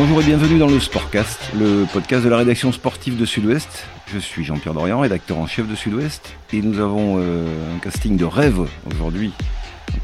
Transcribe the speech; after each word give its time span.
Bonjour 0.00 0.20
et 0.20 0.24
bienvenue 0.26 0.60
dans 0.60 0.68
le 0.68 0.78
Sportcast, 0.78 1.40
le 1.58 1.84
podcast 1.92 2.22
de 2.22 2.28
la 2.28 2.36
rédaction 2.36 2.70
sportive 2.70 3.16
de 3.16 3.24
Sud-Ouest. 3.24 3.84
Je 4.06 4.20
suis 4.20 4.44
Jean-Pierre 4.44 4.72
Dorian, 4.72 5.00
rédacteur 5.00 5.38
en 5.38 5.48
chef 5.48 5.66
de 5.66 5.74
Sud-Ouest, 5.74 6.36
et 6.52 6.62
nous 6.62 6.78
avons 6.78 7.16
euh, 7.18 7.74
un 7.74 7.80
casting 7.80 8.16
de 8.16 8.24
rêve 8.24 8.60
aujourd'hui. 8.88 9.32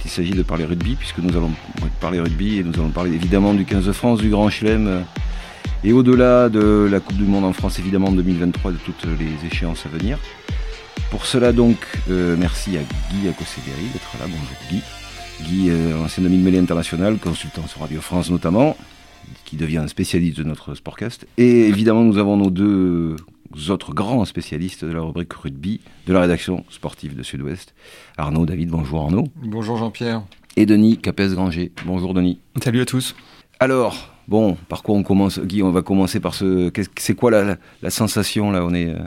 Il 0.04 0.10
s'agit 0.10 0.32
de 0.32 0.42
parler 0.42 0.64
rugby, 0.64 0.96
puisque 0.96 1.18
nous 1.18 1.36
allons 1.36 1.52
parler 2.00 2.18
rugby 2.18 2.58
et 2.58 2.64
nous 2.64 2.74
allons 2.74 2.88
parler 2.88 3.12
évidemment 3.12 3.54
du 3.54 3.64
15 3.64 3.86
de 3.86 3.92
France, 3.92 4.18
du 4.18 4.30
Grand 4.30 4.50
Chelem, 4.50 5.04
et 5.84 5.92
au-delà 5.92 6.48
de 6.48 6.88
la 6.90 6.98
Coupe 6.98 7.16
du 7.16 7.22
Monde 7.22 7.44
en 7.44 7.52
France, 7.52 7.78
évidemment 7.78 8.08
en 8.08 8.12
2023, 8.12 8.72
de 8.72 8.78
toutes 8.78 9.04
les 9.04 9.46
échéances 9.46 9.86
à 9.86 9.96
venir. 9.96 10.18
Pour 11.12 11.24
cela 11.24 11.52
donc, 11.52 11.76
euh, 12.10 12.34
merci 12.36 12.76
à 12.76 12.80
Guy 12.80 13.28
Akoseveri 13.28 13.86
d'être 13.92 14.10
là. 14.18 14.26
Bonjour 14.26 14.58
Guy. 14.68 14.82
Guy, 15.42 15.70
euh, 15.70 16.04
ancien 16.04 16.24
ami 16.24 16.38
de 16.38 16.42
mêlée 16.42 16.58
international, 16.58 17.16
consultant 17.18 17.68
sur 17.68 17.82
Radio 17.82 18.00
France 18.00 18.28
notamment, 18.28 18.76
qui 19.44 19.56
devient 19.56 19.78
un 19.78 19.88
spécialiste 19.88 20.38
de 20.38 20.44
notre 20.44 20.74
sportcast. 20.74 21.26
Et 21.36 21.68
évidemment, 21.68 22.02
nous 22.02 22.18
avons 22.18 22.36
nos 22.36 22.50
deux 22.50 23.16
autres 23.68 23.92
grands 23.92 24.24
spécialistes 24.24 24.84
de 24.84 24.92
la 24.92 25.00
rubrique 25.00 25.32
rugby 25.32 25.80
de 26.06 26.12
la 26.12 26.20
rédaction 26.20 26.64
sportive 26.70 27.16
de 27.16 27.22
Sud-Ouest. 27.22 27.74
Arnaud, 28.16 28.46
David, 28.46 28.70
bonjour 28.70 29.02
Arnaud. 29.02 29.28
Bonjour 29.36 29.76
Jean-Pierre. 29.76 30.22
Et 30.56 30.66
Denis 30.66 30.98
Capes-Granger. 30.98 31.72
Bonjour 31.86 32.14
Denis. 32.14 32.38
Salut 32.62 32.80
à 32.80 32.84
tous. 32.84 33.14
Alors, 33.60 34.10
bon, 34.28 34.56
par 34.68 34.82
quoi 34.82 34.96
on 34.96 35.02
commence 35.02 35.40
Guy, 35.40 35.62
on 35.62 35.70
va 35.70 35.82
commencer 35.82 36.20
par 36.20 36.34
ce... 36.34 36.70
C'est 36.96 37.14
quoi 37.14 37.30
la, 37.30 37.56
la, 37.82 37.90
sensation 37.90 38.50
là 38.50 38.64
On 38.64 38.74
est 38.74 38.88
euh, 38.88 38.98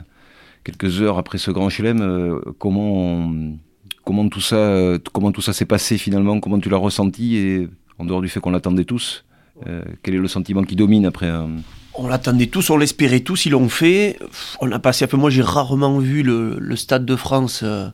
quelques 0.64 1.00
heures 1.00 1.18
après 1.18 1.38
ce 1.38 1.50
grand 1.50 1.68
chelem. 1.68 2.00
Euh, 2.00 2.40
comment, 2.58 2.92
on, 2.92 3.58
comment 4.04 4.28
tout 4.28 4.40
ça, 4.40 4.56
euh, 4.56 4.98
comment 5.12 5.32
tout 5.32 5.42
ça 5.42 5.52
s'est 5.52 5.64
passé 5.66 5.98
finalement 5.98 6.40
Comment 6.40 6.58
tu 6.58 6.68
l'as 6.68 6.76
ressenti 6.76 7.36
Et 7.36 7.68
en 7.98 8.04
dehors 8.04 8.20
du 8.20 8.28
fait 8.28 8.40
qu'on 8.40 8.50
l'attendait 8.50 8.84
tous, 8.84 9.24
euh, 9.66 9.82
quel 10.02 10.14
est 10.14 10.18
le 10.18 10.28
sentiment 10.28 10.62
qui 10.62 10.76
domine 10.76 11.06
après 11.06 11.28
un... 11.28 11.48
On 11.94 12.06
l'attendait 12.06 12.46
tous, 12.46 12.70
on 12.70 12.76
l'espérait 12.76 13.20
tous, 13.20 13.46
ils 13.46 13.50
l'ont 13.50 13.68
fait. 13.68 14.18
On 14.60 14.70
a 14.70 14.78
passé, 14.78 15.06
moi 15.14 15.30
j'ai 15.30 15.42
rarement 15.42 15.98
vu 15.98 16.22
le, 16.22 16.76
Stade 16.76 17.04
de 17.04 17.16
France 17.16 17.64
euh, 17.64 17.88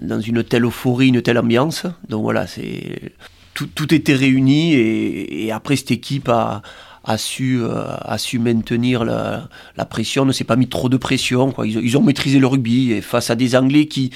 dans 0.00 0.20
une 0.20 0.44
telle 0.44 0.64
euphorie, 0.64 1.08
une 1.08 1.22
telle 1.22 1.38
ambiance. 1.38 1.86
Donc 2.08 2.22
voilà, 2.22 2.46
c'est 2.46 3.14
tout, 3.54 3.66
tout, 3.66 3.92
était 3.92 4.14
réuni 4.14 4.74
et, 4.74 5.50
après 5.50 5.74
cette 5.74 5.90
équipe 5.90 6.28
a, 6.28 6.62
su, 7.16 7.58
euh, 7.60 8.38
maintenir 8.38 9.04
la, 9.04 9.48
pression, 9.90 10.24
ne 10.24 10.30
s'est 10.30 10.44
pas 10.44 10.56
mis 10.56 10.68
trop 10.68 10.88
de 10.88 10.96
pression. 10.96 11.52
Ils, 11.64 11.84
ils, 11.84 11.98
ont 11.98 12.02
maîtrisé 12.02 12.38
le 12.38 12.46
rugby 12.46 12.92
et 12.92 13.00
face 13.00 13.30
à 13.30 13.34
des 13.34 13.56
Anglais 13.56 13.86
qui, 13.86 14.12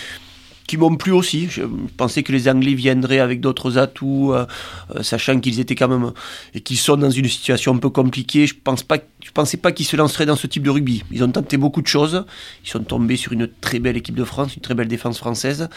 qui 0.67 0.77
m'ont 0.77 0.97
plu 0.97 1.13
aussi. 1.13 1.49
Je 1.49 1.63
pensais 1.97 2.23
que 2.23 2.33
les 2.33 2.49
Anglais 2.49 2.75
viendraient 2.75 3.19
avec 3.19 3.41
d'autres 3.41 3.79
atouts, 3.79 4.33
euh, 4.33 4.47
euh, 4.95 5.03
sachant 5.03 5.41
qu'ils 5.41 5.61
étaient 5.61 5.75
quand 5.75 5.89
même 5.89 6.13
et 6.55 6.61
qu'ils 6.61 6.79
sont 6.79 6.97
dans 6.97 7.11
une 7.11 7.29
situation 7.29 7.75
un 7.75 7.79
peu 7.79 7.91
compliquée. 7.91 8.47
Je 8.47 8.55
pense 8.63 8.83
pas, 8.83 8.99
je 9.23 9.31
pensais 9.31 9.57
pas 9.57 9.73
qu'ils 9.73 9.87
se 9.87 9.97
lanceraient 9.97 10.27
dans 10.27 10.37
ce 10.37 10.47
type 10.47 10.63
de 10.63 10.71
rugby. 10.71 11.03
Ils 11.11 11.23
ont 11.25 11.31
tenté 11.31 11.57
beaucoup 11.57 11.83
de 11.83 11.87
choses. 11.87 12.25
Ils 12.65 12.69
sont 12.69 12.83
tombés 12.83 13.17
sur 13.17 13.33
une 13.33 13.49
très 13.61 13.79
belle 13.79 13.97
équipe 13.97 14.17
de 14.17 14.25
France, 14.25 14.57
une 14.57 14.63
très 14.63 14.75
belle 14.75 14.89
défense 14.89 15.19
française. 15.19 15.69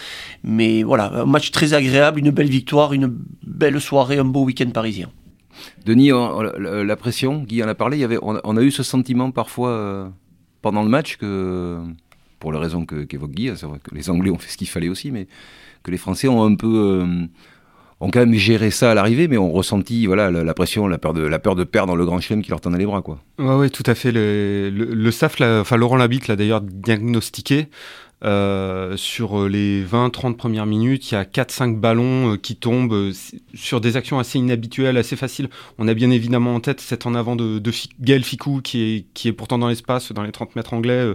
Mais 0.43 0.83
voilà, 0.83 1.13
un 1.13 1.25
match 1.25 1.51
très 1.51 1.73
agréable, 1.73 2.19
une 2.19 2.31
belle 2.31 2.49
victoire, 2.49 2.93
une 2.93 3.13
belle 3.43 3.79
soirée, 3.79 4.17
un 4.17 4.25
beau 4.25 4.43
week-end 4.43 4.69
parisien. 4.69 5.09
Denis, 5.85 6.11
la, 6.11 6.95
pression, 6.95 7.43
Guy 7.43 7.63
en 7.63 7.67
a 7.67 7.75
parlé. 7.75 7.97
Il 7.97 8.01
y 8.01 8.03
avait, 8.03 8.19
on, 8.21 8.39
on 8.43 8.57
a 8.57 8.61
eu 8.61 8.71
ce 8.71 8.83
sentiment 8.83 9.31
parfois 9.31 9.69
euh, 9.69 10.09
pendant 10.61 10.83
le 10.83 10.89
match 10.89 11.17
que 11.17 11.81
pour 12.39 12.51
les 12.51 12.59
raisons 12.59 12.85
qu'évoque 12.85 13.31
qu 13.31 13.35
Guy, 13.35 13.51
c'est 13.55 13.65
vrai 13.65 13.79
que 13.83 13.93
les 13.93 14.09
Anglais 14.09 14.31
ont 14.31 14.37
fait 14.37 14.49
ce 14.49 14.57
qu'il 14.57 14.69
fallait 14.69 14.89
aussi, 14.89 15.11
mais 15.11 15.27
que 15.83 15.91
les 15.91 15.97
Français 15.97 16.27
ont 16.27 16.43
un 16.43 16.55
peu 16.55 17.01
euh, 17.01 17.25
ont 17.99 18.11
quand 18.11 18.19
même 18.19 18.33
géré 18.33 18.71
ça 18.71 18.91
à 18.91 18.93
l'arrivée, 18.93 19.27
mais 19.27 19.37
ont 19.37 19.51
ressenti 19.51 20.05
voilà 20.05 20.31
la, 20.31 20.43
la, 20.43 20.53
pression, 20.53 20.87
la 20.87 20.97
peur 20.97 21.13
de 21.13 21.21
la 21.21 21.39
peur 21.39 21.55
de 21.55 21.63
perdre 21.63 21.95
le 21.95 22.05
grand 22.05 22.19
chelem 22.19 22.41
qui 22.41 22.49
leur 22.49 22.61
tendait 22.61 22.77
les 22.77 22.85
bras 22.85 23.01
quoi. 23.01 23.19
Ouais, 23.37 23.69
tout 23.69 23.83
à 23.85 23.95
fait. 23.95 24.11
Le, 24.11 24.69
le, 24.69 25.11
staff, 25.11 25.39
enfin 25.41 25.77
Laurent 25.77 25.97
Labitte 25.97 26.27
l'a 26.27 26.35
d'ailleurs 26.35 26.61
diagnostiqué. 26.61 27.67
Euh, 28.25 28.97
sur 28.97 29.47
les 29.47 29.81
20-30 29.81 30.35
premières 30.35 30.65
minutes, 30.65 31.09
il 31.09 31.13
y 31.13 31.17
a 31.17 31.23
4-5 31.23 31.79
ballons 31.79 32.33
euh, 32.33 32.35
qui 32.35 32.57
tombent 32.57 33.13
sur 33.53 33.79
des 33.79 33.95
actions 33.95 34.19
assez 34.19 34.37
inhabituelles, 34.37 34.97
assez 34.97 35.15
faciles. 35.15 35.49
On 35.77 35.87
a 35.87 35.93
bien 35.93 36.11
évidemment 36.11 36.53
en 36.53 36.59
tête 36.59 36.81
cette 36.81 37.05
en 37.05 37.15
avant 37.15 37.37
de, 37.37 37.59
de 37.59 37.71
Gaël 38.01 38.25
Ficou 38.25 38.59
qui 38.61 38.81
est, 38.81 39.05
qui 39.13 39.29
est 39.29 39.33
pourtant 39.33 39.57
dans 39.57 39.69
l'espace, 39.69 40.11
dans 40.11 40.23
les 40.23 40.33
30 40.33 40.57
mètres 40.57 40.73
anglais, 40.73 41.13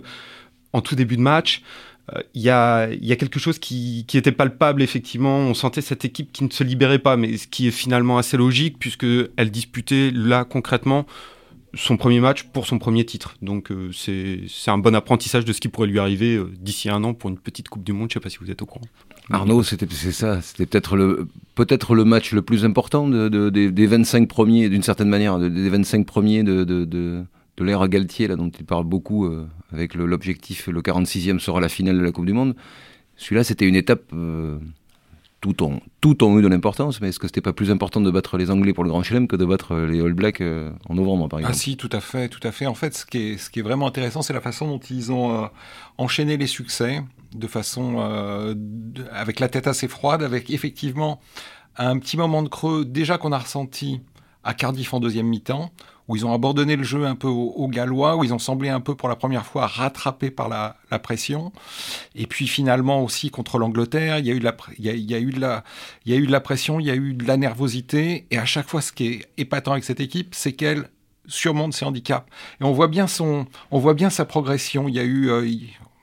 en 0.75 0.83
tout 0.83 0.95
début 0.95 1.17
de 1.17 1.23
match. 1.23 1.63
Il 2.11 2.19
euh, 2.19 2.23
y, 2.35 2.51
a, 2.51 2.89
y, 2.93 3.13
a, 3.13 3.17
quelque 3.17 3.41
chose 3.41 3.59
qui, 3.59 4.05
était 4.13 4.33
palpable, 4.33 4.83
effectivement. 4.83 5.39
On 5.39 5.55
sentait 5.55 5.81
cette 5.81 6.05
équipe 6.05 6.33
qui 6.33 6.45
ne 6.45 6.51
se 6.51 6.63
libérait 6.63 6.99
pas, 6.99 7.17
mais 7.17 7.39
ce 7.39 7.49
qui 7.49 7.69
est 7.69 7.71
finalement 7.71 8.19
assez 8.19 8.37
logique, 8.37 8.79
puisqu'elle 8.79 9.51
disputait 9.51 10.11
là 10.13 10.45
concrètement 10.45 11.07
son 11.77 11.97
premier 11.97 12.21
match 12.21 12.45
pour 12.45 12.67
son 12.67 12.79
premier 12.79 13.05
titre. 13.05 13.37
Donc 13.43 13.73
euh, 13.73 13.91
c'est 13.93 14.71
un 14.71 14.79
bon 14.79 14.95
apprentissage 14.95 15.45
de 15.45 15.53
ce 15.53 15.61
qui 15.61 15.69
pourrait 15.69 15.89
lui 15.89 15.99
arriver 15.99 16.37
euh, 16.37 16.53
d'ici 16.61 16.89
un 16.89 17.03
an 17.03 17.15
pour 17.15 17.31
une 17.31 17.39
petite 17.39 17.69
Coupe 17.69 17.83
du 17.83 17.93
Monde. 17.93 18.11
Je 18.11 18.19
ne 18.19 18.21
sais 18.21 18.23
pas 18.23 18.31
si 18.31 18.39
vous 18.39 18.51
êtes 18.51 18.63
au 18.63 18.67
courant. 18.67 18.87
Arnaud, 19.31 19.63
c'était 19.63 19.89
ça, 20.13 20.41
c'était 20.43 20.67
peut-être 20.67 20.97
le 20.97 21.27
peut-être 21.55 21.95
le 21.95 22.05
match 22.05 22.33
le 22.33 22.43
plus 22.43 22.65
important 22.65 23.09
de, 23.09 23.29
de, 23.29 23.49
de, 23.49 23.71
des 23.71 23.87
25 23.87 24.29
premiers, 24.29 24.69
d'une 24.69 24.83
certaine 24.83 25.09
manière, 25.09 25.39
des 25.39 25.69
25 25.71 26.07
premiers 26.07 26.43
de, 26.43 26.65
de, 26.65 27.25
l'ère 27.59 27.89
Galtier, 27.89 28.29
là, 28.29 28.37
dont 28.37 28.51
il 28.51 28.67
parle 28.67 28.85
beaucoup, 28.85 29.27
avec 29.75 29.95
l'objectif, 29.95 30.67
le, 30.67 30.73
le, 30.73 30.83
46e 30.83 31.39
sera 31.39 31.61
la 31.61 31.69
finale 31.69 31.99
de 31.99 32.03
la 32.03 32.13
Coupe 32.13 32.27
du 32.27 32.33
Monde. 32.33 32.55
Celui-là, 33.17 33.45
c'était 33.45 33.67
une 33.67 33.77
étape 33.77 34.03
euh, 34.13 34.59
tout 35.45 35.63
ont, 35.63 35.81
tout 36.01 36.25
ont 36.25 36.39
eu 36.39 36.43
de 36.43 36.49
l'importance, 36.49 37.03
mais 37.03 37.11
est-ce 37.11 37.19
que 37.19 37.27
c'était 37.27 37.43
pas 37.43 37.53
plus 37.53 37.71
important 37.71 38.01
de 38.01 38.11
battre 38.11 38.39
les 38.39 38.51
Anglais 38.51 38.73
pour 38.73 38.83
le 38.83 38.89
Grand 38.89 39.03
Chelem 39.03 39.29
que 39.29 39.37
de 39.37 39.45
battre 39.45 39.77
les 39.77 40.01
All 40.01 40.15
Blacks 40.15 40.41
euh, 40.41 40.71
en 40.89 40.95
novembre, 40.95 41.29
par 41.29 41.39
exemple? 41.39 41.55
Ah 41.55 41.59
si, 41.59 41.77
tout 41.77 41.91
à 41.93 42.01
fait, 42.01 42.31
tout 42.31 42.41
à 42.43 42.51
fait. 42.51 42.65
En 42.65 42.73
fait, 42.73 42.97
ce 42.97 43.05
qui 43.05 43.19
est, 43.19 43.37
ce 43.37 43.51
qui 43.51 43.59
est 43.59 43.63
vraiment 43.63 43.87
intéressant, 43.87 44.23
c'est 44.23 44.33
la 44.33 44.41
façon 44.41 44.67
dont 44.67 44.79
ils 44.79 45.13
ont 45.13 45.45
euh, 45.45 45.47
enchaîné 45.99 46.39
les 46.39 46.47
succès, 46.47 47.03
de 47.35 47.47
façon 47.47 47.97
euh, 47.99 48.55
avec 49.13 49.39
la 49.39 49.51
tête 49.51 49.67
assez 49.67 49.87
froide, 49.87 50.23
avec 50.23 50.49
effectivement 50.49 51.21
un 51.77 51.99
petit 51.99 52.17
moment 52.17 52.43
de 52.43 52.49
creux 52.49 52.87
déjà 52.87 53.19
qu'on 53.19 53.33
a 53.33 53.39
ressenti 53.39 54.01
à 54.45 54.55
Cardiff 54.55 54.95
en 54.95 55.01
deuxième 55.01 55.27
mi-temps, 55.27 55.73
où 56.09 56.17
ils 56.17 56.27
ont 56.27 56.33
abandonné 56.33 56.77
le 56.77 56.83
jeu 56.83 57.07
un 57.07 57.15
peu 57.15 57.29
aux, 57.29 57.53
aux, 57.57 57.69
Gallois, 57.69 58.17
où 58.17 58.25
ils 58.25 58.35
ont 58.35 58.39
semblé 58.39 58.69
un 58.69 58.81
peu 58.81 58.95
pour 58.95 59.09
la 59.09 59.17
première 59.17 59.47
fois 59.47 59.67
rattrapés 59.67 60.31
par 60.31 60.49
la, 60.49 60.77
pression. 61.03 61.53
Et 62.15 62.27
puis 62.27 62.47
finalement 62.47 63.03
aussi 63.03 63.31
contre 63.31 63.59
l'Angleterre, 63.59 64.19
il 64.19 64.27
y 64.27 64.31
a 64.31 64.35
eu 64.35 64.39
de 64.39 64.45
la, 64.45 65.65
il 66.07 66.31
la, 66.31 66.41
pression, 66.41 66.79
il 66.79 66.87
y 66.87 66.91
a 66.91 66.95
eu 66.95 67.15
de 67.15 67.27
la 67.27 67.37
nervosité. 67.37 68.27
Et 68.31 68.39
à 68.39 68.45
chaque 68.45 68.69
fois, 68.69 68.81
ce 68.81 68.93
qui 68.93 69.07
est 69.07 69.27
épatant 69.39 69.73
avec 69.73 69.83
cette 69.83 69.99
équipe, 69.99 70.35
c'est 70.35 70.53
qu'elle 70.53 70.89
surmonte 71.27 71.75
ses 71.75 71.85
handicaps. 71.85 72.27
Et 72.61 72.65
on 72.65 72.73
voit 72.73 72.89
bien 72.89 73.09
son, 73.09 73.47
on 73.73 73.79
voit 73.81 73.95
bien 73.95 74.09
sa 74.09 74.25
progression. 74.25 74.89
Il 74.89 74.95
y 74.95 75.01
a 75.01 75.05
eu, 75.05 75.31
euh, 75.31 75.51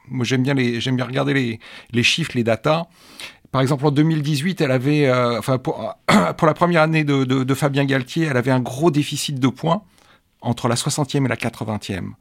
moi 0.10 0.26
j'aime 0.26 0.44
bien 0.44 0.56
bien 0.56 1.06
regarder 1.06 1.60
les 1.92 2.04
chiffres, 2.04 2.32
les 2.36 2.44
datas. 2.44 2.88
Par 3.52 3.62
exemple, 3.62 3.86
en 3.86 3.92
2018, 3.92 4.62
elle 4.62 4.72
avait, 4.72 5.08
euh, 5.08 5.38
enfin, 5.38 5.58
pour, 5.58 5.96
pour, 6.38 6.48
la 6.48 6.54
première 6.54 6.82
année 6.82 7.04
de, 7.04 7.26
de, 7.26 7.44
de, 7.44 7.54
Fabien 7.54 7.86
Galtier, 7.86 8.26
elle 8.26 8.38
avait 8.38 8.52
un 8.52 8.62
gros 8.62 8.92
déficit 8.92 9.40
de 9.40 9.48
points 9.48 9.84
entre 10.42 10.68
la 10.68 10.76
60e 10.76 11.26
et 11.26 11.28
la 11.28 11.36
80e. 11.36 12.12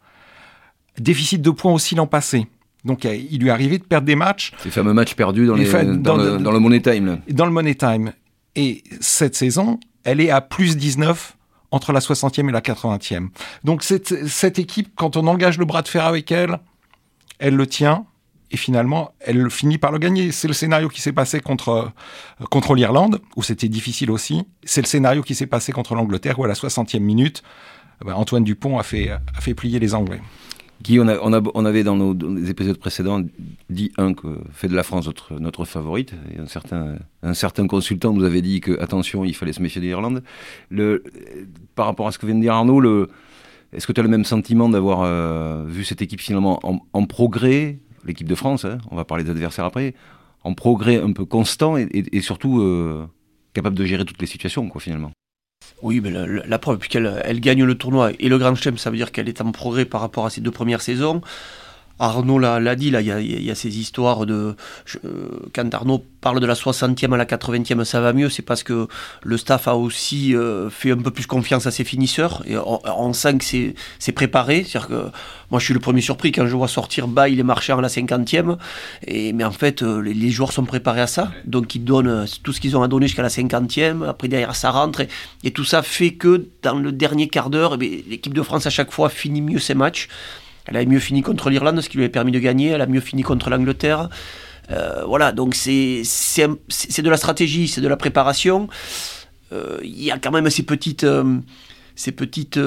Déficit 0.98 1.40
de 1.40 1.50
points 1.50 1.72
aussi 1.72 1.94
l'an 1.94 2.06
passé. 2.06 2.46
Donc, 2.84 3.04
il 3.04 3.40
lui 3.40 3.48
est 3.48 3.52
arrivé 3.52 3.78
de 3.78 3.84
perdre 3.84 4.06
des 4.06 4.16
matchs. 4.16 4.52
Ces 4.58 4.70
fameux 4.70 4.92
matchs 4.92 5.14
perdus 5.14 5.46
dans, 5.46 5.54
les, 5.54 5.70
dans, 5.70 5.96
dans, 5.96 6.16
le, 6.16 6.38
dans, 6.38 6.50
le, 6.50 6.58
Money 6.58 6.80
Time. 6.80 7.06
Là. 7.06 7.18
Dans 7.28 7.44
le 7.44 7.52
Money 7.52 7.74
Time. 7.74 8.12
Et 8.56 8.82
cette 9.00 9.36
saison, 9.36 9.78
elle 10.02 10.20
est 10.20 10.30
à 10.30 10.40
plus 10.40 10.76
19 10.76 11.36
entre 11.70 11.92
la 11.92 12.00
60e 12.00 12.48
et 12.48 12.52
la 12.52 12.60
80e. 12.60 13.28
Donc, 13.64 13.82
cette, 13.84 14.26
cette 14.26 14.58
équipe, 14.58 14.88
quand 14.96 15.16
on 15.16 15.26
engage 15.26 15.58
le 15.58 15.64
bras 15.64 15.82
de 15.82 15.88
fer 15.88 16.04
avec 16.04 16.32
elle, 16.32 16.58
elle 17.38 17.54
le 17.54 17.66
tient 17.66 18.06
et 18.50 18.56
finalement, 18.56 19.12
elle 19.20 19.48
finit 19.50 19.78
par 19.78 19.92
le 19.92 19.98
gagner. 19.98 20.32
C'est 20.32 20.48
le 20.48 20.54
scénario 20.54 20.88
qui 20.88 21.00
s'est 21.00 21.12
passé 21.12 21.40
contre, 21.40 21.92
contre 22.50 22.74
l'Irlande, 22.74 23.20
où 23.36 23.42
c'était 23.42 23.68
difficile 23.68 24.10
aussi. 24.10 24.42
C'est 24.64 24.80
le 24.80 24.86
scénario 24.86 25.22
qui 25.22 25.34
s'est 25.34 25.46
passé 25.46 25.72
contre 25.72 25.94
l'Angleterre, 25.94 26.38
où 26.38 26.44
à 26.44 26.48
la 26.48 26.54
60e 26.54 26.98
minute, 26.98 27.42
ben 28.04 28.14
Antoine 28.14 28.44
Dupont 28.44 28.78
a 28.78 28.82
fait, 28.82 29.10
a 29.10 29.40
fait 29.40 29.54
plier 29.54 29.78
les 29.78 29.94
Anglais. 29.94 30.20
Guy, 30.82 30.98
on, 30.98 31.08
a, 31.08 31.18
on, 31.54 31.64
avait 31.66 31.84
dans 31.84 31.94
nos, 31.94 32.14
épisodes 32.46 32.78
précédents 32.78 33.22
dit, 33.68 33.92
un, 33.98 34.14
que 34.14 34.38
fait 34.50 34.66
de 34.66 34.74
la 34.74 34.82
France 34.82 35.06
notre, 35.06 35.38
notre 35.38 35.66
favorite. 35.66 36.14
Un 36.38 36.46
certain, 36.46 36.96
un 37.22 37.34
certain 37.34 37.66
consultant 37.66 38.14
nous 38.14 38.24
avait 38.24 38.40
dit 38.40 38.60
que, 38.60 38.80
attention, 38.80 39.24
il 39.26 39.34
fallait 39.34 39.52
se 39.52 39.60
méfier 39.60 39.82
de 39.82 39.86
l'Irlande. 39.86 40.22
Par 41.74 41.84
rapport 41.84 42.08
à 42.08 42.12
ce 42.12 42.18
que 42.18 42.24
vient 42.24 42.34
de 42.34 42.40
dire 42.40 42.54
Arnaud, 42.54 43.06
est-ce 43.74 43.86
que 43.86 43.92
tu 43.92 44.00
as 44.00 44.02
le 44.02 44.08
même 44.08 44.24
sentiment 44.24 44.70
d'avoir 44.70 45.02
euh, 45.02 45.64
vu 45.68 45.84
cette 45.84 46.00
équipe 46.00 46.20
finalement 46.20 46.58
en, 46.62 46.80
en 46.94 47.04
progrès 47.04 47.78
l'équipe 48.04 48.28
de 48.28 48.34
France, 48.34 48.64
hein, 48.64 48.78
on 48.90 48.96
va 48.96 49.04
parler 49.04 49.24
des 49.24 49.30
adversaires 49.30 49.64
après, 49.64 49.94
en 50.42 50.54
progrès 50.54 51.00
un 51.00 51.12
peu 51.12 51.24
constant 51.24 51.76
et, 51.76 52.20
surtout 52.20 52.60
euh, 52.60 53.06
capable 53.52 53.76
de 53.76 53.84
gérer 53.84 54.04
toutes 54.04 54.20
les 54.20 54.26
situations, 54.26 54.68
quoi, 54.68 54.80
finalement. 54.80 55.12
Oui, 55.82 56.00
mais 56.00 56.10
la, 56.10 56.58
preuve, 56.58 56.78
puisqu'elle 56.78 57.22
elle 57.24 57.40
gagne 57.40 57.64
le 57.64 57.74
tournoi 57.74 58.12
et 58.18 58.28
le 58.28 58.38
Grand 58.38 58.54
Chelem, 58.54 58.78
ça 58.78 58.90
veut 58.90 58.96
dire 58.96 59.12
qu'elle 59.12 59.28
est 59.28 59.40
en 59.40 59.52
progrès 59.52 59.84
par 59.84 60.00
rapport 60.00 60.26
à 60.26 60.30
ses 60.30 60.40
deux 60.40 60.50
premières 60.50 60.82
saisons. 60.82 61.20
Arnaud 62.00 62.38
l'a 62.38 62.76
dit, 62.76 62.90
là, 62.90 63.02
il 63.02 63.44
y, 63.44 63.50
a, 63.50 63.54
ces 63.54 63.78
histoires 63.78 64.24
de. 64.24 64.56
quand 65.54 65.74
Arnaud 65.74 66.02
parle 66.22 66.40
de 66.40 66.46
la 66.46 66.54
60e 66.54 67.12
à 67.12 67.16
la 67.18 67.26
80e, 67.26 67.84
ça 67.84 68.00
va 68.00 68.14
mieux, 68.14 68.30
c'est 68.30 68.42
parce 68.42 68.62
que 68.62 68.88
le 69.22 69.36
staff 69.36 69.68
a 69.68 69.76
aussi 69.76 70.34
euh, 70.34 70.70
fait 70.70 70.92
un 70.92 70.96
peu 70.96 71.10
plus 71.10 71.26
confiance 71.26 71.66
à 71.66 71.70
ses 71.70 71.84
finisseurs. 71.84 72.42
Et 72.46 72.56
on, 72.56 73.12
sent 73.12 73.38
que 73.38 73.44
c'est 73.98 74.12
préparé. 74.12 74.64
C'est-à-dire 74.64 74.88
que 74.88 75.04
moi, 75.50 75.60
je 75.60 75.66
suis 75.66 75.74
le 75.74 75.80
premier 75.80 76.00
surpris 76.00 76.32
quand 76.32 76.46
je 76.46 76.56
vois 76.56 76.68
sortir 76.68 77.06
Bail 77.06 77.38
et 77.38 77.42
Marchand 77.42 77.78
à 77.78 77.82
la 77.82 77.88
50e. 77.88 78.56
Et, 79.06 79.34
mais 79.34 79.44
en 79.44 79.50
fait, 79.50 79.82
euh, 79.82 80.00
les, 80.00 80.30
joueurs 80.30 80.52
sont 80.52 80.64
préparés 80.64 81.02
à 81.02 81.06
ça. 81.06 81.30
Donc, 81.44 81.74
ils 81.74 81.84
donnent 81.84 82.08
euh, 82.08 82.26
tout 82.42 82.54
ce 82.54 82.60
qu'ils 82.62 82.78
ont 82.78 82.82
à 82.82 82.88
donner 82.88 83.08
jusqu'à 83.08 83.22
la 83.22 83.28
50e. 83.28 84.08
Après, 84.08 84.28
derrière, 84.28 84.56
ça 84.56 84.70
rentre. 84.70 85.02
Et, 85.44 85.50
tout 85.50 85.64
ça 85.64 85.82
fait 85.82 86.14
que 86.14 86.46
dans 86.62 86.78
le 86.78 86.92
dernier 86.92 87.28
quart 87.28 87.50
d'heure, 87.50 87.76
eh 87.78 88.04
l'équipe 88.08 88.32
de 88.32 88.42
France, 88.42 88.66
à 88.66 88.70
chaque 88.70 88.90
fois, 88.90 89.10
finit 89.10 89.42
mieux 89.42 89.58
ses 89.58 89.74
matchs. 89.74 90.08
Elle 90.70 90.76
a 90.76 90.84
mieux 90.84 91.00
fini 91.00 91.22
contre 91.22 91.50
l'Irlande, 91.50 91.80
ce 91.80 91.88
qui 91.88 91.98
lui 91.98 92.04
a 92.04 92.08
permis 92.08 92.32
de 92.32 92.38
gagner. 92.38 92.68
Elle 92.68 92.80
a 92.80 92.86
mieux 92.86 93.00
fini 93.00 93.22
contre 93.22 93.50
l'Angleterre. 93.50 94.08
Euh, 94.70 95.02
voilà, 95.04 95.32
donc 95.32 95.54
c'est 95.54 96.02
de 96.02 97.10
la 97.10 97.16
stratégie, 97.16 97.66
c'est 97.68 97.80
de 97.80 97.88
la 97.88 97.96
préparation. 97.96 98.68
Euh, 99.52 99.78
il 99.82 100.02
y 100.02 100.12
a 100.12 100.18
quand 100.18 100.30
même 100.30 100.48
ces 100.48 100.64
euh, 101.02 101.38
ces 101.96 102.12
petites 102.12 102.58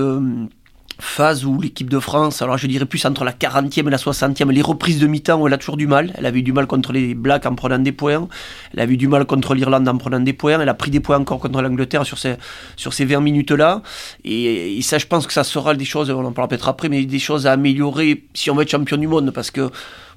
phase 0.99 1.45
où 1.45 1.59
l'équipe 1.59 1.89
de 1.89 1.99
France, 1.99 2.41
alors 2.41 2.57
je 2.57 2.67
dirais 2.67 2.85
plus 2.85 3.05
entre 3.05 3.23
la 3.23 3.31
40e 3.31 3.87
et 3.87 3.89
la 3.89 3.97
60e, 3.97 4.51
les 4.51 4.61
reprises 4.61 4.99
de 4.99 5.07
mi-temps 5.07 5.39
où 5.39 5.47
elle 5.47 5.53
a 5.53 5.57
toujours 5.57 5.77
du 5.77 5.87
mal. 5.87 6.13
Elle 6.17 6.25
avait 6.25 6.39
eu 6.39 6.43
du 6.43 6.53
mal 6.53 6.67
contre 6.67 6.93
les 6.93 7.15
Blacks 7.15 7.45
en 7.45 7.55
prenant 7.55 7.79
des 7.79 7.91
points. 7.91 8.27
Elle 8.73 8.79
avait 8.79 8.93
eu 8.93 8.97
du 8.97 9.07
mal 9.07 9.25
contre 9.25 9.55
l'Irlande 9.55 9.87
en 9.87 9.97
prenant 9.97 10.19
des 10.19 10.33
points. 10.33 10.59
Elle 10.59 10.69
a 10.69 10.73
pris 10.73 10.91
des 10.91 10.99
points 10.99 11.17
encore 11.17 11.39
contre 11.39 11.61
l'Angleterre 11.61 12.05
sur 12.05 12.17
ces, 12.17 12.35
sur 12.75 12.93
ces 12.93 13.05
20 13.05 13.19
minutes-là. 13.21 13.81
Et, 14.23 14.79
ça, 14.81 14.97
je 14.97 15.07
pense 15.07 15.27
que 15.27 15.33
ça 15.33 15.43
sera 15.43 15.73
des 15.75 15.85
choses, 15.85 16.09
on 16.09 16.25
en 16.25 16.31
parlera 16.31 16.47
peut-être 16.49 16.67
après, 16.67 16.89
mais 16.89 17.05
des 17.05 17.19
choses 17.19 17.47
à 17.47 17.53
améliorer 17.53 18.25
si 18.33 18.51
on 18.51 18.55
veut 18.55 18.63
être 18.63 18.69
champion 18.69 18.97
du 18.97 19.07
monde. 19.07 19.31
Parce 19.31 19.51
que 19.51 19.69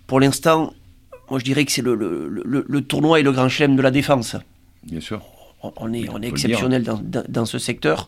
pour 0.06 0.20
l'instant, 0.20 0.72
moi 1.30 1.38
je 1.38 1.44
dirais 1.44 1.64
que 1.64 1.72
c'est 1.72 1.82
le, 1.82 1.94
le, 1.94 2.80
tournoi 2.82 3.20
et 3.20 3.22
le 3.22 3.32
grand 3.32 3.48
chelem 3.48 3.76
de 3.76 3.82
la 3.82 3.90
défense. 3.90 4.36
Bien 4.84 5.00
sûr. 5.00 5.22
On 5.78 5.92
est, 5.92 6.08
on 6.10 6.22
est 6.22 6.28
exceptionnel 6.28 6.84
dans, 6.84 7.00
dans, 7.02 7.24
dans, 7.28 7.46
ce 7.46 7.58
secteur 7.58 8.06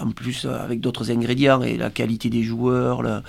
en 0.00 0.10
plus 0.10 0.44
euh, 0.44 0.62
avec 0.62 0.80
d'autres 0.80 1.10
ingrédients 1.10 1.62
et 1.62 1.76
la 1.76 1.90
qualité 1.90 2.30
des 2.30 2.42
joueurs, 2.42 3.02
le, 3.02 3.20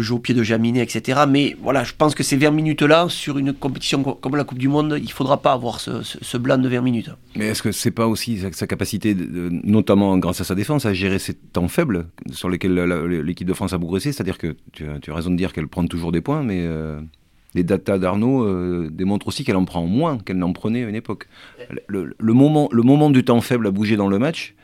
jeu 0.00 0.14
au 0.14 0.18
pied 0.18 0.34
de 0.34 0.42
Jaminet, 0.42 0.82
etc. 0.82 1.20
Mais 1.28 1.56
voilà, 1.62 1.84
je 1.84 1.92
pense 1.96 2.14
que 2.14 2.22
ces 2.22 2.36
20 2.36 2.50
minutes-là, 2.50 3.06
sur 3.08 3.38
une 3.38 3.52
compétition 3.52 4.02
comme 4.02 4.36
la 4.36 4.44
Coupe 4.44 4.58
du 4.58 4.68
Monde, 4.68 4.96
il 4.98 5.04
ne 5.04 5.10
faudra 5.10 5.40
pas 5.40 5.52
avoir 5.52 5.80
ce, 5.80 6.36
blanc 6.36 6.58
de 6.58 6.68
20 6.68 6.80
minutes. 6.80 7.10
Mais 7.36 7.46
est-ce 7.46 7.62
que 7.62 7.72
c'est 7.72 7.90
pas 7.92 8.06
aussi 8.06 8.40
sa, 8.52 8.66
capacité, 8.66 9.16
notamment 9.16 10.18
grâce 10.18 10.40
à 10.40 10.44
sa 10.44 10.54
défense, 10.54 10.86
à 10.86 10.92
gérer 10.92 11.18
ces 11.18 11.34
temps 11.34 11.68
faibles 11.68 12.06
sur 12.32 12.48
lesquels 12.48 12.74
l'équipe 13.24 13.46
de 13.46 13.54
France 13.54 13.72
a 13.72 13.78
progressé 13.78 14.12
C'est-à-dire 14.12 14.38
que 14.38 14.56
tu 14.72 14.86
as, 14.86 15.14
raison 15.14 15.30
de 15.30 15.36
dire 15.36 15.52
qu'elle 15.52 15.68
prend 15.68 15.86
toujours 15.86 16.12
des 16.12 16.20
points, 16.20 16.42
mais 16.42 16.62
euh, 16.62 17.00
les 17.56 17.64
datas 17.64 17.98
d'Arnaud 17.98 18.44
euh, 18.44 18.88
démontrent 18.92 19.28
aussi 19.28 19.42
qu'elle 19.42 19.56
en 19.56 19.64
prend 19.64 19.86
moins 19.86 20.18
qu'elle 20.18 20.36
n'en 20.36 20.52
prenait 20.52 20.84
à 20.84 20.88
une 20.88 20.94
époque. 20.94 21.26
Le, 21.88 22.14
moment, 22.20 22.68
le 22.70 22.82
moment 22.82 23.10
du 23.10 23.24
temps 23.24 23.40
faible 23.40 23.66
à 23.66 23.70
bouger 23.70 23.96
dans 23.96 24.08
le 24.08 24.18
match, 24.18 24.54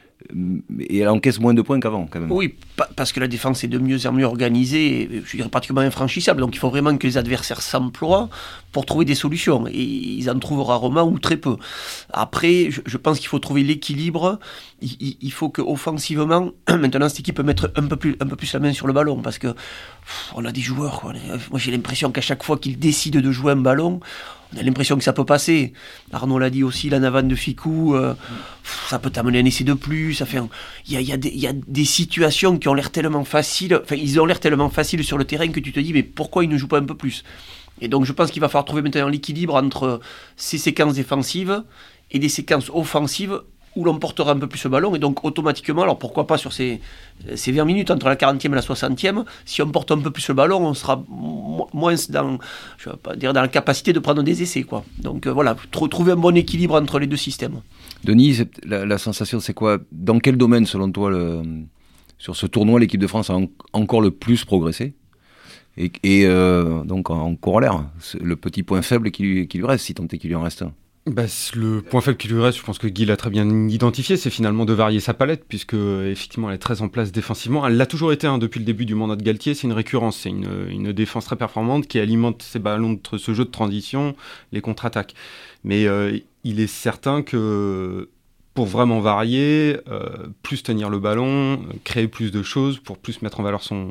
et 0.80 0.98
elle 0.98 1.08
encaisse 1.08 1.40
moins 1.40 1.54
de 1.54 1.62
points 1.62 1.80
qu'avant, 1.80 2.06
quand 2.10 2.20
même. 2.20 2.32
Oui, 2.32 2.54
parce 2.96 3.12
que 3.12 3.20
la 3.20 3.28
défense 3.28 3.64
est 3.64 3.68
de 3.68 3.78
mieux 3.78 4.06
en 4.06 4.12
mieux 4.12 4.24
organisée, 4.24 5.22
je 5.24 5.36
dirais 5.36 5.48
pratiquement 5.48 5.80
infranchissable. 5.80 6.40
Donc 6.40 6.54
il 6.54 6.58
faut 6.58 6.70
vraiment 6.70 6.96
que 6.96 7.06
les 7.06 7.18
adversaires 7.18 7.62
s'emploient 7.62 8.28
pour 8.72 8.86
trouver 8.86 9.04
des 9.04 9.14
solutions. 9.14 9.66
Et 9.68 9.82
ils 9.82 10.30
en 10.30 10.38
trouvent 10.38 10.62
rarement 10.62 11.04
ou 11.04 11.18
très 11.18 11.36
peu. 11.36 11.56
Après, 12.12 12.70
je, 12.70 12.96
pense 12.96 13.18
qu'il 13.18 13.28
faut 13.28 13.38
trouver 13.38 13.62
l'équilibre. 13.62 14.40
Il, 14.80 15.32
faut 15.32 15.50
qu'offensivement, 15.50 16.50
maintenant, 16.68 17.08
cette 17.08 17.20
équipe 17.20 17.36
peut 17.36 17.42
mettre 17.42 17.70
un 17.76 17.86
peu, 17.86 17.96
plus, 17.96 18.16
un 18.20 18.26
la 18.54 18.58
main 18.60 18.72
sur 18.72 18.86
le 18.86 18.92
ballon. 18.92 19.20
Parce 19.22 19.38
que 19.38 19.54
on 20.34 20.44
a 20.44 20.52
des 20.52 20.62
joueurs. 20.62 21.02
Moi, 21.50 21.60
j'ai 21.60 21.70
l'impression 21.70 22.10
qu'à 22.10 22.22
chaque 22.22 22.42
fois 22.42 22.56
qu'ils 22.56 22.78
décident 22.78 23.20
de 23.20 23.30
jouer 23.30 23.52
un 23.52 23.56
ballon, 23.56 24.00
on 24.54 24.58
a 24.58 24.62
l'impression 24.62 24.96
que 24.98 25.04
ça 25.04 25.12
peut 25.12 25.24
passer. 25.24 25.72
Arnaud 26.12 26.38
l'a 26.38 26.50
dit 26.50 26.62
aussi, 26.62 26.90
la 26.90 26.98
navane 26.98 27.28
de 27.28 27.34
Ficou, 27.34 27.94
euh, 27.94 28.14
ça 28.88 28.98
peut 28.98 29.10
t'amener 29.10 29.40
un 29.40 29.44
essai 29.44 29.64
de 29.64 29.72
plus. 29.72 30.22
Il 30.86 30.92
y 30.92 30.96
a, 30.96 31.00
y 31.00 31.46
a, 31.46 31.52
des 31.52 31.84
situations 31.84 32.58
qui 32.58 32.68
ont 32.68 32.74
l'air 32.74 32.90
tellement 32.90 33.24
faciles. 33.24 33.78
Enfin, 33.82 33.96
ils 33.96 34.20
ont 34.20 34.26
l'air 34.26 34.40
tellement 34.40 34.68
faciles 34.68 35.04
sur 35.04 35.16
le 35.16 35.24
terrain 35.24 35.48
que 35.48 35.60
tu 35.60 35.72
te 35.72 35.80
dis, 35.80 35.92
mais 35.92 36.02
pourquoi 36.02 36.44
ils 36.44 36.50
ne 36.50 36.58
jouent 36.58 36.68
pas 36.68 36.78
un 36.78 36.84
peu 36.84 36.96
plus? 36.96 37.24
Et 37.80 37.88
donc, 37.88 38.04
je 38.04 38.12
pense 38.12 38.30
qu'il 38.30 38.40
va 38.40 38.48
falloir 38.48 38.64
trouver 38.64 38.82
maintenant 38.82 39.08
l'équilibre 39.08 39.54
entre 39.54 40.00
ces 40.36 40.58
séquences 40.58 40.94
défensives 40.94 41.62
et 42.10 42.18
des 42.18 42.28
séquences 42.28 42.70
offensives 42.72 43.40
où 43.74 43.84
l'on 43.84 43.98
portera 43.98 44.32
un 44.32 44.38
peu 44.38 44.46
plus 44.46 44.62
le 44.64 44.70
ballon. 44.70 44.94
Et 44.94 44.98
donc, 44.98 45.24
automatiquement, 45.24 45.82
alors 45.82 45.98
pourquoi 45.98 46.26
pas 46.26 46.36
sur 46.36 46.52
ces, 46.52 46.80
ces 47.34 47.52
20 47.52 47.64
minutes 47.64 47.90
entre 47.90 48.06
la 48.06 48.16
40e 48.16 48.46
et 48.46 48.54
la 48.54 48.60
60e, 48.60 49.24
si 49.44 49.62
on 49.62 49.70
porte 49.70 49.90
un 49.90 49.98
peu 49.98 50.10
plus 50.10 50.28
le 50.28 50.34
ballon, 50.34 50.66
on 50.66 50.74
sera 50.74 51.02
moins 51.08 51.94
dans, 52.10 52.38
je 52.78 52.90
vais 52.90 52.96
pas 52.96 53.16
dire 53.16 53.32
dans 53.32 53.40
la 53.40 53.48
capacité 53.48 53.92
de 53.92 53.98
prendre 53.98 54.22
des 54.22 54.42
essais. 54.42 54.62
Quoi. 54.62 54.84
Donc 54.98 55.26
euh, 55.26 55.30
voilà, 55.30 55.56
trouver 55.70 56.12
un 56.12 56.16
bon 56.16 56.36
équilibre 56.36 56.74
entre 56.74 56.98
les 56.98 57.06
deux 57.06 57.16
systèmes. 57.16 57.60
Denis, 58.04 58.40
la, 58.64 58.98
sensation, 58.98 59.40
c'est 59.40 59.54
quoi? 59.54 59.78
Dans 59.90 60.18
quel 60.18 60.36
domaine, 60.36 60.66
selon 60.66 60.90
toi, 60.90 61.10
sur 62.18 62.36
ce 62.36 62.46
tournoi, 62.46 62.80
l'équipe 62.80 63.00
de 63.00 63.06
France 63.06 63.30
a 63.30 63.38
encore 63.72 64.00
le 64.00 64.10
plus 64.10 64.44
progressé? 64.44 64.94
Et, 65.76 66.26
euh, 66.26 66.84
donc 66.84 67.10
en 67.10 67.34
corollaire, 67.34 67.84
le 68.20 68.36
petit 68.36 68.62
point 68.62 68.82
faible 68.82 69.10
qui 69.10 69.22
lui, 69.22 69.64
reste, 69.64 69.86
si 69.86 69.94
tant 69.94 70.04
est 70.04 70.18
qu'il 70.18 70.30
lui 70.30 70.36
en 70.36 70.42
reste 70.42 70.62
un 70.62 70.72
bah, 71.04 71.24
le 71.56 71.80
point 71.80 72.00
faible 72.00 72.16
qui 72.16 72.28
lui 72.28 72.40
reste, 72.40 72.58
je 72.58 72.62
pense 72.62 72.78
que 72.78 72.86
Guy 72.86 73.06
l'a 73.06 73.16
très 73.16 73.28
bien 73.28 73.68
identifié, 73.68 74.16
c'est 74.16 74.30
finalement 74.30 74.64
de 74.64 74.72
varier 74.72 75.00
sa 75.00 75.14
palette, 75.14 75.44
puisque 75.48 75.74
effectivement 75.74 76.48
elle 76.48 76.54
est 76.54 76.58
très 76.58 76.80
en 76.80 76.88
place 76.88 77.10
défensivement. 77.10 77.66
Elle 77.66 77.76
l'a 77.76 77.86
toujours 77.86 78.12
été 78.12 78.28
hein, 78.28 78.38
depuis 78.38 78.60
le 78.60 78.64
début 78.64 78.86
du 78.86 78.94
mandat 78.94 79.16
de 79.16 79.22
Galtier, 79.24 79.54
c'est 79.54 79.66
une 79.66 79.72
récurrence, 79.72 80.18
c'est 80.18 80.28
une, 80.28 80.68
une, 80.70 80.92
défense 80.92 81.24
très 81.24 81.34
performante 81.34 81.88
qui 81.88 81.98
alimente 81.98 82.42
ses 82.42 82.60
ballons 82.60 83.00
ce 83.18 83.34
jeu 83.34 83.44
de 83.44 83.50
transition, 83.50 84.14
les 84.52 84.60
contre-attaques. 84.60 85.14
Mais 85.64 85.86
euh, 85.86 86.16
il 86.44 86.60
est 86.60 86.68
certain 86.68 87.22
que 87.22 88.08
pour 88.54 88.66
vraiment 88.66 89.00
varier, 89.00 89.78
euh, 89.88 90.28
plus 90.42 90.62
tenir 90.62 90.90
le 90.90 90.98
ballon, 90.98 91.64
créer 91.84 92.08
plus 92.08 92.30
de 92.30 92.42
choses, 92.42 92.78
pour 92.78 92.98
plus 92.98 93.22
mettre 93.22 93.40
en 93.40 93.42
valeur 93.42 93.62
son, 93.62 93.90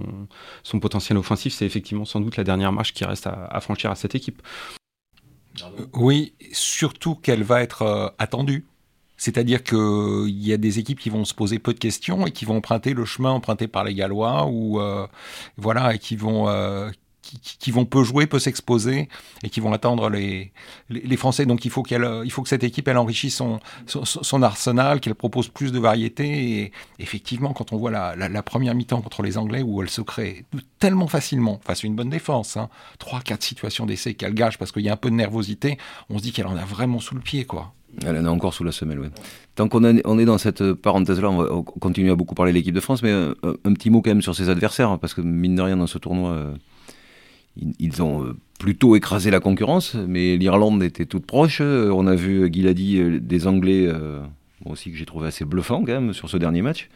potentiel 0.80 1.18
offensif, 1.18 1.54
c'est 1.54 1.66
effectivement 1.66 2.06
sans 2.06 2.20
doute 2.20 2.38
la 2.38 2.44
dernière 2.44 2.72
marche 2.72 2.94
qui 2.94 3.04
reste 3.04 3.28
à, 3.28 3.60
franchir 3.62 3.90
à 3.90 3.96
cette 3.96 4.14
équipe. 4.14 4.42
Oui, 5.94 6.34
surtout 6.52 7.16
qu'elle 7.16 7.44
va 7.44 7.62
être 7.62 7.82
euh, 7.82 8.10
attendue. 8.20 8.66
C'est-à-dire 9.18 9.64
qu'il 9.64 10.30
y 10.30 10.52
a 10.54 10.58
des 10.58 10.80
équipes 10.80 11.00
qui 11.00 11.12
vont 11.12 11.26
se 11.26 11.36
poser 11.36 11.60
peu 11.60 11.74
de 11.74 11.80
questions 11.80 12.26
et 12.26 12.32
qui 12.32 12.46
vont 12.46 12.58
emprunter 12.58 12.94
le 12.94 13.06
chemin 13.06 13.30
emprunté 13.30 13.68
par 13.68 13.84
les 13.84 13.94
Gallois 13.94 14.48
ou 14.48 14.80
euh, 14.80 15.06
voilà 15.58 15.94
et 15.94 16.00
qui 16.00 16.16
vont 16.16 16.48
euh, 17.22 17.38
qui, 17.60 17.72
vont 17.72 17.86
peu 17.86 18.04
jouer, 18.04 18.28
peu 18.28 18.40
s'exposer 18.40 19.08
et 19.44 19.50
qui 19.50 19.60
vont 19.60 19.74
attendre 19.74 20.10
les, 20.10 20.52
les, 20.90 21.18
Français. 21.18 21.46
Donc 21.46 21.66
il 21.66 21.72
faut, 21.72 21.84
qu'elle, 21.84 22.08
il 22.24 22.32
faut 22.32 22.42
que 22.42 22.50
cette 22.50 22.64
équipe 22.64 22.88
elle 22.88 22.98
enrichisse 22.98 23.36
son, 23.36 23.60
son, 23.86 24.42
arsenal, 24.42 25.00
qu'elle 25.00 25.16
propose 25.16 25.48
plus 25.48 25.72
de 25.72 25.80
variété. 25.80 26.62
Et 26.62 26.72
effectivement, 27.00 27.54
quand 27.54 27.74
on 27.74 27.78
voit 27.78 27.92
la, 27.92 28.44
première 28.44 28.76
mi-temps 28.76 29.02
contre 29.02 29.22
les 29.24 29.38
Anglais 29.38 29.62
où 29.62 29.82
elle 29.82 29.90
se 29.90 30.02
crée 30.02 30.46
tellement 30.80 31.08
facilement 31.08 31.60
face 31.64 31.84
à 31.84 31.88
une 31.88 31.96
bonne 31.96 32.10
défense, 32.10 32.58
hein, 32.58 32.70
trois, 33.00 33.22
quatre 33.22 33.44
situations 33.44 33.86
d'essai 33.86 34.14
qu'elle 34.14 34.34
gâche 34.34 34.58
parce 34.58 34.72
qu'il 34.72 34.84
y 34.84 34.90
a 34.90 34.94
un 34.94 34.98
peu 34.98 35.10
de 35.10 35.16
nervosité, 35.16 35.78
on 36.10 36.18
se 36.18 36.24
dit 36.24 36.32
qu'elle 36.32 36.48
en 36.48 36.58
a 36.58 36.66
vraiment 36.66 37.00
sous 37.00 37.16
le 37.16 37.22
pied, 37.22 37.46
quoi. 37.46 37.74
Elle 38.06 38.18
en 38.18 38.26
a 38.26 38.30
encore 38.30 38.54
sous 38.54 38.64
la 38.64 38.72
semelle, 38.72 39.00
oui. 39.00 39.08
Tant 39.56 39.68
qu'on 39.68 39.84
on 39.84 40.20
est 40.20 40.26
dans 40.26 40.38
cette 40.38 40.74
parenthèse-là, 40.74 41.30
on 41.30 41.38
va 41.38 41.62
continuer 41.80 42.12
à 42.12 42.16
beaucoup 42.16 42.36
parler 42.36 42.54
de 42.54 42.58
l'équipe 42.58 42.74
de 42.74 42.80
France, 42.80 43.04
mais 43.04 43.12
un, 43.12 43.34
un, 43.44 43.74
petit 43.74 43.90
mot 43.90 44.02
quand 44.02 44.12
même 44.12 44.22
sur 44.22 44.34
ses 44.34 44.50
adversaires, 44.50 44.90
hein, 44.90 44.98
parce 44.98 45.14
que 45.14 45.22
mine 45.22 45.56
de 45.56 45.62
rien, 45.62 45.76
dans 45.76 45.88
ce 45.88 45.98
tournoi, 45.98 46.32
euh, 46.32 46.54
ils 47.58 48.02
ont 48.02 48.24
euh, 48.24 48.38
plutôt 48.60 48.96
écrasé 48.96 49.32
la 49.32 49.40
concurrence, 49.40 49.96
mais 49.96 50.38
l'Irlande 50.38 50.84
était 50.84 51.06
toute 51.06 51.26
proche. 51.26 51.60
Euh, 51.62 51.92
on 51.94 52.08
a 52.08 52.16
vu, 52.16 52.44
euh, 52.44 53.20
des 53.20 53.48
Anglais, 53.48 53.92
moi 54.64 54.74
aussi 54.74 54.92
que 54.92 54.98
j'ai 54.98 55.06
trouvé 55.06 55.28
assez 55.28 55.44
bluffant 55.44 55.80
quand 55.80 55.94
même 55.94 56.14
sur 56.14 56.30
ce 56.30 56.38
dernier 56.38 56.62
match. 56.62 56.90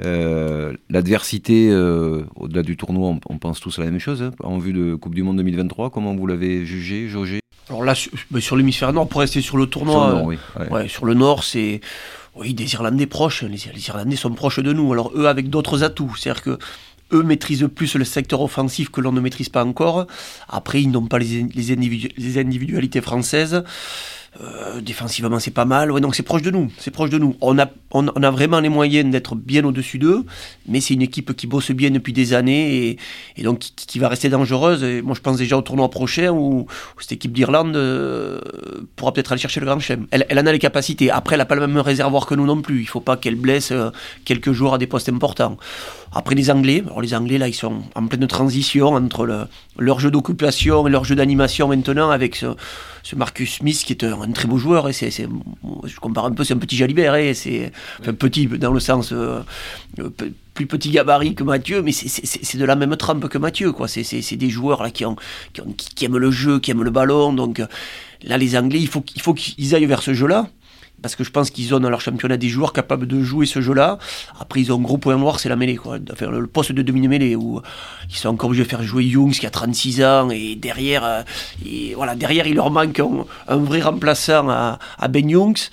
L'adversité, 0.00 1.74
au-delà 2.36 2.62
du 2.62 2.76
tournoi, 2.76 3.16
on, 3.28 3.38
pense 3.38 3.60
tous 3.60 3.78
à 3.78 3.84
la 3.84 3.90
même 3.90 4.00
chose. 4.00 4.22
Hein. 4.22 4.30
en 4.42 4.58
vue 4.58 4.72
de 4.72 4.94
Coupe 4.94 5.14
du 5.14 5.22
Monde 5.22 5.38
2023, 5.38 5.90
comment 5.90 6.14
vous 6.14 6.26
l'avez 6.26 6.64
jugé, 6.64 7.08
jaugé? 7.08 7.40
Alors 7.68 7.84
là, 7.84 7.94
sur, 7.94 8.56
l'hémisphère 8.56 8.92
nord, 8.94 9.08
pour 9.08 9.20
rester 9.20 9.42
sur 9.42 9.58
le 9.58 9.66
tournoi, 9.66 9.94
sur 9.94 10.06
le 10.06 10.14
nord, 10.14 10.26
oui, 10.26 10.38
ouais. 10.70 10.88
sur 10.88 11.04
le 11.04 11.14
nord 11.14 11.44
c'est... 11.44 11.80
Oui, 12.36 12.54
des 12.54 12.72
Irlandais 12.74 13.06
proches. 13.06 13.42
Les, 13.42 13.58
les, 13.74 13.88
Irlandais 13.88 14.14
sont 14.14 14.30
proches 14.30 14.60
de 14.60 14.72
nous. 14.72 14.92
Alors 14.92 15.10
eux, 15.16 15.26
avec 15.26 15.50
d'autres 15.50 15.82
atouts. 15.82 16.14
C'est-à-dire 16.16 16.42
que 16.42 16.58
eux 17.12 17.22
maîtrisent 17.22 17.68
plus 17.74 17.94
le 17.94 18.04
secteur 18.04 18.40
offensif 18.40 18.90
que 18.90 19.00
l'on 19.00 19.12
ne 19.12 19.20
maîtrise 19.20 19.48
pas 19.48 19.64
encore. 19.64 20.06
Après, 20.48 20.82
ils 20.82 20.90
n'ont 20.90 21.06
pas 21.06 21.18
les, 21.18 21.72
individualités 22.38 23.00
françaises. 23.00 23.64
Euh, 24.40 24.80
défensivement, 24.80 25.40
c'est 25.40 25.50
pas 25.50 25.64
mal. 25.64 25.90
Ouais, 25.90 26.00
donc 26.00 26.14
c'est 26.14 26.22
proche 26.22 26.42
de 26.42 26.50
nous. 26.50 26.70
C'est 26.78 26.90
proche 26.90 27.10
de 27.10 27.18
nous. 27.18 27.36
On 27.40 27.58
a, 27.58 27.66
on, 27.90 28.06
a 28.06 28.30
vraiment 28.30 28.60
les 28.60 28.68
moyens 28.68 29.10
d'être 29.10 29.34
bien 29.34 29.64
au-dessus 29.64 29.98
d'eux, 29.98 30.24
mais 30.68 30.80
c'est 30.80 30.94
une 30.94 31.02
équipe 31.02 31.34
qui 31.34 31.46
bosse 31.46 31.70
bien 31.72 31.90
depuis 31.90 32.12
des 32.12 32.34
années 32.34 32.98
et, 33.36 33.42
donc 33.42 33.58
qui, 33.58 33.98
va 33.98 34.08
rester 34.08 34.28
dangereuse. 34.28 34.84
Et 34.84 35.02
moi, 35.02 35.14
je 35.16 35.22
pense 35.22 35.38
déjà 35.38 35.56
au 35.56 35.62
tournoi 35.62 35.90
prochain 35.90 36.30
où, 36.30 36.66
cette 37.00 37.12
équipe 37.12 37.32
d'Irlande 37.32 37.74
euh, 37.74 38.38
pourra 38.96 39.12
peut-être 39.12 39.32
aller 39.32 39.40
chercher 39.40 39.60
le 39.60 39.66
Grand 39.66 39.80
Chelem. 39.80 40.06
Elle, 40.10 40.26
elle, 40.28 40.38
en 40.38 40.46
a 40.46 40.52
les 40.52 40.58
capacités. 40.58 41.10
Après, 41.10 41.34
elle 41.34 41.40
n'a 41.40 41.46
pas 41.46 41.54
le 41.54 41.66
même 41.66 41.78
réservoir 41.78 42.26
que 42.26 42.34
nous 42.34 42.46
non 42.46 42.60
plus. 42.60 42.80
Il 42.80 42.88
faut 42.88 43.00
pas 43.00 43.16
qu'elle 43.16 43.36
blesse 43.36 43.72
euh, 43.72 43.90
quelques 44.24 44.52
joueurs 44.52 44.74
à 44.74 44.78
des 44.78 44.86
postes 44.86 45.08
importants. 45.08 45.56
Après, 46.12 46.34
les 46.34 46.50
Anglais, 46.50 46.82
alors 46.86 47.00
les 47.00 47.14
Anglais, 47.14 47.38
là, 47.38 47.48
ils 47.48 47.54
sont 47.54 47.82
en 47.94 48.06
pleine 48.06 48.26
transition 48.26 48.88
entre 48.88 49.26
le, 49.26 49.46
leur 49.78 50.00
jeu 50.00 50.10
d'occupation 50.10 50.86
et 50.86 50.90
leur 50.90 51.04
jeu 51.04 51.16
d'animation 51.16 51.68
maintenant 51.68 52.10
avec 52.10 52.36
ce 52.36 52.54
ce 53.08 53.16
Marcus 53.16 53.54
Smith 53.54 53.82
qui 53.86 53.92
est 53.92 54.04
un, 54.04 54.17
très 54.32 54.48
beau 54.48 54.58
joueur. 54.58 54.88
Et 54.88 54.92
c'est, 54.92 55.10
je 55.10 56.00
compare 56.00 56.26
un 56.26 56.32
peu, 56.32 56.44
c'est 56.44 56.54
un 56.54 56.58
petit 56.58 56.76
Jalibert. 56.76 57.14
Et 57.16 57.34
c'est 57.34 57.72
un 58.06 58.14
petit 58.14 58.46
dans 58.46 58.72
le 58.72 58.80
sens 58.80 59.12
euh, 59.12 59.40
euh, 59.98 60.10
plus 60.54 60.66
petit 60.66 60.90
gabarit 60.90 61.34
que 61.34 61.44
Mathieu, 61.44 61.82
mais 61.82 61.92
c'est, 61.92 62.58
de 62.58 62.64
la 62.64 62.76
même 62.76 62.96
trempe 62.96 63.28
que 63.28 63.38
Mathieu. 63.38 63.72
Quoi. 63.72 63.88
C'est, 63.88 64.36
des 64.36 64.50
joueurs 64.50 64.82
là, 64.82 64.90
qui, 64.90 65.04
ont, 65.04 65.16
qui, 65.76 66.04
aiment 66.04 66.18
le 66.18 66.30
jeu, 66.30 66.58
qui 66.58 66.70
aiment 66.70 66.84
le 66.84 66.90
ballon. 66.90 67.32
Donc 67.32 67.62
là, 68.22 68.38
les 68.38 68.56
Anglais, 68.56 68.80
il 68.80 68.88
faut, 68.88 69.04
il 69.14 69.22
faut 69.22 69.34
qu'ils 69.34 69.74
aillent 69.74 69.86
vers 69.86 70.02
ce 70.02 70.14
jeu-là 70.14 70.48
parce 71.02 71.14
que 71.14 71.24
je 71.24 71.30
pense 71.30 71.50
qu'ils 71.50 71.74
ont 71.74 71.80
dans 71.80 71.90
leur 71.90 72.00
championnat 72.00 72.36
des 72.36 72.48
joueurs 72.48 72.72
capables 72.72 73.06
de 73.06 73.22
jouer 73.22 73.46
ce 73.46 73.60
jeu-là. 73.60 73.98
Après, 74.38 74.60
ils 74.60 74.72
ont 74.72 74.78
un 74.78 74.82
gros 74.82 74.98
point 74.98 75.16
noir, 75.16 75.38
c'est 75.38 75.48
la 75.48 75.56
mêlée, 75.56 75.76
quoi. 75.76 75.98
Le 75.98 76.46
poste 76.46 76.72
de 76.72 76.82
demi-mêlée, 76.82 77.36
où 77.36 77.60
ils 78.10 78.16
sont 78.16 78.28
encore 78.28 78.48
obligés 78.48 78.64
de 78.64 78.68
faire 78.68 78.82
jouer 78.82 79.04
Youngs 79.04 79.32
qui 79.32 79.46
a 79.46 79.50
36 79.50 80.02
ans, 80.02 80.30
et 80.30 80.56
derrière, 80.56 81.04
euh, 81.04 81.22
voilà, 81.94 82.14
derrière, 82.14 82.46
il 82.46 82.56
leur 82.56 82.70
manque 82.70 83.00
un, 83.48 83.56
vrai 83.56 83.80
remplaçant 83.80 84.48
à, 84.48 85.08
Ben 85.08 85.28
Youngs. 85.28 85.70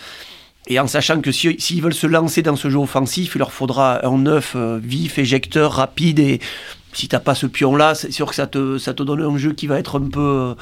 Et 0.68 0.80
en 0.80 0.88
sachant 0.88 1.22
que 1.22 1.32
s'ils 1.32 1.82
veulent 1.82 1.94
se 1.94 2.08
lancer 2.08 2.42
dans 2.42 2.56
ce 2.56 2.70
jeu 2.70 2.80
offensif, 2.80 3.36
il 3.36 3.40
leur 3.40 3.52
faudra 3.52 4.04
un 4.06 4.18
neuf 4.18 4.54
euh, 4.56 4.80
vif, 4.82 5.20
éjecteur, 5.20 5.74
rapide. 5.74 6.20
Et 6.20 6.40
si 6.92 7.08
t'as 7.08 7.20
pas 7.20 7.36
ce 7.36 7.46
pion-là, 7.46 7.94
c'est 7.94 8.12
sûr 8.12 8.28
que 8.28 8.36
ça 8.36 8.48
te, 8.48 8.80
ça 8.80 8.96
te 8.96 9.04
donne 9.04 9.22
un 9.22 9.38
jeu 9.38 9.54
qui 9.54 9.68
va 9.68 9.78
être 9.78 10.00
un 10.00 10.10
peu 10.10 10.56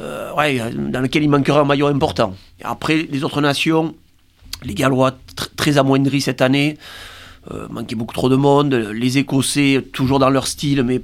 euh, 0.00 0.32
ouais, 0.34 0.60
dans 0.74 1.00
lequel 1.00 1.22
il 1.22 1.30
manquera 1.30 1.60
un 1.60 1.64
maillot 1.64 1.86
important. 1.86 2.34
Après, 2.62 3.08
les 3.10 3.24
autres 3.24 3.40
nations, 3.40 3.94
les 4.64 4.74
Gallois 4.74 5.18
très 5.56 5.78
amoindris 5.78 6.22
cette 6.22 6.40
année, 6.40 6.78
euh, 7.50 7.66
beaucoup 7.68 8.14
trop 8.14 8.28
de 8.28 8.36
monde. 8.36 8.74
Les 8.74 9.18
Écossais, 9.18 9.84
toujours 9.92 10.18
dans 10.18 10.30
leur 10.30 10.46
style, 10.46 10.82
mais 10.82 11.00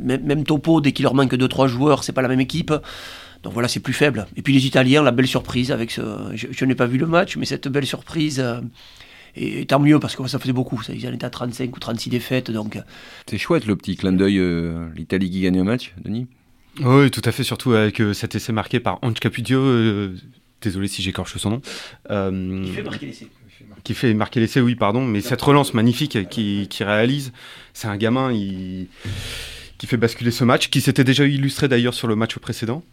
même, 0.00 0.44
topo, 0.44 0.80
dès 0.80 0.92
qu'il 0.92 1.04
leur 1.04 1.14
manque 1.14 1.34
2-3 1.34 1.68
joueurs, 1.68 2.04
c'est 2.04 2.12
pas 2.12 2.22
la 2.22 2.28
même 2.28 2.40
équipe. 2.40 2.72
Donc 3.42 3.52
voilà, 3.52 3.68
c'est 3.68 3.80
plus 3.80 3.92
faible. 3.92 4.26
Et 4.36 4.42
puis 4.42 4.52
les 4.52 4.66
Italiens, 4.66 5.02
la 5.02 5.10
belle 5.10 5.26
surprise 5.26 5.72
avec 5.72 5.90
ce. 5.90 6.00
Je, 6.34 6.64
n'ai 6.64 6.76
pas 6.76 6.86
vu 6.86 6.98
le 6.98 7.06
match, 7.06 7.36
mais 7.36 7.44
cette 7.44 7.68
belle 7.68 7.86
surprise. 7.86 8.40
Euh, 8.40 8.60
et, 9.34 9.66
tant 9.66 9.80
mieux 9.80 9.98
parce 9.98 10.14
que 10.14 10.26
ça 10.28 10.38
faisait 10.38 10.52
beaucoup. 10.52 10.80
Ils 10.88 11.08
en 11.08 11.12
étaient 11.12 11.24
à 11.24 11.30
35 11.30 11.74
ou 11.76 11.80
36 11.80 12.10
défaites. 12.10 12.50
Donc... 12.50 12.78
C'est 13.28 13.38
chouette 13.38 13.66
le 13.66 13.76
petit 13.76 13.96
clin 13.96 14.12
d'œil, 14.12 14.40
l'Italie 14.94 15.30
qui 15.30 15.40
gagne 15.40 15.58
un 15.58 15.64
match, 15.64 15.94
Denis? 16.04 16.26
Oui, 16.80 17.10
tout 17.10 17.22
à 17.24 17.32
fait, 17.32 17.44
surtout 17.44 17.72
avec 17.72 18.00
euh, 18.00 18.14
cet 18.14 18.34
essai 18.34 18.52
marqué 18.52 18.80
par 18.80 18.98
Ange 19.02 19.20
Capudio. 19.20 19.60
Euh, 19.60 20.16
désolé 20.62 20.88
si 20.88 21.02
j'écorche 21.02 21.36
son 21.36 21.50
nom. 21.50 21.62
Euh, 22.10 22.64
qui 22.64 22.72
fait 22.72 22.82
marquer 22.82 23.06
l'essai. 23.06 23.28
Qui 23.84 23.94
fait 23.94 24.14
marquer 24.14 24.40
l'essai, 24.40 24.60
oui, 24.60 24.74
pardon. 24.74 25.04
Mais 25.04 25.20
cette 25.20 25.42
relance 25.42 25.74
magnifique 25.74 26.28
qui, 26.30 26.68
réalise, 26.80 27.32
c'est 27.74 27.88
un 27.88 27.96
gamin 27.96 28.32
qui 28.32 29.86
fait 29.86 29.96
basculer 29.96 30.30
ce 30.30 30.44
match, 30.44 30.70
qui 30.70 30.80
s'était 30.80 31.02
déjà 31.02 31.26
illustré 31.26 31.66
d'ailleurs 31.66 31.94
sur 31.94 32.06
le 32.06 32.14
match 32.14 32.38
précédent. 32.38 32.84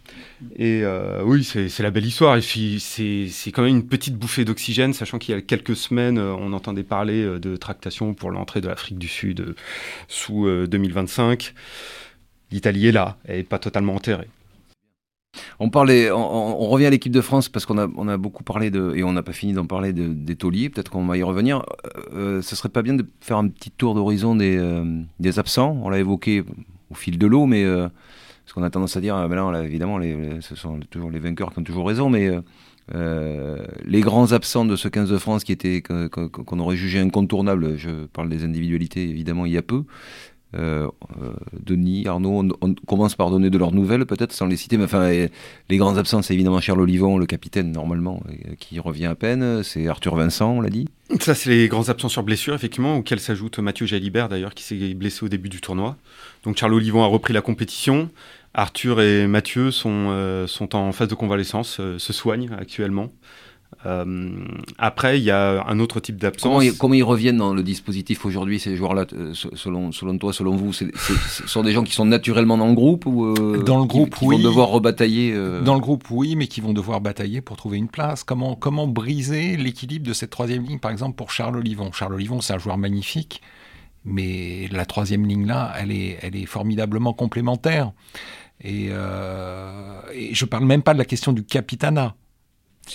Et 0.58 0.84
oui, 1.24 1.44
c'est 1.44 1.80
la 1.80 1.92
belle 1.92 2.06
histoire. 2.06 2.36
Et 2.38 2.42
puis, 2.42 2.80
c'est 2.80 3.52
quand 3.52 3.62
même 3.62 3.76
une 3.76 3.88
petite 3.88 4.16
bouffée 4.16 4.46
d'oxygène, 4.46 4.94
sachant 4.94 5.20
qu'il 5.20 5.36
y 5.36 5.38
a 5.38 5.42
quelques 5.42 5.76
semaines, 5.76 6.18
on 6.18 6.54
entendait 6.54 6.84
parler 6.84 7.40
de 7.40 7.56
tractation 7.56 8.16
pour 8.16 8.32
l'entrée 8.32 8.62
de 8.62 8.68
l'Afrique 8.68 8.98
du 8.98 9.08
Sud 9.08 9.56
sous 10.08 10.48
2025 10.68 11.54
l'Italie 12.52 12.88
est 12.88 12.92
là, 12.92 13.18
elle 13.26 13.38
n'est 13.38 13.44
pas 13.44 13.60
totalement 13.60 13.96
enterrée. 13.96 14.28
On 15.60 15.70
parlait, 15.70 16.12
on, 16.12 16.68
revient 16.68 16.88
à 16.88 16.90
l'équipe 16.90 17.12
de 17.12 17.22
France 17.22 17.50
parce 17.50 17.66
qu'on 17.66 17.78
a, 17.78 18.18
beaucoup 18.18 18.44
parlé 18.44 18.72
de, 18.72 18.94
et 18.96 19.04
on 19.04 19.14
n'a 19.14 19.24
pas 19.24 19.34
fini 19.34 19.54
d'en 19.54 19.66
parler 19.66 19.94
des 19.94 20.36
tauliers. 20.36 20.70
Peut-être 20.70 20.90
qu'on 20.90 21.06
va 21.06 21.18
y 21.18 21.24
revenir. 21.24 21.64
Euh, 22.14 22.42
ce 22.42 22.56
serait 22.56 22.70
pas 22.70 22.82
bien 22.82 22.96
de 22.96 23.06
faire 23.22 23.38
un 23.38 23.48
petit 23.48 23.72
tour 23.72 23.94
d'horizon 23.94 24.36
des, 24.36 24.58
euh, 24.58 25.04
absents. 25.38 25.78
On 25.84 25.90
l'a 25.90 26.00
évoqué 26.00 26.44
au 26.90 26.96
fil 26.96 27.18
de 27.18 27.28
l'eau, 27.28 27.46
mais 27.46 27.64
euh, 27.64 27.88
ce 28.46 28.54
qu'on 28.54 28.64
a 28.64 28.70
tendance 28.70 28.98
à 28.98 29.02
dire, 29.02 29.16
ben 29.28 29.52
là, 29.52 29.64
évidemment, 29.64 30.00
ce 30.42 30.56
sont 30.56 30.80
toujours 30.90 31.12
les 31.12 31.20
vainqueurs 31.20 31.54
qui 31.54 31.60
ont 31.60 31.64
toujours 31.64 31.88
raison, 31.88 32.10
mais 32.10 32.32
les 32.92 34.02
grands 34.02 34.32
absents 34.32 34.66
de 34.66 34.76
ce 34.76 34.88
15 34.88 35.12
de 35.12 35.18
France 35.20 35.44
qui 35.44 35.52
étaient 35.52 35.84
qu'on 35.84 36.60
aurait 36.60 36.76
jugé 36.76 37.00
incontournables, 37.00 37.78
je 37.78 38.08
parle 38.08 38.30
des 38.30 38.44
individualités 38.44 39.08
évidemment 39.08 39.46
il 39.46 39.52
y 39.52 39.58
a 39.58 39.62
peu, 39.62 39.76
euh, 39.76 39.84
euh, 39.84 40.29
Denis, 40.54 42.08
Arnaud, 42.08 42.44
on, 42.62 42.74
commence 42.88 43.16
par 43.16 43.30
donner 43.30 43.50
de 43.50 43.58
leurs 43.58 43.72
nouvelles, 43.72 44.06
peut-être 44.06 44.34
sans 44.34 44.48
les 44.48 44.58
citer, 44.58 44.78
mais 44.78 44.86
enfin, 44.86 45.10
les, 45.10 45.78
grands 45.78 45.98
absents, 45.98 46.22
c'est 46.22 46.34
évidemment 46.34 46.60
Charles 46.60 46.82
Olivon, 46.82 47.18
le 47.18 47.26
capitaine, 47.26 47.72
normalement, 47.72 48.24
euh, 48.30 48.56
qui 48.60 48.80
revient 48.80 49.06
à 49.06 49.16
peine, 49.16 49.64
c'est 49.64 49.88
Arthur 49.88 50.16
Vincent, 50.16 50.52
on 50.52 50.62
l'a 50.62 50.70
dit. 50.70 50.88
Ça, 51.20 51.36
c'est 51.36 51.50
les 51.50 51.68
grands 51.68 51.90
absents 51.90 52.10
sur 52.10 52.24
blessure, 52.24 52.54
effectivement, 52.56 52.98
auxquels 52.98 53.20
s'ajoute 53.20 53.60
Mathieu 53.60 53.86
Jalibert, 53.86 54.30
d'ailleurs, 54.30 54.54
qui 54.54 54.64
s'est 54.64 54.94
blessé 54.94 55.26
au 55.26 55.30
début 55.30 55.50
du 55.50 55.62
tournoi. 55.62 55.98
Donc 56.44 56.58
Charles 56.58 56.74
Olivon 56.74 57.04
a 57.04 57.08
repris 57.08 57.34
la 57.34 57.42
compétition. 57.42 58.10
Arthur 58.54 59.02
et 59.02 59.28
Mathieu 59.28 59.70
sont, 59.70 60.46
sont 60.48 60.76
en 60.76 60.92
phase 60.92 61.08
de 61.08 61.16
convalescence, 61.16 61.80
se 61.98 62.14
soignent 62.14 62.52
actuellement. 62.58 63.12
Euh, 63.86 64.46
après, 64.78 65.20
il 65.20 65.24
y 65.24 65.32
a 65.32 65.64
un 65.66 65.80
autre 65.80 66.00
type 66.00 66.18
d'absence. 66.18 66.64
Comment, 66.78 66.94
ils 66.94 67.04
reviennent 67.04 67.38
dans 67.38 67.54
le 67.54 67.64
dispositif 67.64 68.26
aujourd'hui, 68.26 68.60
ces 68.60 68.76
joueurs-là, 68.76 69.06
euh, 69.14 69.34
selon, 69.34 69.92
selon 69.92 70.18
toi, 70.18 70.34
selon 70.34 70.56
vous 70.56 70.74
Ce 70.74 70.86
sont 71.48 71.64
des 71.64 71.72
gens 71.72 71.84
qui 71.84 71.94
sont 71.94 72.06
naturellement 72.06 72.58
dans 72.58 72.68
le 72.68 72.74
groupe 72.74 73.06
ou 73.06 73.26
euh, 73.26 73.64
Dans 73.64 73.80
le 73.80 73.86
groupe, 73.86 74.16
qui, 74.16 74.26
oui. 74.26 74.38
vont 74.38 74.44
devoir 74.44 74.70
rebatailler 74.70 75.34
Dans 75.64 75.76
le 75.76 75.80
groupe, 75.80 76.06
oui, 76.10 76.36
mais 76.36 76.48
qui 76.48 76.62
vont 76.62 76.74
devoir 76.74 77.00
batailler 77.00 77.42
pour 77.42 77.56
trouver 77.56 77.78
une 77.78 77.88
place. 77.88 78.24
Comment, 78.24 78.56
comment 78.56 78.88
briser 78.88 79.56
l'équilibre 79.56 80.06
de 80.06 80.14
cette 80.14 80.32
troisième 80.32 80.66
ligne, 80.66 80.80
par 80.80 80.92
exemple, 80.92 81.16
pour 81.16 81.32
Charles 81.32 81.58
Olivon? 81.58 81.92
Charles 81.92 82.16
Olivon, 82.16 82.42
c'est 82.42 82.54
un 82.54 82.60
joueur 82.60 82.78
magnifique, 82.78 83.42
mais 84.04 84.68
la 84.72 84.86
troisième 84.86 85.26
ligne-là, 85.26 85.74
elle 85.80 85.92
est, 85.92 86.18
elle 86.22 86.36
est 86.36 86.46
formidablement 86.46 87.14
complémentaire. 87.14 87.94
Et, 88.62 88.88
et 88.88 90.34
je 90.34 90.46
parle 90.46 90.66
même 90.66 90.82
pas 90.82 90.94
de 90.94 91.00
la 91.00 91.06
question 91.06 91.32
du 91.32 91.44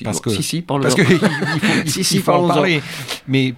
parce 0.03 0.21
que, 0.21 0.31
si, 0.31 0.43
si, 0.43 0.63
parce 0.63 0.95
que 0.95 1.03
il 2.13 2.23
faut, 2.23 2.33
en 2.33 2.49
parler. 2.49 2.83
Mais 3.29 3.55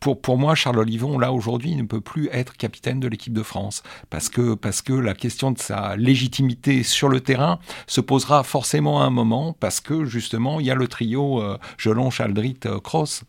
pour, 0.00 0.20
pour 0.20 0.38
moi, 0.38 0.54
Charles 0.54 0.78
Olivon, 0.78 1.18
là, 1.18 1.32
aujourd'hui, 1.32 1.74
ne 1.74 1.82
peut 1.84 2.00
plus 2.00 2.28
être 2.32 2.56
capitaine 2.56 3.00
de 3.00 3.08
l'équipe 3.08 3.32
de 3.32 3.42
France. 3.42 3.82
Parce 4.10 4.28
que, 4.28 4.54
parce 4.54 4.82
que 4.82 4.92
la 4.92 5.14
question 5.14 5.52
de 5.52 5.58
sa 5.58 5.96
légitimité 5.96 6.82
sur 6.82 7.08
le 7.08 7.20
terrain 7.20 7.58
se 7.86 8.00
posera 8.00 8.42
forcément 8.42 9.02
à 9.02 9.06
un 9.06 9.10
moment, 9.10 9.54
parce 9.58 9.80
que, 9.80 10.04
justement, 10.04 10.60
il 10.60 10.66
y 10.66 10.70
a 10.70 10.74
le 10.74 10.88
trio 10.88 11.40
euh, 11.40 11.58
Jelon, 11.78 12.10
Chaldrit, 12.10 12.58
euh, 12.66 12.80
Cross. 12.80 13.24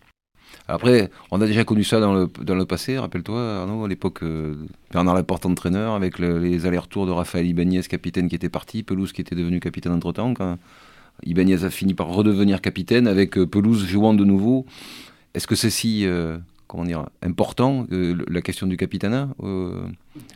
Après, 0.68 1.12
on 1.32 1.42
a 1.42 1.46
déjà 1.46 1.64
connu 1.64 1.84
ça 1.84 2.00
dans 2.00 2.14
le, 2.14 2.30
dans 2.42 2.56
le 2.56 2.66
passé, 2.66 2.98
rappelle-toi, 2.98 3.62
Arnaud, 3.62 3.86
à 3.86 3.88
l'époque, 3.88 4.24
euh, 4.24 4.56
Bernard 4.92 5.16
Laporte 5.16 5.46
entraîneur, 5.46 5.94
avec 5.94 6.18
les 6.18 6.66
allers-retours 6.66 7.06
de 7.06 7.12
Raphaël 7.12 7.46
Ibanez, 7.46 7.84
capitaine 7.84 8.30
qui 8.30 8.36
était 8.36 8.50
parti, 8.50 8.82
Pelouse 8.82 9.12
qui 9.12 9.22
était 9.22 9.36
devenu 9.36 9.60
capitaine 9.60 9.92
entre-temps, 9.92 10.34
quand, 10.34 10.58
Ibanez 11.24 11.64
a 11.64 11.70
fini 11.70 11.94
par 11.94 12.08
redevenir 12.08 12.62
capitaine 12.62 13.08
avec 13.08 13.38
euh, 13.38 13.46
Pelouse 13.46 13.86
jouant 13.88 14.14
de 14.14 14.24
nouveau. 14.24 14.66
Est-ce 15.34 15.48
que 15.48 15.56
c'est 15.56 15.70
si 15.70 16.06
euh, 16.06 16.38
comment 16.68 16.84
dire, 16.84 17.06
important, 17.22 17.88
euh, 17.92 18.16
la 18.28 18.42
question 18.42 18.68
du 18.68 18.78
capitanat 18.78 19.30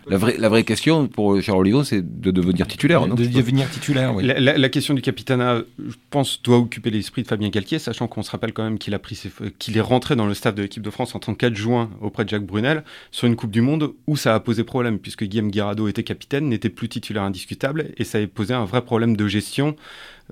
la, 0.08 0.18
vraie, 0.18 0.38
la 0.38 0.50
vraie 0.50 0.64
question 0.64 1.08
pour 1.08 1.42
Charles 1.42 1.60
Olivon, 1.60 1.84
c'est 1.84 2.22
de 2.22 2.32
devenir 2.32 2.68
titulaire. 2.68 3.08
De 3.08 3.26
devenir 3.26 3.70
titulaire, 3.70 4.16
oui. 4.16 4.24
La, 4.26 4.70
question 4.70 4.94
du 4.94 5.02
capitanat, 5.02 5.64
je 5.78 5.96
pense, 6.10 6.42
doit 6.42 6.58
occuper 6.58 6.90
l'esprit 6.92 7.24
de 7.24 7.28
Fabien 7.28 7.50
Galtier, 7.50 7.80
sachant 7.80 8.08
qu'on 8.08 8.24
se 8.24 8.32
rappelle 8.32 8.54
quand 8.54 8.64
même 8.64 8.78
qu'il 8.78 8.94
a 8.94 9.00
pris 9.00 9.22
qu'il 9.58 9.78
est 9.78 9.82
rentré 9.82 10.16
dans 10.16 10.26
le 10.26 10.34
staff 10.34 10.54
de 10.56 10.62
l'équipe 10.62 10.84
de 10.84 10.90
France 10.90 11.16
en 11.16 11.20
tant 11.20 11.34
qu'adjoint 11.34 11.90
auprès 12.02 12.26
de 12.26 12.30
Jacques 12.30 12.46
Brunel 12.46 12.84
sur 13.12 13.28
une 13.28 13.36
Coupe 13.36 13.52
du 13.52 13.62
Monde 13.62 13.94
où 14.08 14.18
ça 14.18 14.36
a 14.36 14.40
posé 14.40 14.64
problème, 14.64 15.00
puisque 15.00 15.24
Guillaume 15.24 15.52
Guirado 15.52 15.88
était 15.88 16.04
capitaine, 16.04 16.50
n'était 16.50 16.70
plus 16.70 16.90
titulaire 16.90 17.24
indiscutable, 17.24 17.92
et 17.98 18.04
ça 18.04 18.18
a 18.18 18.28
posé 18.28 18.54
un 18.54 18.66
vrai 18.66 18.84
problème 18.84 19.16
de 19.16 19.28
gestion 19.28 19.76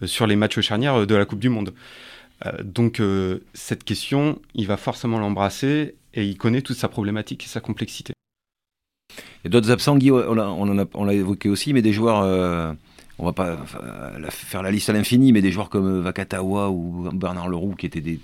sur 0.06 0.28
les 0.28 0.36
matchs 0.36 0.60
charnières 0.60 1.08
de 1.08 1.16
la 1.16 1.26
Coupe 1.26 1.40
du 1.40 1.50
Monde. 1.50 1.74
Euh, 2.46 2.52
donc 2.64 3.00
euh, 3.00 3.40
cette 3.54 3.84
question, 3.84 4.40
il 4.54 4.68
va 4.68 4.78
forcément 4.78 5.20
l'embrasser 5.20 5.96
et 6.14 6.24
il 6.24 6.38
connaît 6.38 6.62
toute 6.62 6.78
sa 6.78 6.88
problématique 6.88 7.46
et 7.46 7.48
sa 7.48 7.60
complexité. 7.60 8.14
Et 9.44 9.50
d'autres 9.50 9.72
absents, 9.72 9.98
Guy, 9.98 10.12
on 10.12 11.06
l'a 11.06 11.14
évoqué 11.14 11.50
aussi, 11.50 11.74
mais 11.74 11.82
des 11.82 11.94
joueurs, 11.94 12.76
on 13.18 13.26
va 13.26 13.34
pas 13.34 13.58
faire 14.30 14.62
la 14.62 14.72
liste 14.72 14.90
à 14.90 14.94
l'infini, 14.94 15.32
mais 15.32 15.42
des 15.42 15.52
joueurs 15.52 15.70
comme 15.70 16.02
Vakatawa 16.02 16.70
ou 16.70 17.10
Bernard 17.14 17.48
Leroux 17.48 17.76
qui 17.76 17.86
étaient 17.86 18.02
des, 18.02 18.20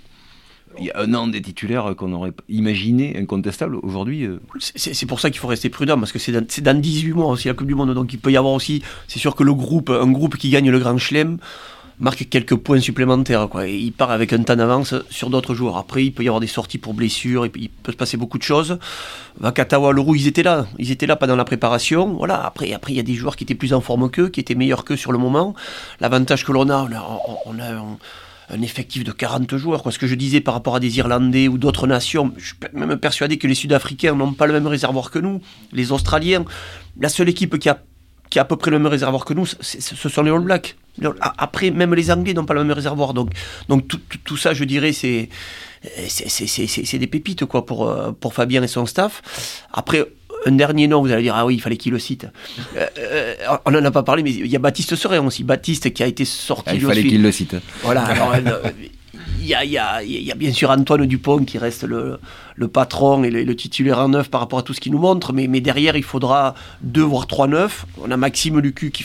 il 0.78 0.86
y 0.86 0.90
a 0.90 1.00
un 1.00 1.14
an 1.14 1.26
des 1.26 1.42
titulaires 1.42 1.94
qu'on 1.96 2.12
aurait 2.12 2.32
imaginé 2.48 3.16
incontestables 3.16 3.76
aujourd'hui. 3.76 4.28
C'est 4.58 5.06
pour 5.06 5.20
ça 5.20 5.30
qu'il 5.30 5.38
faut 5.38 5.48
rester 5.48 5.70
prudent 5.70 5.98
parce 5.98 6.12
que 6.12 6.18
c'est 6.18 6.32
dans, 6.32 6.44
dans, 6.62 6.80
18 6.80 7.12
mois 7.12 7.26
aussi 7.26 7.48
la 7.48 7.54
Coupe 7.54 7.66
du 7.66 7.74
Monde 7.74 7.94
donc 7.94 8.12
il 8.12 8.18
peut 8.18 8.32
y 8.32 8.36
avoir 8.36 8.54
aussi, 8.54 8.82
c'est 9.08 9.18
sûr 9.18 9.34
que 9.36 9.42
le 9.42 9.54
groupe, 9.54 9.90
un 9.90 10.10
groupe 10.10 10.36
qui 10.36 10.50
gagne 10.50 10.70
le 10.70 10.78
Grand 10.78 10.98
Chelem, 10.98 11.38
marque 12.00 12.28
quelques 12.28 12.56
points 12.56 12.80
supplémentaires. 12.80 13.48
Quoi. 13.48 13.66
il 13.66 13.92
part 13.92 14.10
avec 14.10 14.32
un 14.32 14.42
temps 14.42 14.56
d'avance 14.56 14.94
sur 15.10 15.30
d'autres 15.30 15.54
joueurs. 15.54 15.76
Après, 15.76 16.04
il 16.04 16.12
peut 16.12 16.22
y 16.22 16.28
avoir 16.28 16.40
des 16.40 16.46
sorties 16.46 16.78
pour 16.78 16.94
blessures, 16.94 17.46
il 17.46 17.68
peut 17.68 17.92
se 17.92 17.96
passer 17.96 18.16
beaucoup 18.16 18.38
de 18.38 18.42
choses. 18.42 18.78
Vakatawa, 19.38 19.92
Leroux, 19.92 20.14
ils 20.14 20.26
étaient 20.26 20.42
là. 20.42 20.66
Ils 20.78 20.90
étaient 20.90 21.06
là 21.06 21.16
pendant 21.16 21.36
la 21.36 21.44
préparation. 21.44 22.14
Voilà. 22.14 22.44
Après, 22.44 22.72
après, 22.72 22.92
il 22.92 22.96
y 22.96 23.00
a 23.00 23.04
des 23.04 23.14
joueurs 23.14 23.36
qui 23.36 23.44
étaient 23.44 23.54
plus 23.54 23.72
en 23.72 23.80
forme 23.80 24.10
qu'eux, 24.10 24.28
qui 24.28 24.40
étaient 24.40 24.54
meilleurs 24.54 24.84
qu'eux 24.84 24.96
sur 24.96 25.12
le 25.12 25.18
moment. 25.18 25.54
L'avantage 26.00 26.44
que 26.44 26.52
l'on 26.52 26.68
a, 26.68 26.88
on 27.46 27.58
a, 27.58 27.82
un, 28.50 28.62
effectif 28.62 29.04
de 29.04 29.12
40 29.12 29.56
joueurs. 29.56 29.82
Quoi. 29.82 29.92
Ce 29.92 29.98
que 29.98 30.06
je 30.06 30.14
disais 30.14 30.40
par 30.40 30.54
rapport 30.54 30.76
à 30.76 30.80
des 30.80 30.98
Irlandais 30.98 31.48
ou 31.48 31.58
d'autres 31.58 31.86
nations, 31.86 32.32
je 32.36 32.46
suis 32.46 32.56
même 32.72 32.96
persuadé 32.96 33.38
que 33.38 33.46
les 33.46 33.54
Sud-Africains 33.54 34.14
n'ont 34.14 34.32
pas 34.32 34.46
le 34.46 34.52
même 34.52 34.66
réservoir 34.66 35.10
que 35.10 35.18
nous. 35.18 35.40
Les 35.72 35.92
Australiens, 35.92 36.44
la 37.00 37.08
seule 37.08 37.28
équipe 37.28 37.58
qui 37.58 37.68
a 37.68 37.80
qui 38.30 38.38
à 38.38 38.44
peu 38.44 38.56
près 38.56 38.70
le 38.70 38.78
même 38.78 38.88
réservoir 38.88 39.24
que 39.24 39.34
nous, 39.34 39.46
ce 39.46 40.08
sont 40.08 40.22
les 40.22 40.30
All 40.30 40.40
Blacks. 40.40 40.76
Après, 41.20 41.70
même 41.70 41.94
les 41.94 42.10
Anglais 42.10 42.34
n'ont 42.34 42.46
pas 42.46 42.54
le 42.54 42.64
même 42.64 42.72
réservoir. 42.72 43.14
Donc, 43.14 43.30
donc 43.68 43.86
tout, 44.24 44.36
ça, 44.36 44.54
je 44.54 44.64
dirais, 44.64 44.92
c'est 44.92 45.28
c'est 46.08 46.98
des 46.98 47.06
pépites 47.06 47.44
quoi 47.44 47.66
pour, 47.66 47.88
euh, 47.88 48.10
pour 48.12 48.32
Fabien 48.32 48.62
et 48.62 48.66
son 48.66 48.86
staff. 48.86 49.22
Après, 49.72 50.04
un 50.46 50.52
dernier 50.52 50.88
nom, 50.88 51.00
vous 51.00 51.10
allez 51.12 51.22
dire, 51.22 51.34
ah 51.34 51.46
oui, 51.46 51.54
il 51.54 51.60
fallait 51.60 51.76
qu'il 51.76 51.92
le 51.92 51.98
cite. 51.98 52.26
Euh, 52.76 52.86
euh, 52.98 53.34
on 53.64 53.70
n'en 53.70 53.84
a 53.84 53.90
pas 53.90 54.02
parlé, 54.02 54.22
mais 54.22 54.30
il 54.30 54.46
y 54.46 54.56
a 54.56 54.58
Baptiste 54.58 54.96
Serein 54.96 55.24
aussi. 55.26 55.44
Baptiste 55.44 55.92
qui 55.92 56.02
a 56.02 56.06
été 56.06 56.24
sorti. 56.24 56.70
Ah, 56.70 56.74
il 56.74 56.80
fallait 56.80 57.02
qu'il 57.02 57.22
le 57.22 57.32
cite. 57.32 57.56
Voilà. 57.82 58.02
Alors, 58.02 58.34
il 59.40 59.46
y 59.46 59.54
a, 59.78 60.34
bien 60.36 60.52
sûr 60.52 60.70
Antoine 60.70 61.06
Dupont 61.06 61.44
qui 61.44 61.58
reste 61.58 61.84
le, 61.84 62.18
patron 62.68 63.24
et 63.24 63.30
le, 63.30 63.56
titulaire 63.56 63.98
en 63.98 64.08
neuf 64.08 64.30
par 64.30 64.40
rapport 64.40 64.58
à 64.58 64.62
tout 64.62 64.72
ce 64.72 64.80
qu'il 64.80 64.92
nous 64.92 64.98
montre, 64.98 65.32
mais, 65.32 65.48
derrière 65.60 65.96
il 65.96 66.02
faudra 66.02 66.54
deux 66.82 67.02
voire 67.02 67.26
trois 67.26 67.46
neufs. 67.46 67.86
On 68.02 68.10
a 68.10 68.16
Maxime 68.16 68.58
Lucu 68.60 68.90
qui, 68.90 69.04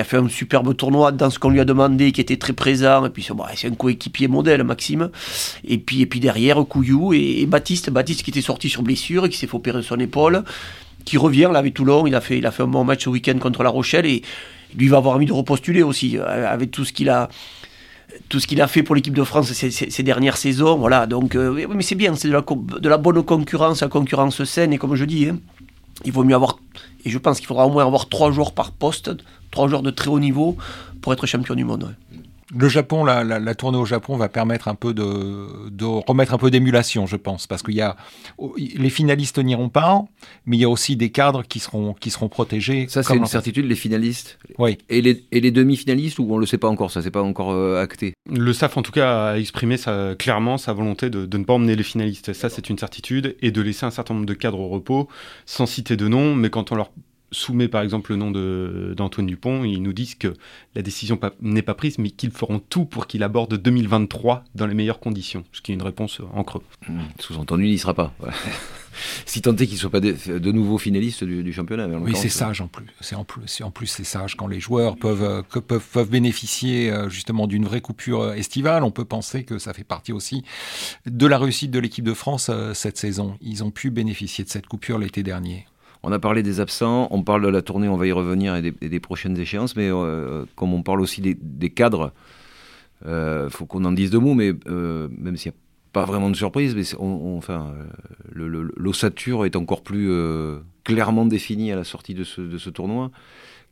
a 0.00 0.04
fait 0.04 0.16
un 0.16 0.28
superbe 0.28 0.76
tournoi 0.76 1.12
dans 1.12 1.30
ce 1.30 1.38
qu'on 1.38 1.50
lui 1.50 1.60
a 1.60 1.64
demandé, 1.64 2.12
qui 2.12 2.20
était 2.20 2.36
très 2.36 2.52
présent, 2.52 3.04
et 3.04 3.10
puis 3.10 3.26
c'est 3.56 3.68
un 3.68 3.74
coéquipier 3.74 4.28
modèle 4.28 4.62
Maxime. 4.64 5.10
Et 5.64 5.78
puis, 5.78 6.02
et 6.02 6.06
puis 6.06 6.20
derrière 6.20 6.64
Couillou 6.64 7.12
et, 7.12 7.46
Baptiste, 7.46 7.90
Baptiste 7.90 8.22
qui 8.22 8.30
était 8.30 8.42
sorti 8.42 8.68
sur 8.68 8.82
blessure 8.82 9.26
et 9.26 9.28
qui 9.28 9.36
s'est 9.36 9.46
fait 9.46 9.56
opérer 9.56 9.82
son 9.82 9.98
épaule, 9.98 10.44
qui 11.04 11.16
revient 11.16 11.48
là 11.52 11.58
avec 11.58 11.74
Toulon, 11.74 12.06
il 12.06 12.14
a 12.14 12.22
il 12.30 12.46
a 12.46 12.50
fait 12.50 12.62
un 12.62 12.66
bon 12.66 12.84
match 12.84 13.04
ce 13.04 13.08
week-end 13.08 13.38
contre 13.38 13.62
La 13.62 13.70
Rochelle 13.70 14.06
et 14.06 14.22
lui 14.76 14.88
va 14.88 14.98
avoir 14.98 15.16
envie 15.16 15.26
de 15.26 15.32
repostuler 15.32 15.82
aussi 15.82 16.18
euh, 16.18 16.46
avec 16.46 16.70
tout 16.70 16.84
ce 16.84 16.92
qu'il 16.92 17.08
a 17.08 17.28
tout 18.28 18.40
ce 18.40 18.46
qu'il 18.46 18.60
a 18.60 18.68
fait 18.68 18.82
pour 18.82 18.94
l'équipe 18.94 19.14
de 19.14 19.24
France 19.24 19.52
ces, 19.52 20.02
dernières 20.02 20.36
saisons. 20.36 20.76
Voilà, 20.76 21.06
donc, 21.06 21.34
euh, 21.34 21.66
mais 21.72 21.82
c'est 21.82 21.94
bien, 21.94 22.14
c'est 22.14 22.28
de 22.28 22.88
la, 22.88 22.98
bonne 22.98 23.22
concurrence, 23.22 23.80
la 23.80 23.88
concurrence 23.88 24.42
saine. 24.44 24.72
Et 24.72 24.78
comme 24.78 24.94
je 24.94 25.04
dis, 25.04 25.26
hein, 25.26 25.38
il 26.04 26.12
vaut 26.12 26.24
mieux 26.24 26.34
avoir, 26.34 26.58
et 27.04 27.10
je 27.10 27.18
pense 27.18 27.38
qu'il 27.38 27.46
faudra 27.46 27.66
au 27.66 27.70
moins 27.70 27.86
avoir 27.86 28.08
trois 28.08 28.32
joueurs 28.32 28.52
par 28.52 28.72
poste, 28.72 29.10
trois 29.50 29.68
joueurs 29.68 29.82
de 29.82 29.90
très 29.90 30.08
haut 30.08 30.20
niveau 30.20 30.56
pour 31.00 31.12
être 31.12 31.26
champion 31.26 31.54
du 31.54 31.64
monde. 31.64 31.94
Le 32.54 32.68
Japon, 32.68 33.04
la, 33.04 33.54
tournée 33.54 33.78
au 33.78 33.84
Japon 33.84 34.16
va 34.16 34.28
permettre 34.28 34.68
un 34.68 34.74
peu 34.74 34.94
de, 34.94 35.84
remettre 35.84 36.32
un 36.32 36.38
peu 36.38 36.50
d'émulation, 36.50 37.06
je 37.06 37.16
pense, 37.16 37.46
parce 37.46 37.62
qu'il 37.62 37.74
y 37.74 37.82
a 37.82 37.96
les 38.56 38.90
finalistes 38.90 39.38
n'iront 39.38 39.68
pas, 39.68 40.04
mais 40.46 40.56
il 40.56 40.60
y 40.60 40.64
a 40.64 40.68
aussi 40.68 40.96
des 40.96 41.10
cadres 41.10 41.42
qui 41.42 41.58
seront 41.58 41.94
qui 41.94 42.10
seront 42.10 42.28
protégés. 42.28 42.86
Ça, 42.88 43.02
c'est 43.02 43.16
une 43.16 43.26
certitude, 43.26 43.66
les 43.66 43.74
finalistes. 43.74 44.38
Oui. 44.58 44.78
Et 44.88 45.02
les, 45.02 45.24
et 45.30 45.40
les 45.40 45.50
demi-finalistes, 45.50 46.18
ou 46.18 46.26
on 46.30 46.38
le 46.38 46.46
sait 46.46 46.58
pas 46.58 46.68
encore, 46.68 46.90
ça 46.90 47.02
c'est 47.02 47.10
pas 47.10 47.22
encore 47.22 47.50
euh, 47.50 47.82
acté? 47.82 48.14
Le 48.30 48.52
SAF, 48.52 48.76
en 48.76 48.82
tout 48.82 48.92
cas, 48.92 49.30
a 49.30 49.38
exprimé 49.38 49.76
sa, 49.76 50.14
clairement 50.18 50.56
sa 50.56 50.72
volonté 50.72 51.10
de, 51.10 51.26
de, 51.26 51.38
ne 51.38 51.44
pas 51.44 51.54
emmener 51.54 51.76
les 51.76 51.82
finalistes. 51.82 52.32
Ça, 52.32 52.48
c'est 52.48 52.70
une 52.70 52.78
certitude, 52.78 53.36
et 53.42 53.50
de 53.50 53.60
laisser 53.60 53.84
un 53.84 53.90
certain 53.90 54.14
nombre 54.14 54.26
de 54.26 54.34
cadres 54.34 54.60
au 54.60 54.68
repos, 54.68 55.08
sans 55.44 55.66
citer 55.66 55.96
de 55.96 56.08
nom, 56.08 56.34
mais 56.34 56.50
quand 56.50 56.72
on 56.72 56.76
leur 56.76 56.90
soumet 57.30 57.68
par 57.68 57.82
exemple 57.82 58.12
le 58.12 58.16
nom 58.16 58.30
d'Antoine 58.94 59.26
Dupont, 59.26 59.64
ils 59.64 59.82
nous 59.82 59.92
disent 59.92 60.14
que 60.14 60.34
la 60.74 60.82
décision 60.82 61.18
n'est 61.40 61.62
pas 61.62 61.74
prise, 61.74 61.98
mais 61.98 62.10
qu'ils 62.10 62.30
feront 62.30 62.58
tout 62.58 62.84
pour 62.84 63.06
qu'il 63.06 63.22
aborde 63.22 63.54
2023 63.54 64.44
dans 64.54 64.66
les 64.66 64.74
meilleures 64.74 65.00
conditions, 65.00 65.44
ce 65.52 65.60
qui 65.60 65.72
est 65.72 65.74
une 65.74 65.82
réponse 65.82 66.20
en 66.32 66.44
creux. 66.44 66.62
Mmh. 66.88 67.00
Sous-entendu, 67.18 67.64
il 67.64 67.70
n'y 67.70 67.78
sera 67.78 67.94
pas. 67.94 68.14
si 69.26 69.42
tant 69.42 69.54
est 69.54 69.66
qu'il 69.66 69.74
ne 69.74 69.80
soit 69.80 69.90
pas 69.90 70.00
de, 70.00 70.52
nouveau 70.52 70.78
finaliste 70.78 71.24
du, 71.24 71.52
championnat. 71.52 71.86
Oui, 71.86 72.14
c'est 72.14 72.28
sage 72.28 72.60
en 72.60 72.68
plus. 72.68 72.86
C'est 73.00 73.14
en 73.14 73.24
plus, 73.24 73.60
en 73.62 73.70
plus 73.70 73.86
c'est 73.86 74.04
sage 74.04 74.36
quand 74.36 74.46
les 74.46 74.60
joueurs 74.60 74.96
peuvent, 74.96 75.22
euh, 75.22 75.42
peuvent, 75.42 75.84
peuvent 75.92 76.10
bénéficier 76.10 76.90
euh, 76.90 77.08
justement 77.08 77.46
d'une 77.46 77.64
vraie 77.64 77.80
coupure 77.80 78.22
euh, 78.22 78.34
estivale. 78.34 78.84
On 78.84 78.90
peut 78.90 79.04
penser 79.04 79.44
que 79.44 79.58
ça 79.58 79.72
fait 79.72 79.84
partie 79.84 80.12
aussi 80.12 80.44
de 81.06 81.26
la 81.26 81.38
réussite 81.38 81.70
de 81.70 81.78
l'équipe 81.78 82.04
de 82.04 82.14
France 82.14 82.50
cette 82.74 82.98
saison. 82.98 83.36
Ils 83.40 83.64
ont 83.64 83.70
pu 83.70 83.90
bénéficier 83.90 84.44
de 84.44 84.48
cette 84.48 84.66
coupure 84.66 84.98
l'été 84.98 85.22
dernier. 85.22 85.66
On 86.02 86.12
a 86.12 86.18
parlé 86.18 86.42
des 86.42 86.60
absents, 86.60 87.08
on 87.10 87.22
parle 87.22 87.42
de 87.42 87.48
la 87.48 87.62
tournée, 87.62 87.88
on 87.88 87.96
va 87.96 88.06
y 88.06 88.12
revenir, 88.12 88.54
et 88.54 88.62
des, 88.62 89.00
prochaines 89.00 89.36
échéances, 89.38 89.74
mais 89.76 89.90
euh, 89.90 90.44
comme 90.54 90.72
on 90.72 90.82
parle 90.82 91.00
aussi 91.00 91.20
des, 91.20 91.70
cadres, 91.70 92.12
il 93.02 93.08
euh, 93.08 93.50
faut 93.50 93.66
qu'on 93.66 93.84
en 93.84 93.92
dise 93.92 94.10
deux 94.10 94.20
mots, 94.20 94.34
mais 94.34 94.52
euh, 94.68 95.08
même 95.16 95.36
s'il 95.36 95.50
n'y 95.50 95.56
a 95.56 95.60
pas 95.92 96.04
vraiment 96.04 96.30
de 96.30 96.36
surprise, 96.36 96.76
mais 96.76 96.82
enfin, 97.00 97.72
l'ossature 98.32 99.44
est 99.44 99.56
encore 99.56 99.82
plus 99.82 100.10
clairement 100.84 101.26
définie 101.26 101.72
à 101.72 101.76
la 101.76 101.84
sortie 101.84 102.14
de 102.14 102.24
ce, 102.24 102.70
tournoi 102.70 103.10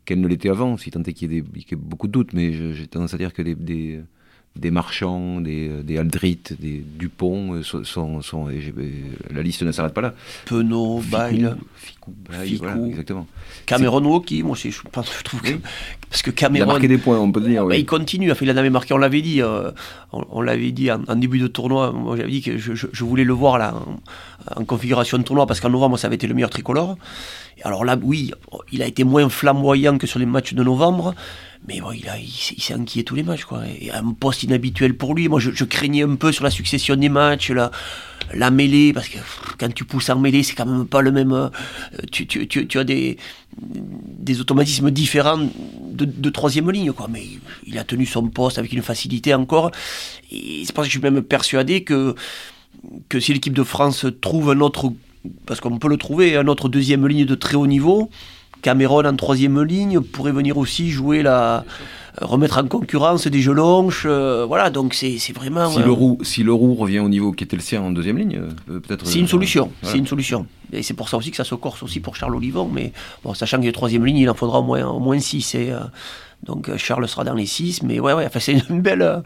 qu'elle 0.04 0.20
ne 0.20 0.28
l'était 0.28 0.50
avant, 0.50 0.76
si 0.76 0.90
tant 0.90 1.02
est 1.02 1.12
qu'il 1.12 1.32
y, 1.32 1.38
ait 1.38 1.76
beaucoup 1.76 2.06
de 2.06 2.12
doutes, 2.12 2.32
mais 2.32 2.52
j'ai 2.72 2.86
tendance 2.86 3.14
à 3.14 3.18
dire 3.18 3.32
que 3.32 3.42
des 3.42 3.54
des 3.54 4.00
marchands, 4.70 5.40
des, 5.40 5.68
euh, 5.68 5.82
des 5.82 5.98
Aldrit, 5.98 6.38
des 6.58 6.84
Dupont, 6.98 7.54
euh, 7.54 7.62
sont, 7.62 8.22
sont, 8.22 8.48
la 9.32 9.42
liste 9.42 9.62
ne 9.62 9.72
s'arrête 9.72 9.94
pas 9.94 10.00
là. 10.00 10.14
Penaud, 10.44 11.02
Bail, 11.10 11.54
Ficou, 11.76 12.14
Ficou, 12.30 12.86
exactement. 12.86 13.26
Cameron 13.66 14.04
Woki, 14.04 14.42
moi 14.42 14.56
je, 14.56 14.70
trouve 15.24 15.42
que 15.42 15.52
parce 16.08 16.22
que 16.22 16.30
Cameron, 16.30 16.56
il 16.56 16.62
a 16.62 16.66
marqué 16.66 16.88
des 16.88 16.98
points, 16.98 17.18
on 17.18 17.32
peut 17.32 17.40
dire. 17.40 17.66
Bah, 17.66 17.76
il 17.76 17.86
continue, 17.86 18.32
il 18.40 18.50
en 18.50 18.56
avait 18.56 18.70
marqué, 18.70 18.94
on 18.94 18.98
l'avait 18.98 19.22
dit, 19.22 19.42
euh, 19.42 19.70
on, 20.12 20.40
l'avait 20.40 20.72
dit 20.72 20.90
en, 20.90 21.16
début 21.16 21.38
de 21.38 21.46
tournoi. 21.48 21.92
Moi 21.92 22.16
j'avais 22.16 22.30
dit 22.30 22.42
que 22.42 22.58
je, 22.58 22.74
je, 22.74 23.04
voulais 23.04 23.24
le 23.24 23.32
voir 23.32 23.58
là 23.58 23.74
en, 24.54 24.64
configuration 24.64 25.18
de 25.18 25.24
tournoi 25.24 25.46
parce 25.46 25.60
qu'en 25.60 25.70
novembre 25.70 25.98
ça 25.98 26.06
avait 26.06 26.16
été 26.16 26.26
le 26.26 26.34
meilleur 26.34 26.50
tricolore. 26.50 26.96
Et 27.58 27.62
alors 27.64 27.84
là, 27.84 27.96
oui, 28.00 28.32
il 28.70 28.82
a 28.82 28.86
été 28.86 29.02
moins 29.02 29.28
flamboyant 29.28 29.98
que 29.98 30.06
sur 30.06 30.18
les 30.18 30.26
matchs 30.26 30.54
de 30.54 30.62
novembre. 30.62 31.14
Mais 31.68 31.80
bon, 31.80 31.90
il, 31.90 32.04
s'est 32.62 32.74
inquiété 32.74 33.04
tous 33.04 33.16
les 33.16 33.24
matchs, 33.24 33.44
quoi. 33.44 33.62
Et 33.80 33.90
un 33.90 34.12
poste 34.12 34.44
inhabituel 34.44 34.96
pour 34.96 35.14
lui. 35.14 35.28
Moi, 35.28 35.40
je, 35.40 35.64
craignais 35.64 36.02
un 36.02 36.14
peu 36.14 36.30
sur 36.30 36.44
la 36.44 36.50
succession 36.50 36.94
des 36.94 37.08
matchs, 37.08 37.50
la, 37.50 37.72
la 38.34 38.52
mêlée, 38.52 38.92
parce 38.92 39.08
que 39.08 39.18
quand 39.58 39.72
tu 39.74 39.84
pousses 39.84 40.08
en 40.10 40.18
mêlée, 40.18 40.44
c'est 40.44 40.54
quand 40.54 40.66
même 40.66 40.86
pas 40.86 41.00
le 41.00 41.10
même. 41.10 41.32
Euh, 41.32 41.48
tu, 42.12 42.78
as 42.78 42.84
des, 42.84 43.16
des 43.58 44.40
automatismes 44.40 44.92
différents 44.92 45.38
de, 45.38 46.04
de, 46.04 46.30
troisième 46.30 46.70
ligne, 46.70 46.92
quoi. 46.92 47.08
Mais 47.10 47.24
il 47.66 47.78
a 47.78 47.84
tenu 47.84 48.06
son 48.06 48.28
poste 48.28 48.58
avec 48.58 48.72
une 48.72 48.82
facilité 48.82 49.34
encore. 49.34 49.72
Et 50.30 50.62
c'est 50.64 50.72
pour 50.72 50.84
ça 50.84 50.88
que 50.88 50.94
je 50.94 50.98
suis 50.98 51.10
même 51.10 51.22
persuadé 51.22 51.82
que, 51.82 52.14
que 53.08 53.18
si 53.18 53.32
l'équipe 53.32 53.54
de 53.54 53.64
France 53.64 54.06
trouve 54.20 54.50
un 54.50 54.60
autre, 54.60 54.92
parce 55.46 55.60
qu'on 55.60 55.78
peut 55.78 55.88
le 55.88 55.96
trouver, 55.96 56.36
un 56.36 56.46
autre 56.46 56.68
deuxième 56.68 57.08
ligne 57.08 57.24
de 57.24 57.34
très 57.34 57.56
haut 57.56 57.66
niveau, 57.66 58.08
Cameron 58.62 59.04
en 59.04 59.16
troisième 59.16 59.62
ligne 59.62 60.00
pourrait 60.00 60.32
venir 60.32 60.58
aussi 60.58 60.90
jouer 60.90 61.22
la 61.22 61.64
remettre 62.20 62.58
en 62.58 62.66
concurrence 62.66 63.26
des 63.26 63.40
gelonches. 63.40 64.04
Euh, 64.06 64.44
voilà, 64.46 64.70
donc 64.70 64.94
c'est 64.94 65.32
vraiment. 65.32 65.70
Si, 65.70 65.82
le 65.82 65.90
roux, 65.90 66.18
si 66.22 66.42
le 66.42 66.52
roux 66.52 66.74
revient 66.74 67.00
au 67.00 67.08
niveau 67.08 67.32
qui 67.32 67.44
était 67.44 67.56
le 67.56 67.62
sien 67.62 67.82
en 67.82 67.90
deuxième 67.90 68.18
ligne, 68.18 68.40
euh, 68.70 68.80
peut-être. 68.80 69.06
C'est 69.06 69.18
une 69.18 69.28
solution. 69.28 69.70
C'est 69.82 69.98
une 69.98 70.06
solution. 70.06 70.46
Et 70.72 70.82
c'est 70.82 70.94
pour 70.94 71.08
ça 71.08 71.16
aussi 71.16 71.30
que 71.30 71.36
ça 71.36 71.44
se 71.44 71.54
corse 71.54 71.82
aussi 71.82 72.00
pour 72.00 72.16
Charles 72.16 72.34
Olivon. 72.34 72.68
Mais 72.72 72.92
bon, 73.22 73.34
sachant 73.34 73.58
qu'il 73.58 73.68
est 73.68 73.72
troisième 73.72 74.04
ligne, 74.04 74.18
il 74.18 74.30
en 74.30 74.34
faudra 74.34 74.60
au 74.60 74.62
moins, 74.62 74.86
au 74.86 74.98
moins 74.98 75.18
six. 75.18 75.54
Et, 75.54 75.70
euh, 75.70 75.80
donc 76.44 76.74
Charles 76.76 77.06
sera 77.08 77.24
dans 77.24 77.34
les 77.34 77.46
six. 77.46 77.82
Mais 77.82 78.00
ouais, 78.00 78.12
ouais, 78.12 78.26
enfin, 78.26 78.40
c'est 78.40 78.68
une 78.68 78.80
belle 78.80 79.22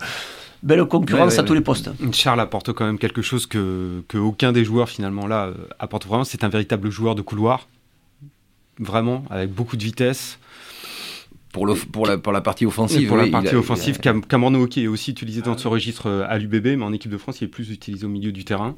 belle 0.63 0.85
concurrence 0.85 1.39
à 1.39 1.43
tous 1.43 1.55
les 1.55 1.63
postes. 1.63 1.91
Charles 2.13 2.41
apporte 2.41 2.73
quand 2.75 2.85
même 2.85 2.99
quelque 2.99 3.23
chose 3.23 3.47
que, 3.47 4.03
que 4.09 4.19
aucun 4.19 4.53
des 4.53 4.63
joueurs 4.63 4.91
finalement 4.91 5.27
là 5.27 5.51
apporte 5.79 6.07
vraiment. 6.07 6.25
C'est 6.25 6.45
un 6.45 6.51
véritable 6.51 6.91
joueur 6.91 7.15
de 7.15 7.23
couloir 7.23 7.67
vraiment, 8.81 9.25
avec 9.31 9.53
beaucoup 9.53 9.77
de 9.77 9.85
vitesse. 9.85 10.39
Pour, 11.53 11.67
le, 11.67 11.75
pour, 11.75 12.07
la, 12.07 12.17
pour 12.17 12.33
la 12.33 12.41
partie 12.41 12.65
offensive. 12.65 13.09
pour 13.09 13.17
la 13.17 13.27
partie 13.27 13.57
offensive, 13.57 13.99
Cam, 13.99 14.25
Cameron 14.25 14.55
est 14.67 14.87
aussi 14.87 15.11
utilisé 15.11 15.43
dans 15.43 15.59
ce 15.59 15.67
registre 15.67 16.07
euh, 16.07 16.25
à 16.29 16.39
l'UBB, 16.39 16.79
mais 16.79 16.85
en 16.85 16.93
équipe 16.93 17.11
de 17.11 17.19
France, 17.19 17.41
il 17.41 17.45
est 17.45 17.49
plus 17.49 17.71
utilisé 17.71 18.07
au 18.07 18.09
milieu 18.09 18.31
du 18.31 18.45
terrain. 18.45 18.77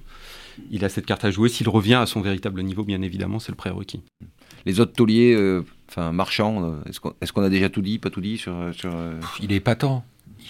Il 0.70 0.82
a 0.84 0.88
cette 0.88 1.04
carte 1.04 1.24
à 1.24 1.30
jouer. 1.30 1.50
S'il 1.50 1.68
revient 1.68 1.94
à 1.94 2.06
son 2.06 2.22
véritable 2.22 2.62
niveau, 2.62 2.82
bien 2.82 3.02
évidemment, 3.02 3.38
c'est 3.40 3.52
le 3.52 3.56
prérequis. 3.56 4.00
Les 4.64 4.80
autres 4.80 4.94
tauliers, 4.94 5.34
euh, 5.34 5.64
enfin 5.90 6.12
Marchand, 6.12 6.64
euh, 6.64 7.10
est-ce 7.20 7.32
qu'on 7.32 7.42
a 7.42 7.50
déjà 7.50 7.68
tout 7.68 7.82
dit, 7.82 7.98
pas 7.98 8.08
tout 8.08 8.22
dit 8.22 8.38
sur, 8.38 8.54
sur 8.72 8.94
Il 9.42 9.52
est 9.52 9.60
patent. 9.60 10.02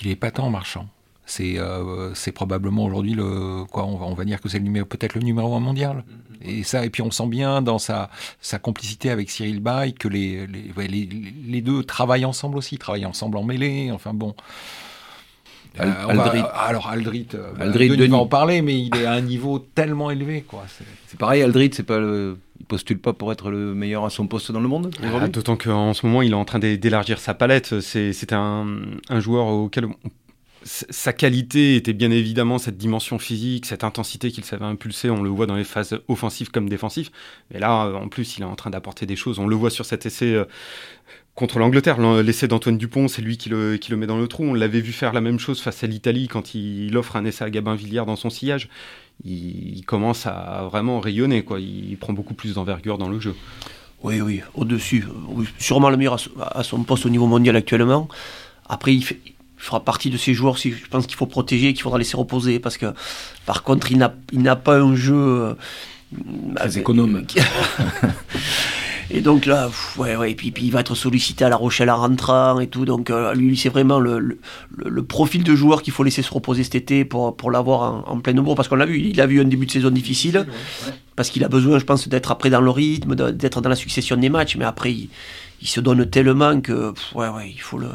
Il 0.02 0.08
est 0.08 0.16
patent, 0.16 0.48
Marchand. 0.48 0.88
C'est 1.26 2.32
probablement 2.32 2.84
aujourd'hui 2.84 3.14
le 3.14 3.64
quoi 3.64 3.84
on 3.84 3.96
va, 3.96 4.06
on 4.06 4.14
va 4.14 4.24
dire 4.24 4.40
que 4.40 4.48
c'est 4.48 4.58
le 4.58 4.64
numéro 4.64 4.86
peut-être 4.86 5.14
le 5.14 5.22
numéro 5.22 5.56
un 5.56 5.60
mondial. 5.60 6.04
Et 6.44 6.62
ça, 6.62 6.84
et 6.84 6.90
puis 6.90 7.02
on 7.02 7.10
sent 7.10 7.26
bien 7.26 7.62
dans 7.62 7.78
sa, 7.78 8.10
sa 8.40 8.58
complicité 8.58 9.10
avec 9.10 9.30
Cyril 9.30 9.60
Bay 9.60 9.92
que 9.92 10.08
les, 10.08 10.46
les, 10.46 11.08
les, 11.48 11.60
deux 11.60 11.84
travaillent 11.84 12.24
ensemble 12.24 12.58
aussi, 12.58 12.78
travaillent 12.78 13.06
ensemble 13.06 13.36
en 13.36 13.44
mêlée. 13.44 13.90
Enfin 13.92 14.12
bon. 14.14 14.34
alors 15.78 16.88
Aldrit, 16.88 17.28
Aldrit 17.60 18.08
va 18.08 18.16
en 18.16 18.26
parler, 18.26 18.62
mais 18.62 18.80
il 18.80 18.94
est 18.96 19.06
à 19.06 19.12
un 19.12 19.20
niveau 19.20 19.58
tellement 19.58 20.10
élevé. 20.10 20.42
quoi. 20.42 20.64
C'est 21.06 21.18
pareil, 21.18 21.42
Aldrit, 21.42 21.70
c'est 21.72 21.82
pas 21.82 21.98
le... 21.98 22.38
il 22.60 22.66
postule 22.66 22.98
pas 22.98 23.12
pour 23.12 23.32
être 23.32 23.50
le 23.50 23.74
meilleur 23.74 24.04
à 24.04 24.10
son 24.10 24.26
poste 24.26 24.52
dans 24.52 24.60
le 24.60 24.68
monde 24.68 24.94
ah, 25.02 25.28
D'autant 25.28 25.56
qu'en 25.56 25.94
ce 25.94 26.06
moment, 26.06 26.22
il 26.22 26.32
est 26.32 26.36
en 26.36 26.44
train 26.44 26.58
d'élargir 26.58 27.18
sa 27.18 27.34
palette. 27.34 27.80
C'est 27.80 28.32
un, 28.32 28.66
un 29.08 29.20
joueur 29.20 29.46
auquel 29.46 29.86
sa 30.64 31.12
qualité 31.12 31.76
était 31.76 31.92
bien 31.92 32.10
évidemment 32.10 32.58
cette 32.58 32.76
dimension 32.76 33.18
physique, 33.18 33.66
cette 33.66 33.84
intensité 33.84 34.30
qu'il 34.30 34.44
savait 34.44 34.64
impulser. 34.64 35.10
On 35.10 35.22
le 35.22 35.30
voit 35.30 35.46
dans 35.46 35.56
les 35.56 35.64
phases 35.64 35.98
offensives 36.08 36.50
comme 36.50 36.68
défensives. 36.68 37.10
Mais 37.50 37.58
là, 37.58 37.92
en 37.94 38.08
plus, 38.08 38.38
il 38.38 38.42
est 38.42 38.46
en 38.46 38.56
train 38.56 38.70
d'apporter 38.70 39.06
des 39.06 39.16
choses. 39.16 39.38
On 39.38 39.46
le 39.46 39.56
voit 39.56 39.70
sur 39.70 39.84
cet 39.84 40.06
essai 40.06 40.34
euh, 40.34 40.44
contre 41.34 41.58
l'Angleterre. 41.58 41.98
L'essai 42.22 42.48
d'Antoine 42.48 42.78
Dupont, 42.78 43.08
c'est 43.08 43.22
lui 43.22 43.36
qui 43.36 43.48
le, 43.48 43.76
qui 43.76 43.90
le, 43.90 43.96
met 43.96 44.06
dans 44.06 44.18
le 44.18 44.28
trou. 44.28 44.44
On 44.44 44.54
l'avait 44.54 44.80
vu 44.80 44.92
faire 44.92 45.12
la 45.12 45.20
même 45.20 45.38
chose 45.38 45.60
face 45.60 45.82
à 45.84 45.86
l'Italie 45.86 46.28
quand 46.28 46.54
il 46.54 46.96
offre 46.96 47.16
un 47.16 47.24
essai 47.24 47.44
à 47.44 47.50
Gabin 47.50 47.74
Villiers 47.74 48.04
dans 48.06 48.16
son 48.16 48.30
sillage. 48.30 48.68
Il, 49.24 49.84
commence 49.84 50.26
à 50.26 50.68
vraiment 50.70 51.00
rayonner. 51.00 51.42
Quoi. 51.42 51.60
Il 51.60 51.96
prend 51.96 52.12
beaucoup 52.12 52.34
plus 52.34 52.54
d'envergure 52.54 52.98
dans 52.98 53.08
le 53.08 53.20
jeu. 53.20 53.34
Oui, 54.02 54.20
oui, 54.20 54.40
au-dessus. 54.54 55.04
sûrement 55.58 55.88
le 55.88 55.96
meilleur 55.96 56.16
à 56.40 56.64
son 56.64 56.82
poste 56.82 57.06
au 57.06 57.08
niveau 57.08 57.26
mondial 57.26 57.54
actuellement. 57.54 58.08
Après, 58.68 58.94
il 58.94 59.04
fait, 59.04 59.20
fera 59.64 59.84
partie 59.84 60.10
de 60.10 60.16
ces 60.16 60.34
joueurs 60.34 60.58
si 60.58 60.72
je 60.72 60.86
pense 60.88 61.06
qu'il 61.06 61.16
faut 61.16 61.26
protéger, 61.26 61.72
qu'il 61.72 61.82
faudra 61.82 61.98
laisser 61.98 62.16
reposer 62.16 62.58
parce 62.58 62.76
que 62.76 62.86
par 63.46 63.62
contre 63.62 63.92
il 63.92 63.98
n'a 63.98 64.14
il 64.32 64.42
n'a 64.42 64.56
pas 64.56 64.78
un 64.78 64.94
jeu 64.94 65.14
euh, 65.14 65.54
très 66.56 66.78
économe. 66.78 67.24
et 69.10 69.20
donc 69.20 69.46
là, 69.46 69.70
ouais, 69.96 70.16
ouais, 70.16 70.32
et 70.32 70.34
puis, 70.34 70.50
puis, 70.50 70.66
il 70.66 70.72
va 70.72 70.80
être 70.80 70.94
sollicité 70.94 71.44
à 71.44 71.48
La 71.48 71.56
Rochelle 71.56 71.90
en 71.90 71.96
rentrant 71.96 72.60
et 72.60 72.66
tout. 72.66 72.84
Donc 72.84 73.10
euh, 73.10 73.34
lui, 73.34 73.56
c'est 73.56 73.68
vraiment 73.68 73.98
le, 73.98 74.18
le, 74.18 74.38
le, 74.76 75.02
profil 75.02 75.44
de 75.44 75.54
joueur 75.54 75.82
qu'il 75.82 75.92
faut 75.92 76.04
laisser 76.04 76.22
se 76.22 76.32
reposer 76.32 76.64
cet 76.64 76.74
été 76.74 77.04
pour, 77.04 77.36
pour 77.36 77.50
l'avoir 77.50 77.82
en, 77.82 78.12
en 78.12 78.20
plein 78.20 78.32
nombre. 78.32 78.54
Parce 78.54 78.68
qu'on 78.68 78.76
l'a 78.76 78.86
vu, 78.86 78.98
il 78.98 79.20
a 79.20 79.26
vu 79.26 79.40
un 79.40 79.44
début 79.44 79.66
de 79.66 79.70
saison 79.70 79.90
difficile. 79.90 80.46
Parce 81.14 81.30
qu'il 81.30 81.44
a 81.44 81.48
besoin, 81.48 81.78
je 81.78 81.84
pense, 81.84 82.08
d'être 82.08 82.30
après 82.30 82.50
dans 82.50 82.60
le 82.60 82.70
rythme, 82.70 83.14
d'être 83.32 83.60
dans 83.60 83.70
la 83.70 83.76
succession 83.76 84.16
des 84.16 84.28
matchs. 84.28 84.56
Mais 84.56 84.64
après, 84.64 84.92
il, 84.92 85.08
il 85.60 85.68
se 85.68 85.80
donne 85.80 86.08
tellement 86.08 86.60
que, 86.60 86.92
ouais, 87.14 87.28
ouais, 87.28 87.50
il 87.50 87.60
faut 87.60 87.78
le 87.78 87.88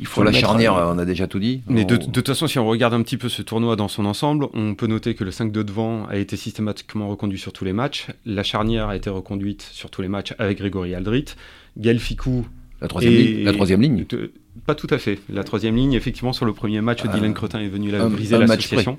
il 0.00 0.06
faut 0.06 0.22
la 0.22 0.32
charnière, 0.32 0.74
on 0.74 0.98
a 0.98 1.04
déjà 1.04 1.26
tout 1.26 1.38
dit. 1.38 1.62
Mais 1.68 1.84
de, 1.84 1.96
toute 1.96 2.26
façon, 2.26 2.46
si 2.46 2.58
on 2.58 2.66
regarde 2.66 2.94
un 2.94 3.02
petit 3.02 3.16
peu 3.16 3.28
ce 3.28 3.42
tournoi 3.42 3.76
dans 3.76 3.88
son 3.88 4.04
ensemble, 4.04 4.48
on 4.52 4.74
peut 4.74 4.86
noter 4.86 5.14
que 5.14 5.24
le 5.24 5.30
5 5.30 5.52
de 5.52 5.62
devant 5.62 6.06
a 6.06 6.16
été 6.16 6.36
systématiquement 6.36 7.08
reconduit 7.08 7.38
sur 7.38 7.52
tous 7.52 7.64
les 7.64 7.72
matchs. 7.72 8.06
La 8.24 8.42
charnière 8.42 8.88
a 8.88 8.96
été 8.96 9.10
reconduite 9.10 9.62
sur 9.62 9.90
tous 9.90 10.02
les 10.02 10.08
matchs 10.08 10.34
avec 10.38 10.58
Grégory 10.58 10.94
Aldrit. 10.94 11.26
Gaël 11.76 11.98
Ficou. 11.98 12.46
La 12.80 12.88
troisième, 12.88 13.14
ligne, 13.14 13.44
la 13.44 13.52
troisième 13.54 13.80
ligne 13.80 14.04
Pas 14.66 14.74
tout 14.74 14.86
à 14.90 14.98
fait. 14.98 15.18
La 15.30 15.44
troisième 15.44 15.76
ligne, 15.76 15.94
effectivement, 15.94 16.34
sur 16.34 16.44
le 16.44 16.52
premier 16.52 16.82
match, 16.82 17.00
ah. 17.04 17.08
Dylan 17.08 17.32
Cretin 17.32 17.60
est 17.60 17.68
venu 17.68 17.90
la, 17.90 18.06
briser 18.06 18.36
l'association. 18.36 18.98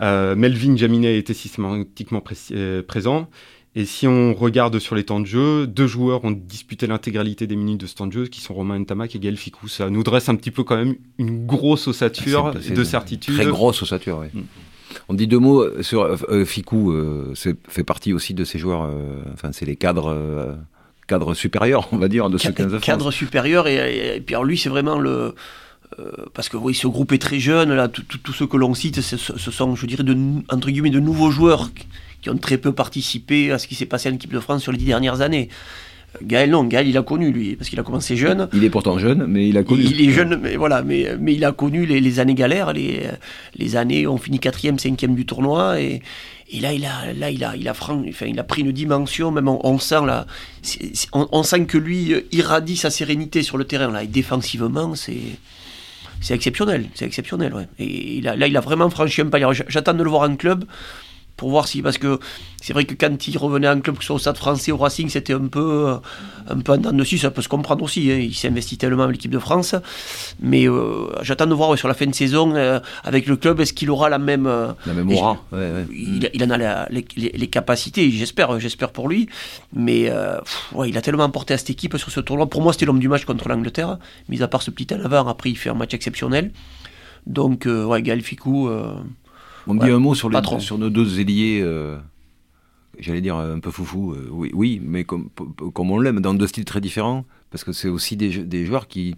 Euh, 0.00 0.36
Melvin 0.36 0.76
Jaminet 0.76 1.18
était 1.18 1.34
systématiquement 1.34 2.22
euh, 2.52 2.82
présent. 2.82 3.28
Et 3.74 3.86
si 3.86 4.06
on 4.06 4.34
regarde 4.34 4.78
sur 4.78 4.94
les 4.94 5.04
temps 5.04 5.20
de 5.20 5.26
jeu, 5.26 5.66
deux 5.66 5.86
joueurs 5.86 6.24
ont 6.24 6.30
disputé 6.30 6.86
l'intégralité 6.86 7.46
des 7.46 7.56
minutes 7.56 7.80
de 7.80 7.86
ce 7.86 7.94
temps 7.94 8.06
de 8.06 8.12
jeu, 8.12 8.26
qui 8.26 8.42
sont 8.42 8.52
Romain 8.52 8.78
Ntamak 8.78 9.16
et 9.16 9.18
Gaël 9.18 9.38
Ficou. 9.38 9.66
Ça 9.66 9.88
nous 9.88 10.02
dresse 10.02 10.28
un 10.28 10.34
petit 10.34 10.50
peu 10.50 10.62
quand 10.62 10.76
même 10.76 10.96
une 11.16 11.46
grosse 11.46 11.88
ossature 11.88 12.52
de 12.52 12.84
certitude. 12.84 13.34
Très 13.34 13.46
grosse 13.46 13.82
ossature, 13.82 14.18
oui. 14.20 14.28
Mm. 14.34 14.44
On 15.08 15.14
dit 15.14 15.26
deux 15.26 15.38
mots 15.38 15.64
sur 15.82 16.02
euh, 16.02 16.44
Ficou, 16.44 16.92
euh, 16.92 17.34
fait 17.34 17.84
partie 17.84 18.12
aussi 18.12 18.34
de 18.34 18.44
ces 18.44 18.58
joueurs, 18.58 18.82
euh, 18.82 19.22
enfin 19.32 19.50
c'est 19.52 19.64
les 19.64 19.76
cadres, 19.76 20.58
cadres 21.08 21.34
supérieurs, 21.34 21.88
on 21.92 21.98
va 21.98 22.08
dire, 22.08 22.28
de 22.28 22.36
ce 22.36 22.48
15 22.48 22.78
Cadre 22.80 23.10
supérieur, 23.10 23.68
et, 23.68 24.22
puis 24.24 24.34
alors 24.34 24.44
lui 24.44 24.58
c'est 24.58 24.68
vraiment 24.68 24.98
le... 24.98 25.34
parce 26.34 26.50
que 26.50 26.58
oui, 26.58 26.74
ce 26.74 26.86
groupe 26.86 27.12
est 27.12 27.22
très 27.22 27.38
jeune, 27.38 27.72
là, 27.72 27.88
tous 27.88 28.32
ceux 28.32 28.46
que 28.46 28.58
l'on 28.58 28.74
cite, 28.74 29.00
ce, 29.00 29.16
sont, 29.16 29.74
je 29.74 29.86
dirais, 29.86 30.04
de, 30.04 30.16
entre 30.50 30.70
guillemets, 30.70 30.90
de 30.90 31.00
nouveaux 31.00 31.30
joueurs 31.30 31.70
qui 32.22 32.30
ont 32.30 32.38
très 32.38 32.56
peu 32.56 32.72
participé 32.72 33.50
à 33.50 33.58
ce 33.58 33.66
qui 33.66 33.74
s'est 33.74 33.86
passé 33.86 34.08
en 34.08 34.14
équipe 34.14 34.32
de 34.32 34.40
France 34.40 34.62
sur 34.62 34.72
les 34.72 34.78
dix 34.78 34.86
dernières 34.86 35.20
années. 35.20 35.48
Gaël, 36.20 36.50
non, 36.50 36.64
Gaël, 36.64 36.86
il 36.86 36.96
a 36.98 37.02
connu, 37.02 37.32
lui, 37.32 37.56
parce 37.56 37.70
qu'il 37.70 37.80
a 37.80 37.82
commencé 37.82 38.16
jeune. 38.16 38.48
Il 38.52 38.64
est 38.64 38.70
pourtant 38.70 38.98
jeune, 38.98 39.26
mais 39.26 39.48
il 39.48 39.56
a 39.56 39.62
connu. 39.62 39.82
Il, 39.82 40.08
est 40.08 40.12
jeune, 40.12 40.38
mais 40.42 40.56
voilà, 40.56 40.82
mais, 40.82 41.16
mais 41.18 41.34
il 41.34 41.44
a 41.44 41.52
connu 41.52 41.86
les, 41.86 42.20
années 42.20 42.34
galères, 42.34 42.72
les, 42.72 43.04
les 43.56 43.76
années 43.76 44.06
où 44.06 44.12
on 44.12 44.18
finit 44.18 44.38
quatrième, 44.38 44.78
cinquième 44.78 45.14
du 45.14 45.24
tournoi, 45.24 45.80
et, 45.80 46.02
et 46.50 46.60
là, 46.60 46.72
il 46.74 46.84
a, 46.84 47.12
là, 47.14 47.30
il 47.30 47.42
a, 47.42 47.56
il 47.56 47.66
a, 47.66 47.74
franc, 47.74 48.02
enfin, 48.08 48.26
il 48.26 48.38
a 48.38 48.44
pris 48.44 48.60
une 48.60 48.72
dimension, 48.72 49.30
même 49.30 49.48
on, 49.48 49.78
sent 49.78 50.04
là, 50.06 50.26
on, 51.12 51.42
sent 51.42 51.64
que 51.64 51.78
lui 51.78 52.14
irradie 52.30 52.76
sa 52.76 52.90
sérénité 52.90 53.42
sur 53.42 53.56
le 53.56 53.64
terrain, 53.64 53.90
là, 53.90 54.02
et 54.02 54.08
défensivement, 54.08 54.94
c'est. 54.94 55.20
C'est 56.24 56.34
exceptionnel, 56.34 56.86
c'est 56.94 57.04
exceptionnel, 57.04 57.52
ouais. 57.52 57.66
Et 57.80 58.18
il 58.18 58.28
a, 58.28 58.36
là, 58.36 58.46
il 58.46 58.56
a 58.56 58.60
vraiment 58.60 58.88
franchi 58.90 59.22
un 59.22 59.26
palier. 59.26 59.48
J'attends 59.66 59.92
de 59.92 60.04
le 60.04 60.08
voir 60.08 60.30
en 60.30 60.36
club 60.36 60.64
pour 61.42 61.50
voir 61.50 61.66
si 61.66 61.82
parce 61.82 61.98
que 61.98 62.20
c'est 62.62 62.72
vrai 62.72 62.84
que 62.84 62.94
quand 62.94 63.26
il 63.26 63.36
revenait 63.36 63.68
en 63.68 63.80
club 63.80 63.96
que 63.96 64.02
ce 64.04 64.06
soit 64.06 64.14
au 64.14 64.20
Stade 64.20 64.36
Français 64.36 64.70
au 64.70 64.76
Racing 64.76 65.08
c'était 65.08 65.32
un 65.32 65.48
peu 65.48 65.88
euh, 65.88 65.96
un 66.48 66.60
peu 66.60 66.74
en 66.74 66.76
dents 66.76 66.92
dessus 66.92 67.18
ça 67.18 67.32
peut 67.32 67.42
se 67.42 67.48
comprendre 67.48 67.82
aussi 67.82 68.12
hein. 68.12 68.18
il 68.18 68.32
s'est 68.32 68.46
investi 68.46 68.78
tellement 68.78 69.02
avec 69.02 69.16
l'équipe 69.16 69.32
de 69.32 69.40
France. 69.40 69.74
Mais 70.40 70.68
euh, 70.68 71.08
j'attends 71.22 71.48
de 71.48 71.54
voir 71.54 71.76
sur 71.76 71.88
la 71.88 71.94
fin 71.94 72.06
de 72.06 72.14
saison 72.14 72.54
euh, 72.54 72.78
avec 73.02 73.26
le 73.26 73.34
club 73.34 73.58
est-ce 73.58 73.72
qu'il 73.72 73.90
aura 73.90 74.08
la 74.08 74.20
même 74.20 74.44
la 74.44 74.92
même 74.94 75.10
aura. 75.10 75.36
Il, 75.52 76.44
en 76.44 76.50
a 76.50 76.88
les, 76.90 77.48
capacités 77.48 78.08
j'espère 78.12 78.60
j'espère 78.60 78.92
pour 78.92 79.08
lui. 79.08 79.28
Mais 79.72 80.08
il 80.86 80.96
a 80.96 81.02
tellement 81.02 81.24
apporté 81.24 81.54
à 81.54 81.58
cette 81.58 81.70
équipe 81.70 81.96
sur 81.96 82.12
ce 82.12 82.20
tournoi. 82.20 82.48
Pour 82.48 82.62
moi 82.62 82.72
c'était 82.72 82.86
l'homme 82.86 83.00
du 83.00 83.08
match 83.08 83.24
contre 83.24 83.48
l'Angleterre. 83.48 83.98
Mis 84.28 84.44
à 84.44 84.46
part 84.46 84.62
ce 84.62 84.70
petit 84.70 84.94
en 84.94 85.04
avant 85.04 85.26
après 85.26 85.50
il 85.50 85.58
fait 85.58 85.70
un 85.70 85.74
match 85.74 85.92
exceptionnel. 85.92 86.52
Donc 87.26 87.66
ouais 87.66 88.00
Gaël 88.00 88.22
Ficou 88.22 88.70
on 89.66 89.74
dit 89.74 89.90
un 89.90 89.98
mot 89.98 90.14
sur, 90.14 90.28
les, 90.28 90.40
sur 90.60 90.78
nos 90.78 90.90
deux 90.90 91.20
ailiers, 91.20 91.60
euh, 91.62 91.98
j'allais 92.98 93.20
dire 93.20 93.36
un 93.36 93.60
peu 93.60 93.70
foufou, 93.70 94.12
euh, 94.12 94.28
oui, 94.30 94.50
oui, 94.54 94.80
mais 94.82 95.04
comme, 95.04 95.28
comme 95.72 95.90
on 95.90 95.98
l'aime, 95.98 96.20
dans 96.20 96.34
deux 96.34 96.46
styles 96.46 96.64
très 96.64 96.80
différents, 96.80 97.24
parce 97.50 97.64
que 97.64 97.72
c'est 97.72 97.88
aussi 97.88 98.16
des, 98.16 98.44
des, 98.44 98.66
joueurs 98.66 98.88
qui, 98.88 99.16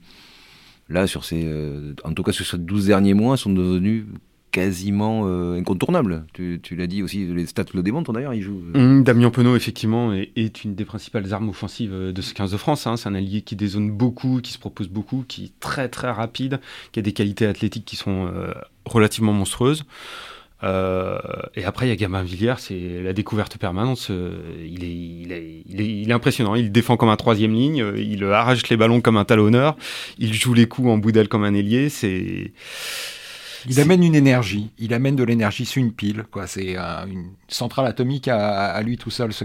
là, 0.88 1.06
sur 1.06 1.24
ces, 1.24 1.42
euh, 1.44 1.94
en 2.04 2.12
tout 2.12 2.22
cas 2.22 2.32
sur 2.32 2.46
ces 2.46 2.58
12 2.58 2.86
derniers 2.86 3.14
mois, 3.14 3.36
sont 3.36 3.52
devenus 3.52 4.06
quasiment 4.54 5.26
incontournables. 5.54 6.24
Tu, 6.32 6.60
tu 6.62 6.76
l'as 6.76 6.86
dit 6.86 7.02
aussi, 7.02 7.26
les 7.26 7.46
stats 7.46 7.64
le 7.74 7.82
démontrent 7.82 8.12
d'ailleurs, 8.12 8.34
il 8.34 8.42
joue. 8.42 8.62
Mmh, 8.74 9.02
Damien 9.02 9.30
Penaud, 9.30 9.56
effectivement, 9.56 10.12
est, 10.12 10.64
une 10.64 10.74
des 10.74 10.84
principales 10.84 11.32
armes 11.32 11.48
offensives 11.48 11.92
de 11.92 12.22
ce 12.22 12.34
15 12.34 12.52
de 12.52 12.56
France. 12.56 12.86
Hein. 12.86 12.96
C'est 12.96 13.08
un 13.08 13.14
allié 13.14 13.42
qui 13.42 13.56
dézone 13.56 13.90
beaucoup, 13.90 14.40
qui 14.40 14.52
se 14.52 14.58
propose 14.58 14.88
beaucoup, 14.88 15.24
qui 15.26 15.46
est 15.46 15.60
très 15.60 15.88
très 15.88 16.10
rapide, 16.10 16.60
qui 16.92 17.00
a 17.00 17.02
des 17.02 17.12
qualités 17.12 17.46
athlétiques 17.46 17.84
qui 17.84 17.96
sont 17.96 18.30
relativement 18.86 19.32
monstrueuses. 19.32 19.84
Euh, 20.64 21.18
et 21.54 21.64
après, 21.64 21.86
il 21.86 21.88
y 21.90 21.92
a 21.92 21.96
Gabin 21.96 22.22
Villiers, 22.22 22.54
c'est 22.58 23.02
la 23.02 23.12
découverte 23.12 23.58
permanente. 23.58 24.06
Euh, 24.10 24.38
il 24.64 25.32
est, 25.32 26.12
impressionnant. 26.12 26.54
Il 26.54 26.72
défend 26.72 26.96
comme 26.96 27.10
un 27.10 27.16
troisième 27.16 27.52
ligne, 27.52 27.82
euh, 27.82 28.00
il 28.00 28.24
arrache 28.24 28.68
les 28.68 28.76
ballons 28.76 29.00
comme 29.00 29.16
un 29.16 29.24
talonneur, 29.24 29.76
il 30.18 30.32
joue 30.32 30.54
les 30.54 30.66
coups 30.66 30.88
en 30.88 30.98
boudelle 30.98 31.28
comme 31.28 31.44
un 31.44 31.54
ailier. 31.54 31.88
C'est 31.88 32.52
il 33.68 33.80
amène 33.80 34.02
une 34.02 34.14
énergie, 34.14 34.70
il 34.78 34.94
amène 34.94 35.16
de 35.16 35.24
l'énergie 35.24 35.66
sur 35.66 35.82
une 35.82 35.92
pile. 35.92 36.24
C'est 36.46 36.76
une 36.76 37.32
centrale 37.48 37.86
atomique 37.86 38.28
à, 38.28 38.80
lui 38.82 38.96
tout 38.96 39.10
seul, 39.10 39.32
ce, 39.32 39.44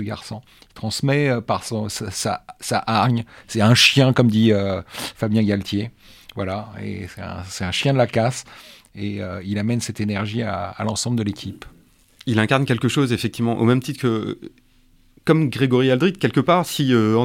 garçon. 0.00 0.42
Il 0.62 0.74
transmet 0.74 1.40
par 1.40 1.64
son, 1.64 1.88
sa, 1.88 2.44
hargne. 2.86 3.24
C'est 3.46 3.60
un 3.60 3.74
chien, 3.74 4.12
comme 4.12 4.28
dit 4.28 4.52
Fabien 5.16 5.42
Galtier. 5.42 5.90
Voilà, 6.36 6.68
et 6.82 7.06
c'est 7.08 7.64
un, 7.64 7.72
chien 7.72 7.92
de 7.92 7.98
la 7.98 8.06
casse 8.06 8.44
et 8.94 9.22
euh, 9.22 9.42
il 9.44 9.58
amène 9.58 9.80
cette 9.80 10.00
énergie 10.00 10.42
à, 10.42 10.74
l'ensemble 10.84 11.16
de 11.16 11.22
l'équipe. 11.22 11.64
Il 12.26 12.38
incarne 12.38 12.64
quelque 12.64 12.88
chose, 12.88 13.12
effectivement, 13.12 13.58
au 13.58 13.64
même 13.64 13.82
titre 13.82 14.00
que 14.00 14.38
comme 15.30 15.48
Grégory 15.48 15.92
Aldrit, 15.92 16.14
quelque 16.14 16.40
part, 16.40 16.66
si 16.66 16.92
euh, 16.92 17.16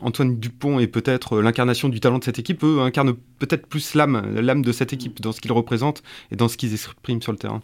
Antoine 0.00 0.38
Dupont 0.38 0.78
est 0.78 0.86
peut-être 0.86 1.42
l'incarnation 1.42 1.90
du 1.90 2.00
talent 2.00 2.18
de 2.18 2.24
cette 2.24 2.38
équipe, 2.38 2.64
eux 2.64 2.80
incarnent 2.80 3.12
peut-être 3.38 3.66
plus 3.66 3.94
l'âme, 3.94 4.22
l'âme 4.40 4.62
de 4.62 4.72
cette 4.72 4.94
équipe, 4.94 5.20
dans 5.20 5.32
ce 5.32 5.42
qu'ils 5.42 5.52
représentent 5.52 6.02
et 6.32 6.36
dans 6.36 6.48
ce 6.48 6.56
qu'ils 6.56 6.72
expriment 6.72 7.20
sur 7.20 7.32
le 7.32 7.36
terrain. 7.36 7.60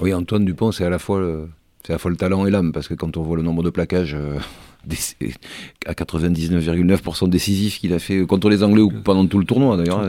Oui, 0.00 0.12
Antoine 0.12 0.44
Dupont, 0.44 0.72
c'est 0.72 0.84
à 0.84 0.90
la 0.90 0.98
fois 0.98 1.20
le, 1.20 1.48
c'est 1.84 1.92
à 1.92 1.94
la 1.94 1.98
fois 2.00 2.10
le 2.10 2.16
talent 2.16 2.46
et 2.46 2.50
l'âme, 2.50 2.72
parce 2.72 2.88
que 2.88 2.94
quand 2.94 3.16
on 3.16 3.22
voit 3.22 3.36
le 3.36 3.44
nombre 3.44 3.62
de 3.62 3.70
plaquages 3.70 4.16
euh, 4.16 4.40
à 5.86 5.92
99,9% 5.92 7.28
décisifs 7.28 7.78
qu'il 7.78 7.92
a 7.92 8.00
fait 8.00 8.26
contre 8.26 8.48
les 8.48 8.64
Anglais 8.64 8.82
ou 8.82 8.90
pendant 9.04 9.24
tout 9.28 9.38
le 9.38 9.44
tournoi 9.44 9.76
d'ailleurs. 9.76 10.08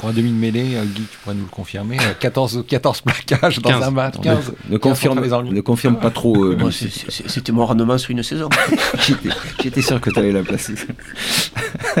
Pour 0.00 0.08
un 0.08 0.12
demi 0.14 0.30
de 0.30 0.34
mêlée, 0.34 0.76
euh, 0.76 0.84
Guy, 0.86 1.02
tu 1.02 1.18
pourrais 1.18 1.34
nous 1.34 1.42
le 1.44 1.50
confirmer, 1.50 1.98
14, 2.20 2.56
euh, 2.56 2.62
14 2.62 3.02
plaquages 3.02 3.58
dans 3.58 3.82
un 3.82 3.90
match. 3.90 4.14
15, 4.22 4.54
ne, 4.70 4.78
confirme, 4.78 5.20
ne 5.20 5.60
confirme 5.60 5.98
pas 5.98 6.10
trop. 6.10 6.42
Euh, 6.42 6.70
C'était 6.70 7.52
mon 7.52 7.66
rendement 7.66 7.98
sur 7.98 8.10
une 8.12 8.22
saison. 8.22 8.48
J'étais 9.62 9.82
sûr 9.82 10.00
que 10.00 10.08
tu 10.08 10.18
allais 10.18 10.32
la 10.32 10.42
placer. 10.42 10.72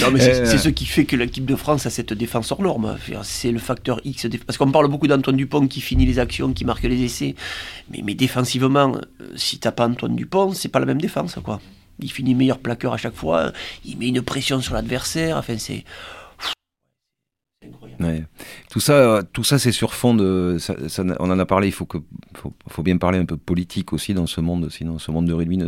non, 0.00 0.10
mais 0.14 0.20
c'est 0.20 0.56
ce 0.56 0.70
qui 0.70 0.86
fait 0.86 1.04
que 1.04 1.14
l'équipe 1.14 1.44
de 1.44 1.56
France 1.56 1.84
a 1.84 1.90
cette 1.90 2.14
défense 2.14 2.52
hors 2.52 2.62
norme. 2.62 2.96
C'est 3.22 3.52
le 3.52 3.58
facteur 3.58 4.00
X. 4.06 4.28
Parce 4.46 4.56
qu'on 4.56 4.70
parle 4.70 4.88
beaucoup 4.88 5.06
d'Antoine 5.06 5.36
Dupont 5.36 5.66
qui 5.66 5.82
finit 5.82 6.06
les 6.06 6.18
actions, 6.18 6.54
qui 6.54 6.64
marque 6.64 6.84
les 6.84 7.02
essais. 7.02 7.34
Mais, 7.90 8.00
mais 8.02 8.14
défensivement, 8.14 8.92
si 9.34 9.58
t'as 9.58 9.72
pas 9.72 9.86
Antoine 9.86 10.16
Dupont, 10.16 10.54
c'est 10.54 10.70
pas 10.70 10.80
la 10.80 10.86
même 10.86 11.02
défense. 11.02 11.36
quoi. 11.44 11.60
Il 12.00 12.10
finit 12.10 12.34
meilleur 12.34 12.60
plaqueur 12.60 12.94
à 12.94 12.96
chaque 12.96 13.14
fois. 13.14 13.52
Il 13.84 13.98
met 13.98 14.08
une 14.08 14.22
pression 14.22 14.62
sur 14.62 14.72
l'adversaire. 14.72 15.36
Enfin, 15.36 15.56
c'est 15.58 15.84
Tout 18.70 18.80
ça, 18.80 19.22
tout 19.32 19.44
ça, 19.44 19.58
c'est 19.58 19.72
sur 19.72 19.94
fond 19.94 20.14
de. 20.14 20.58
on 21.18 21.30
en 21.30 21.38
a 21.38 21.46
parlé. 21.46 21.68
Il 21.68 21.72
faut 21.72 21.86
que, 21.86 21.98
faut, 22.68 22.82
bien 22.82 22.96
parler 22.96 23.18
un 23.18 23.24
peu 23.24 23.36
politique 23.36 23.92
aussi 23.92 24.14
dans 24.14 24.26
ce 24.26 24.40
monde. 24.40 24.70
Sinon, 24.70 24.98
ce 24.98 25.10
monde 25.10 25.26
de 25.26 25.32
rugby 25.32 25.58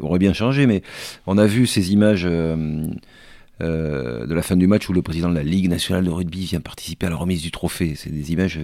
aurait 0.00 0.18
bien 0.18 0.32
changé. 0.32 0.66
Mais 0.66 0.82
on 1.26 1.38
a 1.38 1.46
vu 1.46 1.66
ces 1.66 1.92
images. 1.92 2.26
Euh, 2.26 2.86
euh, 3.60 4.26
de 4.26 4.34
la 4.34 4.42
fin 4.42 4.56
du 4.56 4.66
match 4.66 4.88
où 4.88 4.92
le 4.92 5.02
président 5.02 5.28
de 5.28 5.34
la 5.34 5.42
Ligue 5.44 5.68
nationale 5.68 6.04
de 6.04 6.10
rugby 6.10 6.46
vient 6.46 6.60
participer 6.60 7.06
à 7.06 7.10
la 7.10 7.16
remise 7.16 7.42
du 7.42 7.52
trophée. 7.52 7.94
C'est 7.94 8.10
des 8.10 8.32
images 8.32 8.58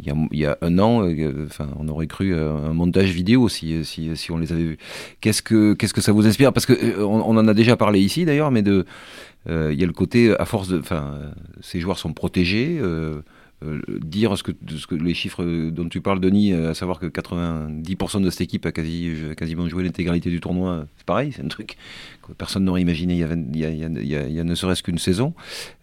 euh, 0.00 0.12
il 0.32 0.38
y, 0.38 0.46
a, 0.46 0.58
un 0.60 0.78
an, 0.78 1.08
enfin, 1.46 1.68
on 1.78 1.88
aurait 1.88 2.06
cru 2.06 2.34
un 2.34 2.72
montage 2.72 3.10
vidéo 3.10 3.48
si, 3.48 3.84
si, 3.84 4.16
si 4.16 4.32
on 4.32 4.38
les 4.38 4.52
avait 4.52 4.64
vus. 4.64 4.78
Qu'est-ce 5.20 5.42
que, 5.42 5.74
qu'est-ce 5.74 5.94
que 5.94 6.00
ça 6.00 6.12
vous 6.12 6.26
inspire? 6.26 6.52
Parce 6.52 6.66
que 6.66 7.02
on, 7.02 7.20
en 7.20 7.48
a 7.48 7.54
déjà 7.54 7.76
parlé 7.76 8.00
ici 8.00 8.24
d'ailleurs, 8.24 8.50
mais 8.50 8.62
de, 8.62 8.84
euh, 9.48 9.72
il 9.72 9.80
y 9.80 9.84
a 9.84 9.86
le 9.86 9.92
côté, 9.92 10.34
à 10.38 10.44
force 10.44 10.68
de, 10.68 10.78
enfin, 10.78 11.18
ces 11.60 11.80
joueurs 11.80 11.98
sont 11.98 12.12
protégés. 12.12 12.80
Euh, 13.62 13.80
euh, 13.88 13.98
dire 14.00 14.36
ce 14.36 14.42
que, 14.42 14.94
les 14.94 15.14
chiffres 15.14 15.70
dont 15.70 15.88
tu 15.88 16.00
parles, 16.00 16.20
Denis, 16.20 16.52
à 16.52 16.74
savoir 16.74 16.98
que 16.98 17.06
90% 17.06 18.20
de 18.20 18.30
cette 18.30 18.40
équipe 18.40 18.66
a 18.66 18.72
quasi, 18.72 19.12
quasiment 19.36 19.68
joué 19.68 19.84
l'intégralité 19.84 20.30
du 20.30 20.40
tournoi, 20.40 20.86
c'est 20.96 21.06
pareil, 21.06 21.32
c'est 21.32 21.42
un 21.42 21.48
truc 21.48 21.76
que 22.26 22.32
personne 22.32 22.64
n'aurait 22.64 22.82
imaginé 22.82 23.14
il 23.14 23.56
y, 23.56 24.38
a, 24.40 24.44
ne 24.44 24.54
serait-ce 24.54 24.82
qu'une 24.82 24.98
saison, 24.98 25.34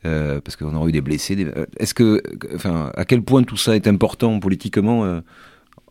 parce 0.04 0.56
qu'on 0.56 0.76
aurait 0.76 0.90
eu 0.90 0.92
des 0.92 1.02
blessés. 1.02 1.48
Est-ce 1.78 1.94
que, 1.94 2.22
enfin, 2.56 2.92
à 2.96 3.06
quel 3.06 3.22
point 3.22 3.44
tout 3.44 3.58
ça 3.58 3.76
est 3.76 3.88
important 3.88 4.40
politiquement 4.40 5.22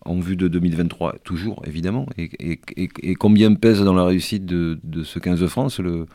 en 0.05 0.21
vue 0.21 0.37
de 0.37 0.49
2023 0.49 1.17
Toujours, 1.25 1.63
évidemment. 1.67 2.07
Et, 2.17 2.61
combien 3.19 3.55
pèse 3.55 3.83
dans 3.83 3.95
la 3.95 4.05
réussite 4.05 4.45
de, 4.45 4.79
de 4.85 5.03
ce 5.03 5.19
15 5.19 5.41
de 5.41 5.47
France 5.47 5.81
le 5.81 6.07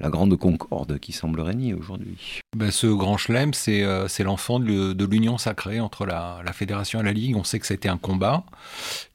la 0.00 0.08
grande 0.08 0.36
concorde 0.36 0.98
qui 0.98 1.12
semble 1.12 1.40
régner 1.40 1.74
aujourd'hui. 1.74 2.40
Ben, 2.56 2.70
ce 2.70 2.86
grand 2.86 3.18
chelem, 3.18 3.52
c'est 3.52 3.82
euh, 3.82 4.08
l'enfant 4.20 4.58
de, 4.58 5.04
l'union 5.04 5.38
sacrée 5.38 5.80
entre 5.80 6.06
la, 6.06 6.42
fédération 6.52 7.00
et 7.00 7.04
la 7.04 7.12
Ligue. 7.12 7.36
On 7.36 7.44
sait 7.44 7.58
que 7.58 7.66
c'était 7.66 7.88
un 7.88 7.98
combat, 7.98 8.44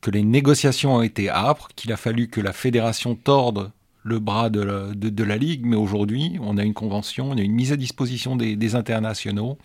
que 0.01 0.11
les 0.11 0.23
négociations 0.23 0.95
ont 0.95 1.01
été 1.01 1.29
âpres, 1.29 1.69
qu'il 1.75 1.91
a 1.91 1.97
fallu 1.97 2.27
que 2.27 2.39
la 2.39 2.53
fédération 2.53 3.15
torde 3.15 3.71
le 4.03 4.19
bras 4.19 4.51
de 4.51 4.61
la, 4.61 5.37
Ligue, 5.37 5.65
mais 5.65 5.75
aujourd'hui, 5.75 6.37
on 6.39 6.57
a 6.59 6.63
une 6.63 6.75
convention, 6.75 7.31
on 7.31 7.37
a 7.37 7.41
une 7.41 7.53
mise 7.53 7.71
à 7.71 7.75
disposition 7.75 8.35
des, 8.35 8.75
internationaux 8.75 9.57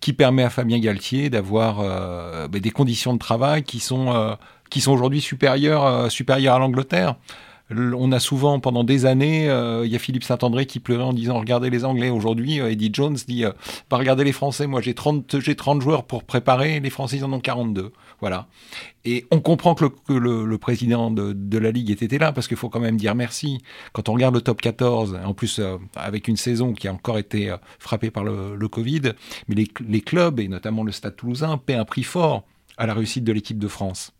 qui 0.00 0.12
permet 0.12 0.42
à 0.42 0.50
Fabien 0.50 0.80
Galtier 0.80 1.30
d'avoir 1.30 1.78
euh, 1.78 2.48
ben, 2.48 2.60
des 2.60 2.72
conditions 2.72 3.14
de 3.14 3.20
travail 3.20 3.62
qui 3.62 3.78
sont, 3.78 4.12
euh, 4.12 4.34
sont 4.76 4.90
aujourd'hui 4.90 5.20
supérieures, 5.20 6.10
supérieures 6.10 6.56
à 6.56 6.58
l'Angleterre 6.58 7.14
on 7.70 8.12
a 8.12 8.20
souvent, 8.20 8.60
pendant 8.60 8.84
des 8.84 9.06
années, 9.06 9.48
euh, 9.48 9.86
il 9.86 9.92
y 9.92 9.96
a 9.96 9.98
Philippe 9.98 10.24
Saint-André 10.24 10.66
qui 10.66 10.80
pleurait 10.80 11.04
en 11.04 11.12
disant 11.14 11.38
Regardez 11.38 11.70
les 11.70 11.84
Anglais. 11.84 12.10
Aujourd'hui, 12.10 12.60
euh, 12.60 12.70
Eddie 12.70 12.90
Jones 12.92 13.16
dit 13.26 13.44
euh, 13.44 13.52
bah, 13.90 13.96
Regardez 13.96 14.22
les 14.22 14.32
Français, 14.32 14.66
moi 14.66 14.82
j'ai 14.82 14.94
30, 14.94 15.54
30 15.56 15.80
joueurs 15.80 16.04
pour 16.04 16.24
préparer, 16.24 16.80
les 16.80 16.90
Français 16.90 17.22
en 17.22 17.32
ont 17.32 17.40
42. 17.40 17.92
Voilà. 18.20 18.48
Et 19.06 19.26
on 19.30 19.40
comprend 19.40 19.74
que 19.74 20.12
le, 20.12 20.58
président 20.58 21.10
de, 21.10 21.58
la 21.58 21.70
Ligue 21.70 21.90
était 21.90 22.18
là, 22.18 22.32
parce 22.32 22.48
qu'il 22.48 22.56
faut 22.56 22.68
quand 22.68 22.80
même 22.80 22.96
dire 22.96 23.14
merci. 23.14 23.58
Quand 23.92 24.08
on 24.08 24.14
regarde 24.14 24.34
le 24.34 24.40
top 24.40 24.60
14, 24.60 25.18
en 25.24 25.34
plus 25.34 25.60
avec 25.94 26.28
une 26.28 26.36
saison 26.36 26.72
qui 26.72 26.88
a 26.88 26.92
encore 26.92 27.18
été 27.18 27.54
frappée 27.78 28.10
par 28.10 28.24
le, 28.24 28.68
Covid, 28.68 29.12
mais 29.48 29.54
les, 29.56 29.68
les 29.86 30.00
clubs, 30.00 30.40
et 30.40 30.48
notamment 30.48 30.84
le 30.84 30.92
Stade 30.92 31.16
toulousain, 31.16 31.58
paient 31.58 31.74
un 31.74 31.84
prix 31.84 32.02
fort 32.02 32.44
à 32.78 32.86
la 32.86 32.94
réussite 32.94 33.24
de 33.24 33.32
l'équipe 33.32 33.58
de 33.58 33.68
France 33.68 34.12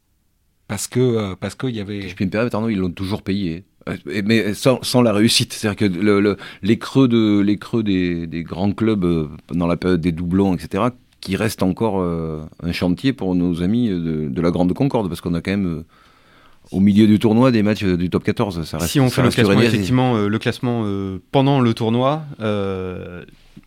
parce 0.69 0.87
que 0.87 1.01
euh, 1.01 1.35
parce 1.39 1.55
qu'il 1.55 1.75
y 1.75 1.81
avait. 1.81 2.09
Je 2.09 2.15
puis 2.15 2.25
me 2.25 2.31
permettre, 2.31 2.71
ils 2.71 2.79
l'ont 2.79 2.91
toujours 2.91 3.23
payé, 3.23 3.65
euh, 3.89 3.97
mais 4.25 4.55
sans, 4.55 4.83
sans 4.83 5.03
la 5.03 5.13
réussite. 5.13 5.53
C'est-à-dire 5.53 5.77
que 5.77 5.85
le, 5.85 6.37
les 6.63 6.79
creux 6.79 7.09
de 7.09 7.41
les 7.41 7.59
creux 7.59 7.83
des, 7.83 8.27
des, 8.27 8.43
grands 8.43 8.73
clubs 8.73 9.05
euh, 9.05 9.29
dans 9.53 9.67
la 9.67 9.77
période 9.77 10.01
des 10.01 10.13
doublons, 10.13 10.55
etc., 10.55 10.85
qui 11.21 11.37
restent 11.37 11.63
encore 11.63 12.03
un 12.03 12.73
chantier 12.73 13.15
pour 13.15 13.35
nos 13.35 13.63
amis 13.63 13.89
de, 13.89 14.29
de 14.29 14.41
la 14.43 14.51
Grande 14.51 14.75
Concorde, 14.75 15.09
parce 15.09 15.23
qu'on 15.23 15.33
a 15.33 15.41
quand 15.41 15.53
même 15.53 15.85
au 16.71 16.81
milieu 16.81 17.07
du 17.07 17.19
tournoi 17.19 17.51
des 17.51 17.63
matchs 17.63 17.83
du 17.83 18.11
top 18.11 18.25
14. 18.25 18.65
Ça 18.65 18.77
reste, 18.77 18.91
si 18.91 19.01
on 19.01 19.09
fait 19.09 19.23
le 19.23 19.31
classement, 19.31 19.63
effectivement, 19.63 20.19
le 20.19 20.39
classement 20.39 20.87
pendant 21.33 21.63
le 21.63 21.73
tournoi, 21.73 22.25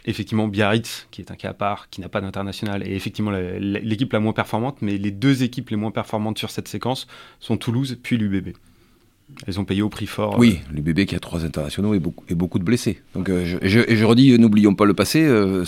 effectivement 0.08 0.48
Biarritz, 0.48 1.08
qui 1.12 1.22
est 1.22 1.32
un 1.32 1.36
cas 1.36 1.50
à 1.50 1.54
part, 1.54 1.89
qui 1.89 2.02
n'a 2.02 2.10
pas 2.10 2.22
d'international, 2.22 2.88
et 2.88 2.96
effectivement 2.96 3.32
l'équipe 3.32 4.12
la 4.13 4.20
moins 4.20 4.34
performante, 4.34 4.78
mais 4.82 4.98
les 4.98 5.12
deux 5.12 5.43
équipes 5.43 5.70
les 5.70 5.76
moins 5.76 5.91
performantes 5.91 6.39
sur 6.39 6.50
cette 6.50 6.67
séquence 6.67 7.08
sont 7.39 7.58
Toulouse 7.58 8.00
puis 8.02 8.17
l'UBB. 8.17 8.56
Elles 9.46 9.60
ont 9.60 9.65
payé 9.65 9.82
au 9.82 9.89
prix 9.89 10.08
fort. 10.08 10.39
Oui, 10.39 10.60
euh, 10.70 10.74
l'UBB 10.74 11.06
qui 11.06 11.13
a 11.13 11.20
trois 11.20 11.43
internationaux 11.43 11.93
et 11.93 12.00
beaucoup, 12.00 12.24
et 12.30 12.36
beaucoup 12.36 12.60
de 12.60 12.63
blessés. 12.63 13.02
Donc, 13.13 13.28
euh, 13.28 13.58
je, 13.62 13.80
et 13.80 13.98
je 13.98 14.06
redis, 14.06 14.39
n'oublions 14.39 14.74
pas 14.74 14.86
le 14.86 14.93
passé. 14.93 15.22
Euh, 15.22 15.65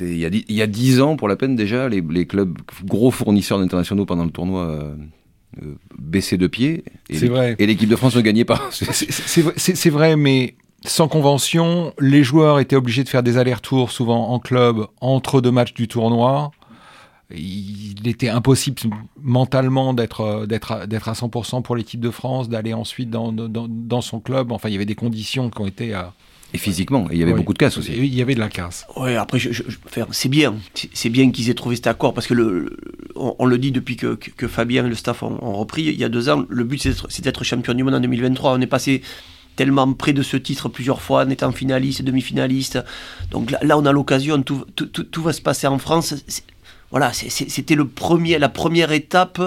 il 0.00 0.18
y, 0.18 0.62
a 0.62 0.66
dix 0.66 1.00
ans, 1.00 1.16
pour 1.16 1.26
la 1.26 1.36
peine 1.36 1.56
déjà, 1.56 1.88
les, 1.88 2.02
les 2.02 2.26
clubs 2.26 2.58
gros 2.84 3.10
fournisseurs 3.10 3.58
d'internationaux 3.58 4.04
pendant 4.04 4.24
le 4.24 4.30
tournoi 4.30 4.94
baissaient 5.98 6.36
de 6.36 6.46
pied. 6.46 6.84
Et 7.08 7.66
l'équipe 7.66 7.88
de 7.88 7.96
France 7.96 8.14
ne 8.14 8.20
gagnait 8.20 8.44
pas. 8.44 8.68
C'est 8.70 9.90
vrai, 9.90 10.16
mais 10.16 10.54
sans 10.84 11.08
convention, 11.08 11.92
les 11.98 12.22
joueurs 12.22 12.58
étaient 12.58 12.76
obligés 12.76 13.04
de 13.04 13.08
faire 13.08 13.22
des 13.22 13.36
allers-retours 13.36 13.90
souvent 13.90 14.30
en 14.30 14.38
club 14.38 14.86
entre 15.00 15.40
deux 15.40 15.50
matchs 15.50 15.74
du 15.74 15.88
tournoi. 15.88 16.52
Il 17.32 18.08
était 18.08 18.28
impossible 18.28 18.80
mentalement 19.22 19.94
d'être 19.94 20.46
d'être 20.46 20.86
d'être 20.86 21.08
à 21.08 21.12
100% 21.12 21.62
pour 21.62 21.76
l'équipe 21.76 22.00
de 22.00 22.10
France, 22.10 22.48
d'aller 22.48 22.74
ensuite 22.74 23.08
dans, 23.08 23.30
dans, 23.30 24.00
son 24.00 24.18
club. 24.18 24.50
Enfin, 24.50 24.68
il 24.68 24.72
y 24.72 24.74
avait 24.74 24.86
des 24.86 24.96
conditions 24.96 25.48
qui 25.48 25.60
ont 25.60 25.66
été 25.66 25.94
euh, 25.94 26.02
et 26.52 26.58
physiquement, 26.58 27.06
il 27.12 27.18
y 27.18 27.22
avait 27.22 27.34
beaucoup 27.34 27.52
de 27.52 27.58
casse 27.58 27.78
aussi. 27.78 27.92
Il 27.96 28.12
y 28.12 28.22
avait 28.22 28.34
de 28.34 28.40
la 28.40 28.48
casse. 28.48 28.84
Oui, 28.96 29.14
après, 29.14 29.38
je, 29.38 29.62
c'est 30.10 30.28
bien, 30.28 30.56
c'est 30.92 31.08
bien 31.08 31.30
qu'ils 31.30 31.48
aient 31.48 31.54
trouvé 31.54 31.76
cet 31.76 31.86
accord 31.86 32.12
parce 32.12 32.26
que 32.26 32.34
le, 32.34 32.76
on, 33.14 33.46
le 33.46 33.58
dit 33.58 33.70
depuis 33.70 33.96
que, 33.96 34.14
que, 34.14 34.48
Fabien 34.48 34.84
et 34.84 34.88
le 34.88 34.96
staff 34.96 35.22
ont, 35.22 35.38
ont, 35.42 35.52
repris 35.52 35.84
il 35.84 35.94
y 35.94 36.02
a 36.02 36.08
deux 36.08 36.28
ans. 36.28 36.44
Le 36.48 36.64
but 36.64 36.82
c'est 37.08 37.22
d'être 37.22 37.44
champion 37.44 37.74
du 37.74 37.84
monde 37.84 37.94
en 37.94 38.00
2023. 38.00 38.54
On 38.54 38.60
est 38.60 38.66
passé 38.66 39.02
tellement 39.56 39.92
près 39.92 40.12
de 40.12 40.22
ce 40.22 40.36
titre 40.36 40.68
plusieurs 40.68 41.02
fois, 41.02 41.24
en 41.24 41.30
étant 41.30 41.52
finaliste, 41.52 42.02
demi-finaliste. 42.02 42.78
Donc 43.30 43.50
là, 43.50 43.78
on 43.78 43.84
a 43.84 43.92
l'occasion, 43.92 44.42
tout, 44.42 44.64
va 45.22 45.32
se 45.32 45.42
passer 45.42 45.66
en 45.66 45.78
France. 45.78 46.14
Voilà, 46.90 47.12
c'était 47.12 47.76
premier, 47.76 48.38
la 48.38 48.48
première 48.48 48.90
étape 48.90 49.40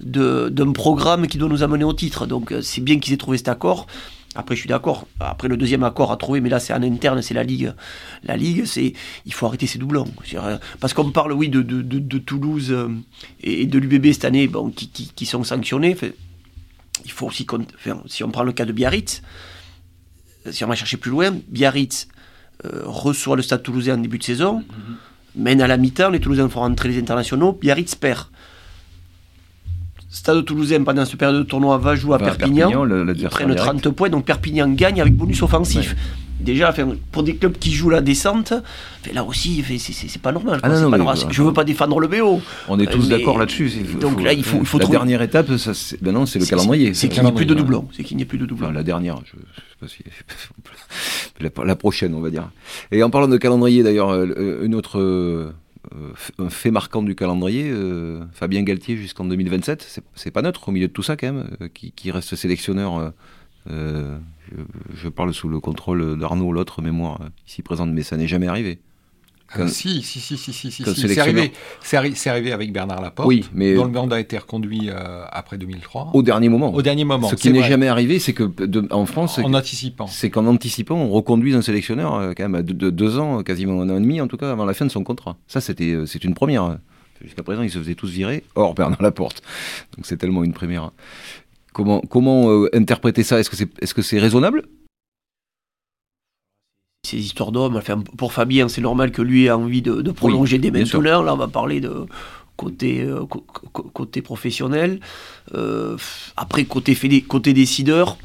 d'un 0.00 0.72
programme 0.72 1.26
qui 1.28 1.38
doit 1.38 1.48
nous 1.48 1.62
amener 1.62 1.84
au 1.84 1.92
titre. 1.92 2.26
Donc 2.26 2.50
euh, 2.50 2.62
c'est 2.62 2.80
bien 2.80 2.98
qu'ils 2.98 3.14
aient 3.14 3.18
trouvé 3.18 3.38
cet 3.38 3.48
accord. 3.48 3.86
Après, 4.34 4.54
je 4.54 4.60
suis 4.60 4.68
d'accord. 4.68 5.06
Après, 5.18 5.48
le 5.48 5.56
deuxième 5.56 5.82
accord 5.82 6.12
à 6.12 6.16
trouver, 6.16 6.40
mais 6.40 6.48
là, 6.48 6.60
c'est 6.60 6.72
en 6.72 6.82
interne, 6.82 7.20
c'est 7.20 7.34
la 7.34 7.42
Ligue. 7.42 7.72
La 8.22 8.36
Ligue, 8.36 8.64
c'est 8.64 8.92
il 9.26 9.32
faut 9.32 9.46
arrêter 9.46 9.66
ces 9.66 9.78
doublons. 9.78 10.06
Euh, 10.34 10.58
parce 10.78 10.94
qu'on 10.94 11.10
parle, 11.10 11.32
oui, 11.32 11.48
de, 11.48 11.62
de, 11.62 11.82
de, 11.82 12.18
Toulouse 12.18 12.70
euh, 12.70 12.88
et 13.42 13.66
de 13.66 13.78
l'UBB 13.78 14.12
cette 14.12 14.24
année, 14.24 14.48
qui 15.16 15.26
sont 15.26 15.42
sanctionnés. 15.42 15.96
Il 17.04 17.10
faut 17.10 17.26
aussi, 17.26 17.46
si 18.06 18.24
on 18.24 18.30
prend 18.30 18.44
le 18.44 18.52
cas 18.52 18.64
de 18.64 18.72
Biarritz, 18.72 19.22
si 20.50 20.64
on 20.64 20.68
va 20.68 20.74
chercher 20.74 20.96
plus 20.96 21.10
loin, 21.10 21.32
Biarritz 21.48 22.08
euh, 22.64 22.82
reçoit 22.84 23.36
le 23.36 23.42
Stade 23.42 23.62
toulousain 23.62 23.94
en 23.94 23.98
début 23.98 24.18
de 24.18 24.24
saison, 24.24 24.58
mhm. 24.58 24.96
mène 25.36 25.60
à 25.60 25.66
la 25.66 25.76
mi-temps, 25.76 26.10
les 26.10 26.20
Toulousains 26.20 26.48
font 26.48 26.60
rentrer 26.60 26.88
les 26.88 26.98
internationaux, 26.98 27.52
Biarritz 27.52 27.94
perd. 27.94 28.26
Stade 30.10 30.44
toulousain, 30.44 30.82
pendant 30.82 31.04
cette 31.04 31.18
période 31.18 31.38
de 31.38 31.42
tournoi, 31.42 31.78
va 31.78 31.94
jouer 31.94 32.16
à 32.16 32.18
Perpignan. 32.18 32.70
ils 33.14 33.28
prennent 33.28 33.54
30 33.54 33.90
points, 33.90 34.08
donc 34.08 34.24
Perpignan 34.24 34.68
gagne 34.68 35.00
avec 35.00 35.14
bonus 35.14 35.42
offensif 35.42 35.94
déjà, 36.40 36.74
pour 37.12 37.22
des 37.22 37.36
clubs 37.36 37.56
qui 37.58 37.72
jouent 37.72 37.90
la 37.90 38.00
descente, 38.00 38.52
là 39.12 39.24
aussi, 39.24 39.64
c'est 39.78 40.22
pas 40.22 40.32
normal. 40.32 40.60
Ah 40.62 40.70
je 41.30 41.42
veux 41.42 41.52
pas 41.52 41.64
défendre 41.64 42.00
le 42.00 42.08
BO. 42.08 42.40
On 42.68 42.78
est 42.78 42.86
tous 42.86 43.08
d'accord 43.08 43.38
là-dessus. 43.38 43.70
Donc 44.00 44.22
là, 44.22 44.32
il 44.32 44.44
faut, 44.44 44.58
il 44.60 44.66
faut 44.66 44.78
la 44.78 44.86
dernière 44.86 45.22
étape, 45.22 45.56
ça, 45.56 45.72
ben 46.00 46.26
c'est 46.26 46.38
le 46.38 46.46
calendrier. 46.46 46.94
C'est 46.94 47.08
qu'il 47.08 47.22
n'y 47.22 47.28
ait 47.28 47.32
plus 47.32 47.46
de 47.46 47.54
doublons. 47.54 47.88
C'est 47.92 48.04
qu'il 48.04 48.16
n'y 48.16 48.22
ait 48.22 48.26
plus 48.26 48.38
de 48.38 48.46
doublons. 48.46 48.70
la 48.70 48.82
dernière, 48.82 49.18
je, 49.24 49.32
sais 49.32 49.76
pas 49.80 49.88
si 49.88 50.04
la, 51.66 51.76
prochaine, 51.76 52.14
on 52.14 52.20
va 52.20 52.30
dire. 52.30 52.50
Et 52.92 53.02
en 53.02 53.10
parlant 53.10 53.28
de 53.28 53.36
calendrier, 53.36 53.82
d'ailleurs, 53.82 54.10
euh, 54.10 54.62
une 54.62 54.74
autre 54.74 55.00
euh, 55.94 56.12
un 56.38 56.50
fait 56.50 56.70
marquant 56.70 57.02
du 57.02 57.14
calendrier, 57.14 57.70
euh, 57.70 58.20
Fabien 58.32 58.62
Galtier 58.62 58.96
jusqu'en 58.96 59.24
2027, 59.24 60.02
c'est 60.14 60.30
pas 60.30 60.42
neutre 60.42 60.68
au 60.68 60.72
milieu 60.72 60.88
de 60.88 60.92
tout 60.92 61.02
ça 61.02 61.16
quand 61.16 61.32
même, 61.32 61.48
qui, 61.72 61.92
qui, 61.92 62.10
reste 62.10 62.36
sélectionneur 62.36 62.98
euh, 62.98 63.10
je, 63.66 65.08
parle 65.08 65.34
sous 65.34 65.48
le 65.48 65.60
contrôle 65.60 66.18
d'Arnaud, 66.18 66.52
l'autre 66.52 66.82
mémoire 66.82 67.20
ici 67.46 67.62
présente, 67.62 67.90
mais 67.90 68.02
ça 68.02 68.16
n'est 68.16 68.28
jamais 68.28 68.48
arrivé. 68.48 68.80
Ah, 69.52 69.66
si, 69.66 70.02
si, 70.02 70.20
si, 70.20 70.36
si, 70.36 70.52
si, 70.52 70.70
si, 70.70 70.84
C'est 70.84 71.18
arrivé, 71.18 71.52
arrivé, 72.26 72.52
avec 72.52 72.72
Bernard 72.72 73.00
Laporte, 73.00 73.26
oui, 73.26 73.44
mais 73.52 73.74
dont 73.74 73.84
le 73.84 73.90
mandat 73.90 74.16
a 74.16 74.20
été 74.20 74.38
reconduit 74.38 74.90
euh, 74.90 75.24
après 75.28 75.58
2003. 75.58 76.10
Au 76.14 76.22
dernier 76.22 76.48
moment. 76.48 76.72
Au 76.72 76.82
dernier 76.82 77.04
moment. 77.04 77.28
Ce 77.28 77.34
qui 77.34 77.50
n'est 77.50 77.64
jamais 77.64 77.88
arrivé, 77.88 78.20
c'est 78.20 78.32
que 78.32 78.48
en 78.92 79.06
France, 79.06 79.38
en 79.38 79.52
anticipant, 79.52 80.06
c'est 80.06 80.30
qu'en 80.30 80.46
anticipant, 80.46 80.94
on 80.94 81.10
reconduit 81.10 81.54
un 81.54 81.62
sélectionneur 81.62 82.14
euh, 82.14 82.32
quand 82.36 82.48
même 82.48 82.62
de, 82.62 82.90
deux 82.90 83.18
ans, 83.18 83.42
quasiment 83.42 83.80
un 83.82 83.90
an 83.90 83.96
et 83.96 84.00
demi 84.00 84.20
en 84.20 84.28
tout 84.28 84.36
cas, 84.36 84.52
avant 84.52 84.64
la 84.64 84.74
fin 84.74 84.86
de 84.86 84.90
son 84.90 85.02
contrat. 85.02 85.36
Ça, 85.48 85.60
c'était, 85.60 85.96
c'est 86.06 86.22
une 86.22 86.34
première. 86.34 86.78
Jusqu'à 87.20 87.42
présent, 87.42 87.62
ils 87.62 87.70
se 87.70 87.78
faisaient 87.78 87.96
tous 87.96 88.08
virer, 88.08 88.44
hors 88.54 88.74
Bernard 88.74 89.02
Laporte. 89.02 89.42
Donc 89.96 90.06
c'est 90.06 90.16
tellement 90.16 90.44
une 90.44 90.52
première. 90.52 90.92
Comment, 91.72 92.00
comment 92.00 92.50
euh, 92.50 92.68
interpréter 92.74 93.22
ça? 93.22 93.38
Est-ce 93.38 93.50
que 93.50 93.56
c'est 93.56 93.70
est 93.80 93.86
-ce 93.86 94.02
c'est 94.02 94.18
raisonnable? 94.18 94.62
Ces 97.06 97.18
histoires 97.18 97.52
d'hommes. 97.52 97.76
Enfin, 97.76 98.02
pour 98.18 98.32
Fabien, 98.32 98.68
c'est 98.68 98.82
normal 98.82 99.10
que 99.10 99.22
lui 99.22 99.46
ait 99.46 99.50
envie 99.50 99.82
de, 99.82 100.12
prolonger 100.12 100.58
des 100.58 100.70
dès 100.70 100.80
maintenant. 100.80 101.22
Là, 101.22 101.34
on 101.34 101.36
va 101.36 101.48
parler 101.48 101.80
de 101.80 102.06
côté, 102.56 103.08
côté 103.94 104.20
professionnel. 104.20 105.00
après, 106.36 106.64
côté, 106.66 106.94
côté 107.22 107.54
décideur, 107.54 108.18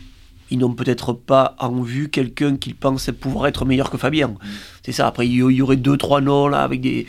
ils 0.52 0.60
n'ont 0.60 0.74
peut-être 0.74 1.14
pas 1.14 1.56
en 1.60 1.82
vue 1.82 2.10
quelqu'un 2.10 2.58
qu'ils 2.58 2.76
pensent 2.76 3.10
pouvoir 3.20 3.48
être 3.48 3.66
meilleur 3.66 3.90
que 3.90 3.98
Fabien. 3.98 4.28
Mm. 4.28 4.38
C'est 4.84 4.92
ça. 4.92 5.08
Après, 5.08 5.28
il 5.28 5.34
y 5.34 5.62
aurait 5.62 5.76
deux, 5.76 5.98
trois 5.98 6.22
noms 6.22 6.48
là 6.48 6.62
avec 6.64 6.82
des, 6.82 7.08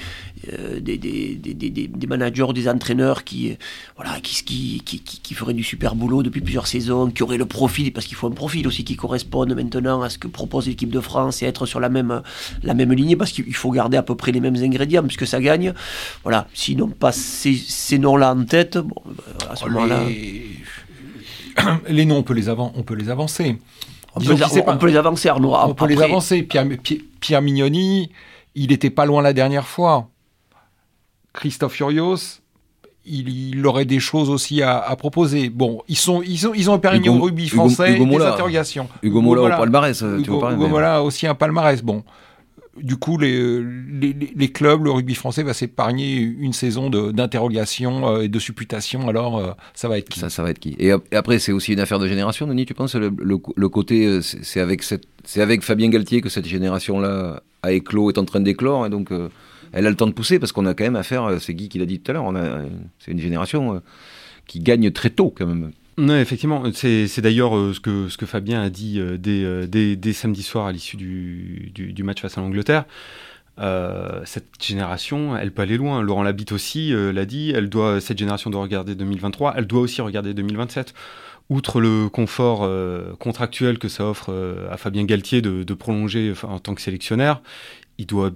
euh, 0.52 0.80
des, 0.80 0.98
des, 0.98 1.34
des, 1.34 1.54
des, 1.70 2.06
managers, 2.06 2.46
des 2.54 2.68
entraîneurs 2.68 3.24
qui, 3.24 3.56
voilà, 3.96 4.20
qui, 4.20 4.44
qui, 4.44 4.82
qui, 4.84 5.00
qui, 5.00 5.34
feraient 5.34 5.54
du 5.54 5.64
super 5.64 5.94
boulot 5.94 6.22
depuis 6.22 6.40
plusieurs 6.40 6.66
saisons, 6.66 7.10
qui 7.10 7.22
auraient 7.22 7.38
le 7.38 7.46
profil, 7.46 7.92
parce 7.92 8.06
qu'il 8.06 8.16
faut 8.16 8.26
un 8.26 8.32
profil 8.32 8.66
aussi 8.66 8.84
qui 8.84 8.96
corresponde 8.96 9.54
maintenant 9.54 10.02
à 10.02 10.10
ce 10.10 10.18
que 10.18 10.28
propose 10.28 10.66
l'équipe 10.66 10.90
de 10.90 11.00
France 11.00 11.42
et 11.42 11.46
être 11.46 11.66
sur 11.66 11.80
la 11.80 11.88
même, 11.88 12.22
la 12.62 12.74
même 12.74 12.92
lignée, 12.92 13.16
parce 13.16 13.32
qu'il 13.32 13.54
faut 13.54 13.70
garder 13.70 13.96
à 13.96 14.02
peu 14.02 14.14
près 14.14 14.32
les 14.32 14.40
mêmes 14.40 14.56
ingrédients, 14.56 15.02
puisque 15.02 15.26
ça 15.26 15.40
gagne. 15.40 15.74
Voilà. 16.22 16.46
S'ils 16.54 16.78
n'ont 16.78 16.88
pas 16.88 17.12
ces, 17.12 17.54
ces 17.54 17.98
noms-là 17.98 18.34
en 18.34 18.44
tête, 18.44 18.78
bon, 18.78 19.02
à 19.50 19.56
ce 19.56 19.64
moment-là. 19.66 20.02
les 21.88 22.04
noms, 22.04 22.18
on 22.18 22.22
peut 22.22 22.34
les, 22.34 22.48
on 22.48 22.82
peut 22.82 22.94
les 22.94 23.08
avancer. 23.08 23.58
On, 24.16 24.20
peut 24.20 24.32
les, 24.86 24.96
avancer, 24.96 25.28
Arnaud. 25.28 25.54
On 25.54 25.74
peut 25.74 25.86
les 25.86 26.00
avancer. 26.00 26.42
Pierre, 26.42 27.42
Mignoni, 27.42 28.10
il 28.54 28.70
n'était 28.70 28.90
pas 28.90 29.04
loin 29.04 29.20
la 29.20 29.34
dernière 29.34 29.66
fois. 29.66 30.08
Christophe 31.36 31.74
Furios, 31.74 32.40
il, 33.04 33.64
aurait 33.64 33.84
des 33.84 34.00
choses 34.00 34.30
aussi 34.30 34.62
à, 34.62 34.94
proposer. 34.98 35.48
Bon, 35.48 35.82
ils, 35.88 35.96
sont, 35.96 36.22
ils, 36.22 36.48
ont, 36.48 36.54
ils 36.54 36.70
ont 36.70 36.78
permis 36.78 37.08
au 37.08 37.20
rugby 37.20 37.48
français 37.48 37.98
des 37.98 38.16
interrogations. 38.16 38.88
Hugo 39.02 39.20
Mola 39.20 39.42
au 39.42 39.48
palmarès, 39.48 39.98
tu 39.98 40.22
Hugo, 40.22 40.40
Mola 40.68 41.02
aussi 41.02 41.26
un 41.26 41.34
palmarès. 41.34 41.82
Bon, 41.82 42.02
du 42.82 42.96
coup, 42.96 43.16
les, 43.16 43.62
les, 43.62 44.48
clubs, 44.48 44.84
le 44.84 44.90
rugby 44.90 45.14
français 45.14 45.42
va 45.42 45.54
s'épargner 45.54 46.16
une 46.16 46.52
saison 46.52 46.90
d'interrogation 46.90 48.08
euh, 48.08 48.22
et 48.22 48.28
de 48.28 48.38
supputation. 48.38 49.08
Alors, 49.08 49.38
euh, 49.38 49.52
ça 49.74 49.88
va 49.88 49.98
être 49.98 50.08
qui? 50.08 50.20
Ça, 50.20 50.28
ça 50.28 50.42
va 50.42 50.50
être 50.50 50.58
qui? 50.58 50.76
Et, 50.78 50.92
après, 51.12 51.38
c'est 51.38 51.52
aussi 51.52 51.72
une 51.72 51.80
affaire 51.80 51.98
de 51.98 52.08
génération, 52.08 52.46
Denis, 52.46 52.66
tu 52.66 52.74
penses? 52.74 52.94
Le, 52.96 53.10
le, 53.18 53.68
côté, 53.68 54.06
euh, 54.06 54.20
c'est 54.20 54.60
avec, 54.60 54.82
avec 55.36 55.62
Fabien 55.62 55.88
Galtier 55.88 56.20
que 56.20 56.28
cette 56.28 56.46
génération-là 56.46 57.42
a 57.62 57.72
éclos, 57.72 58.10
est 58.10 58.18
en 58.18 58.24
train 58.24 58.40
d'éclore, 58.40 58.86
et 58.86 58.90
donc 58.90 59.10
elle 59.72 59.86
a 59.86 59.90
le 59.90 59.96
temps 59.96 60.06
de 60.06 60.12
pousser, 60.12 60.38
parce 60.38 60.52
qu'on 60.52 60.66
a 60.66 60.74
quand 60.74 60.84
même 60.84 60.96
affaire, 60.96 61.40
c'est 61.40 61.54
Guy 61.54 61.68
qui 61.68 61.78
l'a 61.78 61.86
dit 61.86 62.00
tout 62.00 62.10
à 62.10 62.14
l'heure, 62.14 62.32
c'est 62.98 63.12
une 63.12 63.20
génération 63.20 63.82
qui 64.46 64.60
gagne 64.60 64.90
très 64.90 65.10
tôt 65.10 65.34
quand 65.36 65.46
même. 65.46 65.72
Non, 65.98 66.18
effectivement, 66.18 66.62
c'est 66.74 67.20
d'ailleurs 67.20 67.56
euh, 67.56 67.72
ce, 67.72 67.80
que, 67.80 68.26
Fabien 68.26 68.60
a 68.60 68.68
dit 68.68 68.98
euh, 68.98 69.16
euh, 69.26 69.66
dès, 69.66 70.12
samedi 70.12 70.42
soir 70.42 70.66
à 70.66 70.72
l'issue 70.72 70.98
du, 70.98 72.02
match 72.04 72.20
face 72.20 72.36
à 72.36 72.42
l'Angleterre. 72.42 72.84
cette 74.26 74.62
génération, 74.62 75.36
elle 75.36 75.52
peut 75.52 75.62
aller 75.62 75.78
loin. 75.78 76.02
Laurent 76.02 76.22
Labitte 76.22 76.52
aussi 76.52 76.92
l'a 76.92 77.24
dit. 77.24 77.54
Cette 78.00 78.18
génération 78.18 78.50
doit 78.50 78.62
regarder 78.62 78.94
2023. 78.94 79.54
Elle 79.56 79.66
doit 79.66 79.80
aussi 79.80 80.02
regarder 80.02 80.34
2027. 80.34 80.92
Outre 81.48 81.80
le 81.80 82.08
confort 82.10 82.68
contractuel 83.18 83.78
que 83.78 83.88
ça 83.88 84.04
offre 84.04 84.66
à 84.70 84.76
Fabien 84.76 85.04
Galtier 85.04 85.40
de, 85.40 85.62
de 85.62 85.74
prolonger 85.74 86.34
en 86.42 86.58
tant 86.58 86.74
que 86.74 86.82
sélectionneur, 86.82 87.40
il 87.96 88.04
doit 88.06 88.32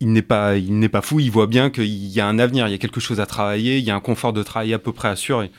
il 0.00 0.12
n'est 0.12 0.22
pas, 0.22 0.56
il 0.56 0.78
n'est 0.78 0.88
pas 0.88 1.02
fou. 1.02 1.20
Il 1.20 1.30
voit 1.30 1.46
bien 1.46 1.70
qu'il 1.70 1.86
y 1.86 2.20
a 2.20 2.26
un 2.26 2.38
avenir, 2.38 2.68
il 2.68 2.70
y 2.70 2.74
a 2.74 2.78
quelque 2.78 3.00
chose 3.00 3.20
à 3.20 3.26
travailler, 3.26 3.78
il 3.78 3.84
y 3.84 3.90
a 3.90 3.96
un 3.96 4.00
confort 4.00 4.32
de 4.32 4.42
travail 4.42 4.74
à 4.74 4.78
peu 4.78 4.92
près 4.92 5.08
assuré. 5.08 5.50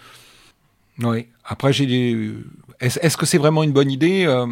Oui. 0.99 1.28
Après, 1.45 1.73
j'ai. 1.73 2.34
Est-ce 2.80 3.17
que 3.17 3.25
c'est 3.25 3.38
vraiment 3.38 3.63
une 3.63 3.73
bonne 3.73 3.91
idée 3.91 4.25
euh, 4.25 4.47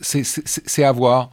C'est 0.00 0.84
à 0.84 0.92
voir. 0.92 1.30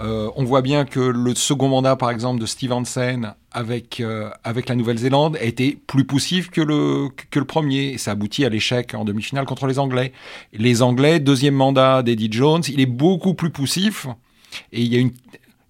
Euh, 0.00 0.30
on 0.34 0.44
voit 0.44 0.62
bien 0.62 0.86
que 0.86 0.98
le 0.98 1.34
second 1.34 1.68
mandat, 1.68 1.94
par 1.94 2.10
exemple, 2.10 2.40
de 2.40 2.46
Steve 2.46 2.72
Hansen 2.72 3.34
avec, 3.52 4.00
euh, 4.00 4.30
avec 4.44 4.68
la 4.70 4.74
Nouvelle-Zélande 4.74 5.36
a 5.36 5.44
été 5.44 5.78
plus 5.86 6.06
poussif 6.06 6.48
que 6.48 6.62
le, 6.62 7.08
que 7.30 7.38
le 7.38 7.44
premier. 7.44 7.98
Ça 7.98 8.12
aboutit 8.12 8.46
à 8.46 8.48
l'échec 8.48 8.94
en 8.94 9.04
demi-finale 9.04 9.44
contre 9.44 9.66
les 9.66 9.78
Anglais. 9.78 10.12
Les 10.54 10.80
Anglais, 10.80 11.20
deuxième 11.20 11.54
mandat 11.54 12.02
d'Eddie 12.02 12.32
Jones, 12.32 12.62
il 12.68 12.80
est 12.80 12.86
beaucoup 12.86 13.34
plus 13.34 13.50
poussif. 13.50 14.06
Et 14.72 14.80
il 14.80 14.92
y 14.92 14.96
a 14.96 15.00
une, 15.00 15.12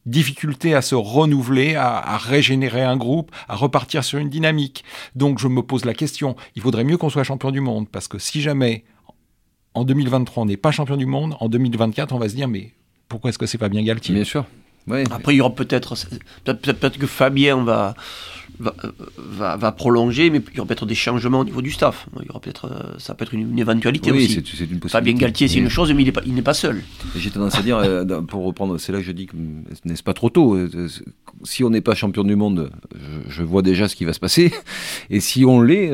difficulté 0.06 0.74
à 0.74 0.82
se 0.82 0.94
renouveler, 0.94 1.74
à, 1.74 2.16
régénérer 2.16 2.82
un 2.82 2.96
groupe, 2.96 3.30
à 3.48 3.56
repartir 3.56 4.04
sur 4.04 4.18
une 4.18 4.28
dynamique. 4.28 4.84
Donc 5.14 5.38
je 5.38 5.48
me 5.48 5.62
pose 5.62 5.84
la 5.84 5.94
question, 5.94 6.36
il 6.56 6.62
vaudrait 6.62 6.84
mieux 6.84 6.96
qu'on 6.96 7.10
soit 7.10 7.24
champion 7.24 7.50
du 7.50 7.60
monde, 7.60 7.88
parce 7.88 8.08
que 8.08 8.18
si 8.18 8.40
jamais 8.40 8.84
en 9.74 9.84
2023 9.84 10.42
on 10.42 10.46
n'est 10.46 10.56
pas 10.56 10.70
champion 10.70 10.96
du 10.96 11.06
monde, 11.06 11.36
en 11.40 11.48
2024 11.48 12.12
on 12.12 12.18
va 12.18 12.28
se 12.28 12.34
dire 12.34 12.48
mais 12.48 12.72
pourquoi 13.08 13.30
est-ce 13.30 13.38
que 13.38 13.46
c'est 13.46 13.58
pas 13.58 13.68
bien 13.68 13.82
Galtier? 13.82 14.14
Bien 14.14 14.24
sûr. 14.24 14.46
Après 15.10 15.34
il 15.34 15.36
y 15.36 15.40
aura 15.40 15.54
peut-être 15.54 15.94
peut-être 16.44 16.98
que 16.98 17.06
Fabien 17.06 17.62
va 17.62 17.94
va, 18.60 19.56
va, 19.56 19.72
prolonger, 19.72 20.30
mais 20.30 20.40
il 20.50 20.56
y 20.56 20.60
aura 20.60 20.68
peut-être 20.68 20.86
des 20.86 20.94
changements 20.94 21.40
au 21.40 21.44
niveau 21.44 21.62
du 21.62 21.70
staff. 21.70 22.06
Il 22.20 22.26
y 22.26 22.30
aura 22.30 22.40
peut-être, 22.40 22.66
euh, 22.66 22.98
ça 22.98 23.14
peut 23.14 23.24
être 23.24 23.34
une, 23.34 23.58
éventualité 23.58 24.12
oui, 24.12 24.24
aussi. 24.24 24.34
C'est, 24.34 24.56
c'est 24.56 24.64
une 24.64 24.78
possibilité. 24.78 24.90
Fabien 24.90 25.14
Galtier, 25.14 25.48
c'est 25.48 25.58
une 25.58 25.68
chose, 25.68 25.92
mais 25.92 26.02
il 26.02 26.06
n'est 26.06 26.12
pas, 26.12 26.22
il 26.26 26.34
n'est 26.34 26.42
pas 26.42 26.54
seul. 26.54 26.82
J'ai 27.16 27.30
tendance 27.30 27.56
à 27.56 27.62
dire, 27.62 27.78
euh, 27.78 28.04
pour 28.22 28.44
reprendre, 28.44 28.78
c'est 28.78 28.92
là 28.92 28.98
que 28.98 29.04
je 29.04 29.12
dis 29.12 29.26
que 29.26 29.36
n'est-ce 29.84 30.02
pas 30.02 30.14
trop 30.14 30.30
tôt. 30.30 30.54
Euh, 30.54 30.88
si 31.44 31.64
on 31.64 31.70
n'est 31.70 31.80
pas 31.80 31.94
champion 31.94 32.24
du 32.24 32.36
monde, 32.36 32.70
je, 33.28 33.42
vois 33.42 33.62
déjà 33.62 33.88
ce 33.88 33.96
qui 33.96 34.04
va 34.04 34.12
se 34.12 34.20
passer. 34.20 34.52
Et 35.10 35.20
si 35.20 35.44
on 35.44 35.62
l'est, 35.62 35.90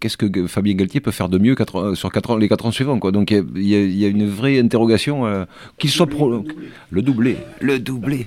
qu'est-ce 0.00 0.16
que 0.16 0.46
Fabien 0.46 0.74
Galtier 0.74 1.00
peut 1.00 1.12
faire 1.12 1.28
de 1.28 1.38
mieux 1.38 1.54
sur 1.94 2.10
ans, 2.30 2.36
les 2.36 2.48
4 2.48 2.66
ans 2.66 2.70
suivants 2.72 2.98
quoi? 2.98 3.12
Donc 3.12 3.30
il 3.30 3.66
y, 3.66 4.04
a 4.04 4.08
une 4.08 4.28
vraie 4.28 4.58
interrogation. 4.58 5.46
qu'il 5.78 5.90
soit 5.90 6.06
pro... 6.06 6.44
Le 6.90 7.02
doublé. 7.02 7.36
Le 7.60 7.78
doublé 7.78 8.26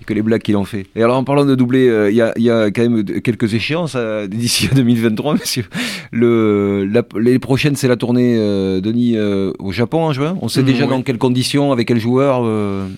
et 0.00 0.04
que 0.04 0.14
les 0.14 0.22
blagues 0.22 0.42
qu'il 0.42 0.56
en 0.56 0.64
fait. 0.64 0.86
Et 0.96 1.02
alors 1.02 1.16
en 1.16 1.24
parlant 1.24 1.44
de 1.44 1.54
doubler, 1.54 1.88
euh, 1.88 2.10
il 2.10 2.16
y, 2.16 2.50
a, 2.50 2.70
quand 2.70 2.82
même 2.82 3.04
quelques 3.04 3.54
échéances 3.54 3.94
euh, 3.96 4.26
d'ici 4.26 4.68
à 4.70 4.74
2023, 4.74 5.34
monsieur. 5.40 5.64
Le, 6.12 6.88
les 7.18 7.38
prochaines, 7.38 7.76
c'est 7.76 7.88
la 7.88 7.96
tournée, 7.96 8.36
euh, 8.36 8.80
Denis, 8.80 9.16
au 9.18 9.72
Japon 9.72 10.04
en 10.04 10.12
juin. 10.12 10.36
On 10.40 10.48
sait 10.48 10.62
mmh, 10.62 10.66
déjà 10.66 10.86
dans 10.86 11.02
quelles 11.02 11.18
conditions, 11.18 11.72
avec 11.72 11.88
quel 11.88 12.00
joueur, 12.00 12.40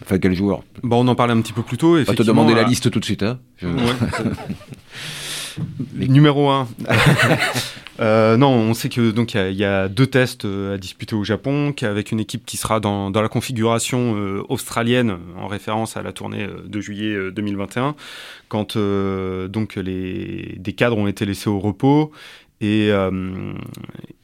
enfin 0.03 0.19
quel 0.19 0.35
joueur. 0.35 0.63
Bon, 0.83 1.05
on 1.05 1.09
en 1.09 1.15
parlait 1.15 1.33
un 1.33 1.41
petit 1.41 1.53
peu 1.53 1.63
plus 1.63 1.77
tôt. 1.77 1.99
On 1.99 2.03
va 2.03 2.15
te 2.15 2.23
demander 2.23 2.55
la 2.55 2.65
liste 2.65 2.91
tout 2.91 3.01
de 3.01 3.05
suite. 3.05 3.23
Hein. 3.23 3.39
Numéro 5.97 6.51
1. 6.51 6.67
Euh, 8.01 8.37
non, 8.37 8.49
on 8.49 8.75
sait 8.75 8.89
que 8.89 9.11
donc 9.11 9.35
il 9.35 9.53
y, 9.53 9.65
a 9.65 9.89
deux 9.89 10.07
tests 10.07 10.45
euh, 10.45 10.75
à 10.75 10.79
disputer 10.79 11.15
au 11.15 11.25
Japon, 11.25 11.75
avec 11.83 12.11
une 12.11 12.21
équipe 12.21 12.45
qui 12.47 12.57
sera 12.57 12.81
dans, 12.81 13.11
la 13.11 13.29
configuration 13.29 14.17
euh, 14.17 14.43
australienne 14.49 15.19
en 15.37 15.47
référence 15.47 15.97
à 15.97 16.03
la 16.03 16.13
tournée 16.13 16.47
de 16.65 16.81
juillet 16.81 17.31
2021, 17.31 17.95
quand 18.49 18.77
donc 18.77 19.77
les 19.77 20.57
des 20.59 20.73
cadres 20.73 20.99
ont 20.99 21.07
été 21.07 21.25
laissés 21.25 21.51
au 21.51 21.61
repos. 21.61 22.13
Et, 22.61 22.91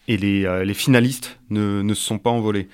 et 0.09 0.16
les, 0.16 0.64
les 0.64 0.75
finalistes 0.75 1.38
ne, 1.51 1.83
ne 1.83 1.94
se 1.94 2.03
sont 2.03 2.18
pas 2.18 2.31
envolés. 2.31 2.68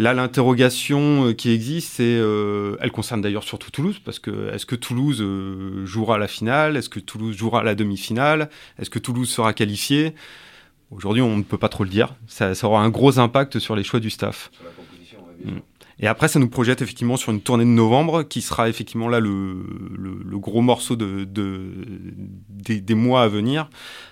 Là, 0.00 0.14
l'interrogation 0.14 1.26
euh, 1.26 1.32
qui 1.34 1.50
existe, 1.50 1.96
c'est, 1.96 2.04
euh, 2.04 2.76
elle 2.80 2.90
concerne 2.90 3.20
d'ailleurs 3.20 3.42
surtout 3.42 3.70
Toulouse, 3.70 4.00
parce 4.02 4.18
que 4.18 4.50
est-ce 4.54 4.64
que 4.64 4.74
Toulouse 4.74 5.20
euh, 5.20 5.84
jouera 5.84 6.16
la 6.16 6.26
finale? 6.26 6.78
Est-ce 6.78 6.88
que 6.88 7.00
Toulouse 7.00 7.36
jouera 7.36 7.62
la 7.62 7.74
demi-finale? 7.74 8.48
Est-ce 8.78 8.88
que 8.88 8.98
Toulouse 8.98 9.28
sera 9.28 9.52
qualifié 9.52 10.14
Aujourd'hui, 10.90 11.20
on 11.20 11.36
ne 11.36 11.42
peut 11.42 11.58
pas 11.58 11.68
trop 11.68 11.84
le 11.84 11.90
dire. 11.90 12.14
Ça, 12.28 12.52
aura 12.62 12.82
un 12.82 12.88
gros 12.88 13.18
impact 13.18 13.58
sur 13.58 13.76
les 13.76 13.84
choix 13.84 14.00
du 14.00 14.08
staff. 14.08 14.50
Mm. 15.44 15.58
Et 16.02 16.06
après, 16.06 16.28
ça 16.28 16.38
nous 16.38 16.48
projette 16.48 16.80
effectivement 16.80 17.18
sur 17.18 17.30
une 17.30 17.42
tournée 17.42 17.64
de 17.64 17.68
novembre 17.68 18.22
qui 18.22 18.40
sera 18.40 18.70
effectivement 18.70 19.08
là 19.08 19.20
le, 19.20 19.62
gros 20.38 20.62
morceau 20.62 20.96
de, 20.96 21.24
des, 21.26 22.94
mois 22.94 23.22
à 23.22 23.28
venir 23.28 23.68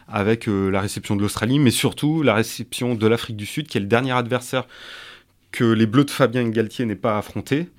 avec 0.07 0.47
la 0.47 0.83
réception 0.83 1.17
de 1.17 1.23
l'Australie, 1.23 1.59
mais 1.59 1.71
surtout 1.71 2.23
la 2.23 2.35
réception 2.35 2.95
de 2.95 3.07
l'Afrique 3.07 3.37
du 3.37 3.47
Sud, 3.47 3.69
qui 3.69 3.79
est 3.79 3.81
le 3.81 3.87
dernier 3.87 4.13
adversaire 4.13 4.67
que 5.51 5.65
les 5.65 5.87
Bleus 5.87 6.05
de 6.05 6.11
Fabien 6.11 6.47
Galtier 6.51 6.85
n'aient 6.85 6.95
pas 6.95 7.17
affronté, 7.17 7.71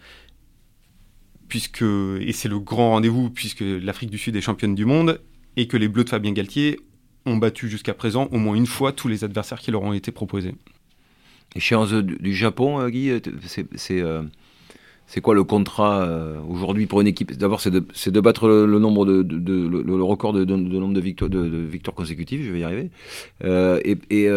puisque, 1.47 1.83
et 1.83 2.33
c'est 2.33 2.49
le 2.49 2.59
grand 2.59 2.91
rendez-vous, 2.91 3.29
puisque 3.29 3.61
l'Afrique 3.61 4.09
du 4.09 4.17
Sud 4.17 4.35
est 4.35 4.41
championne 4.41 4.73
du 4.73 4.85
monde, 4.85 5.21
et 5.55 5.67
que 5.67 5.77
les 5.77 5.87
Bleus 5.87 6.05
de 6.05 6.09
Fabien 6.09 6.31
Galtier 6.31 6.79
ont 7.27 7.37
battu 7.37 7.69
jusqu'à 7.69 7.93
présent 7.93 8.27
au 8.31 8.37
moins 8.37 8.55
une 8.55 8.65
fois 8.65 8.91
tous 8.91 9.07
les 9.07 9.23
adversaires 9.23 9.59
qui 9.59 9.69
leur 9.69 9.83
ont 9.83 9.93
été 9.93 10.11
proposés. 10.11 10.55
Échéance 11.55 11.93
du 11.93 12.33
Japon, 12.33 12.79
euh, 12.79 12.89
Guy, 12.89 13.11
c'est 13.75 14.01
euh, 14.01 14.21
c'est 15.07 15.21
quoi 15.21 15.33
le 15.33 15.43
contrat 15.43 16.03
euh, 16.03 16.39
aujourd'hui 16.47 16.85
pour 16.85 17.01
une 17.01 17.07
équipe? 17.07 17.35
D'abord, 17.35 17.61
c'est 17.61 17.71
de, 17.71 18.19
battre 18.19 18.47
le, 18.47 20.03
record 20.03 20.33
de, 20.33 20.45
nombre 20.45 20.93
de 20.93 20.99
victoires, 21.01 21.95
consécutives, 21.95 22.43
je 22.43 22.51
vais 22.51 22.59
y 22.59 22.63
arriver. 22.63 22.91
et 23.43 24.29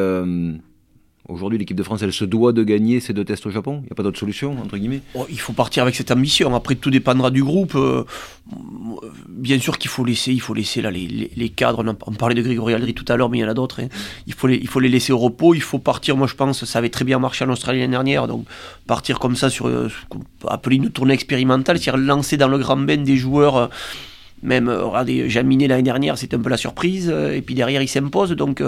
Aujourd'hui, 1.29 1.57
l'équipe 1.57 1.77
de 1.77 1.85
France, 1.85 2.03
elle 2.03 2.13
se 2.13 2.25
doit 2.25 2.53
de 2.53 2.65
gagner 2.65 2.99
ces 2.99 3.13
deux 3.13 3.25
tests 3.25 3.47
au 3.47 3.51
Japon. 3.51 3.79
Il 3.83 3.85
n'y 3.85 3.93
a 3.93 3.95
pas 3.95 4.03
d'autre 4.03 4.19
solution, 4.19 4.59
entre 4.61 4.77
guillemets. 4.77 5.03
Oh, 5.15 5.25
il 5.31 5.39
faut 5.39 5.53
partir 5.53 5.85
avec 5.85 5.95
cette 5.95 6.11
ambition. 6.11 6.53
Après, 6.57 6.75
tout 6.75 6.91
dépendra 6.91 7.31
du 7.31 7.45
groupe. 7.45 7.77
Euh, 7.77 8.03
bien 9.29 9.61
sûr 9.61 9.79
qu'il 9.79 9.89
faut 9.89 10.05
laisser, 10.05 10.33
il 10.33 10.41
faut 10.41 10.53
laisser 10.53 10.83
là 10.83 10.91
les, 10.91 11.49
cadres. 11.51 11.85
On, 12.07 12.13
parlait 12.13 12.35
de 12.35 12.43
Grégory 12.43 12.75
Aldry 12.75 12.93
tout 12.93 13.05
à 13.07 13.17
l'heure, 13.17 13.31
mais 13.31 13.39
il 13.39 13.43
y 13.43 13.45
en 13.45 13.49
a 13.49 13.55
d'autres. 13.55 13.81
Hein. 13.81 13.89
Il, 14.27 14.35
faut 14.35 14.49
les, 14.49 14.89
laisser 14.89 15.13
au 15.13 15.19
repos. 15.19 15.55
Il 15.55 15.63
faut 15.63 15.79
partir. 15.79 16.17
Moi, 16.17 16.27
je 16.27 16.35
pense, 16.35 16.65
ça 16.65 16.81
avait 16.81 16.91
très 16.91 17.05
bien 17.05 17.21
marché 17.21 17.45
en 17.45 17.51
Australie 17.51 17.79
l'année 17.79 17.93
dernière. 17.93 18.27
Donc, 18.27 18.45
partir 18.89 19.21
comme 19.21 19.37
ça 19.37 19.49
sur, 19.49 19.69
euh, 19.69 19.89
appeler 20.49 20.75
une 20.75 20.91
tournée 20.91 21.15
expérimentale, 21.15 21.79
c'est-à-dire 21.79 22.05
lancer 22.05 22.37
dans 22.37 22.49
le 22.49 22.59
grand 22.59 22.77
bain 22.77 22.97
des 22.97 23.17
joueurs. 23.17 23.57
Euh, 23.57 23.67
même, 24.43 24.69
regardez, 24.69 25.31
Jaminet 25.31 25.69
l'année 25.69 25.85
dernière, 25.85 26.19
c'était 26.19 26.35
un 26.35 26.41
peu 26.41 26.51
la 26.51 26.57
surprise. 26.57 27.09
et 27.09 27.43
puis 27.43 27.55
derrière, 27.55 27.81
il 27.81 27.87
s'impose. 27.87 28.33
Donc, 28.33 28.61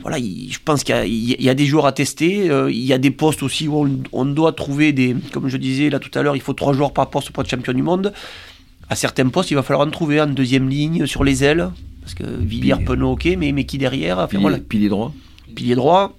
voilà, 0.00 0.18
je 0.18 0.58
pense 0.64 0.84
qu'il 0.84 1.42
y, 1.42 1.48
a 1.48 1.54
des 1.54 1.66
joueurs 1.66 1.86
à 1.86 1.92
tester. 1.92 2.46
il 2.70 2.84
y 2.84 2.92
a 2.92 2.98
des 2.98 3.10
postes 3.10 3.42
aussi 3.42 3.66
où 3.68 3.84
on, 3.84 3.98
on, 4.12 4.24
doit 4.24 4.52
trouver 4.52 4.92
des. 4.92 5.16
Comme 5.32 5.48
je 5.48 5.56
disais 5.56 5.90
là 5.90 5.98
tout 5.98 6.16
à 6.16 6.22
l'heure, 6.22 6.36
il 6.36 6.42
faut 6.42 6.52
trois 6.52 6.72
joueurs 6.72 6.92
par 6.92 7.10
poste 7.10 7.30
pour 7.30 7.42
être 7.42 7.50
champion 7.50 7.72
du 7.72 7.82
monde 7.82 8.12
à 8.90 8.96
certains 8.96 9.28
postes, 9.28 9.50
il 9.50 9.54
va 9.54 9.62
falloir 9.62 9.86
en 9.86 9.90
trouver 9.90 10.20
en 10.20 10.26
deuxième 10.26 10.68
ligne, 10.68 11.06
sur 11.06 11.24
les 11.24 11.44
ailes. 11.44 11.70
Parce 12.02 12.14
que 12.14 12.24
Villiers, 12.24 12.84
Penaud, 12.86 13.12
ok, 13.12 13.28
mais, 13.38 13.52
mais 13.52 13.64
qui 13.64 13.76
derrière 13.76 14.18
enfin, 14.18 14.38
pilier, 14.38 14.60
pilier 14.60 14.88
droit. 14.88 15.12
Pilier 15.54 15.74
droit. 15.74 16.16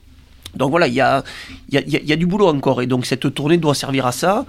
Donc 0.55 0.69
voilà, 0.69 0.88
il 0.88 0.93
y 0.93 1.01
a, 1.01 1.23
y, 1.71 1.77
a, 1.77 1.82
y 1.82 2.13
a, 2.13 2.15
du 2.15 2.27
boulot 2.27 2.47
encore. 2.47 2.82
Et 2.82 2.88
donc 2.88 3.05
cette 3.05 3.34
tournée 3.34 3.57
doit 3.57 3.73
servir 3.73 4.05
à 4.05 4.11
ça, 4.11 4.45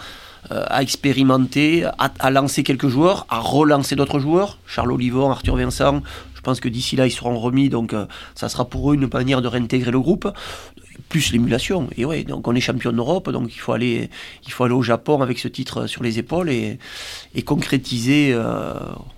euh, 0.50 0.64
à 0.68 0.82
expérimenter, 0.82 1.86
à, 1.98 2.30
lancer 2.30 2.62
quelques 2.62 2.88
joueurs, 2.88 3.26
à 3.30 3.38
relancer 3.38 3.96
d'autres 3.96 4.18
joueurs. 4.18 4.58
Charles 4.66 4.92
Olivon, 4.92 5.30
Arthur 5.30 5.56
Vincent, 5.56 6.02
je 6.40 6.42
pense 6.42 6.58
que 6.58 6.70
d'ici 6.70 6.96
là, 6.96 7.06
ils 7.06 7.10
seront 7.10 7.38
remis. 7.38 7.68
Donc 7.68 7.92
euh, 7.92 8.06
ça 8.34 8.48
sera 8.48 8.64
pour 8.64 8.90
eux 8.90 8.94
une 8.94 9.06
manière 9.12 9.42
de 9.42 9.48
réintégrer 9.48 9.90
le 9.90 10.00
groupe 10.00 10.32
plus 11.10 11.32
l'émulation. 11.32 11.88
Et 11.98 12.06
ouais, 12.06 12.24
donc 12.24 12.48
on 12.48 12.54
est 12.54 12.60
champion 12.60 12.92
d'Europe, 12.92 13.28
donc 13.30 13.54
il 13.54 13.58
faut 13.58 13.72
aller, 13.72 14.08
il 14.46 14.52
faut 14.52 14.64
aller 14.64 14.72
au 14.72 14.82
Japon 14.82 15.20
avec 15.20 15.38
ce 15.38 15.48
titre 15.48 15.86
sur 15.86 16.02
les 16.02 16.18
épaules 16.18 16.48
et, 16.48 16.78
et 17.34 17.42
concrétiser 17.42 18.30
euh, 18.32 18.72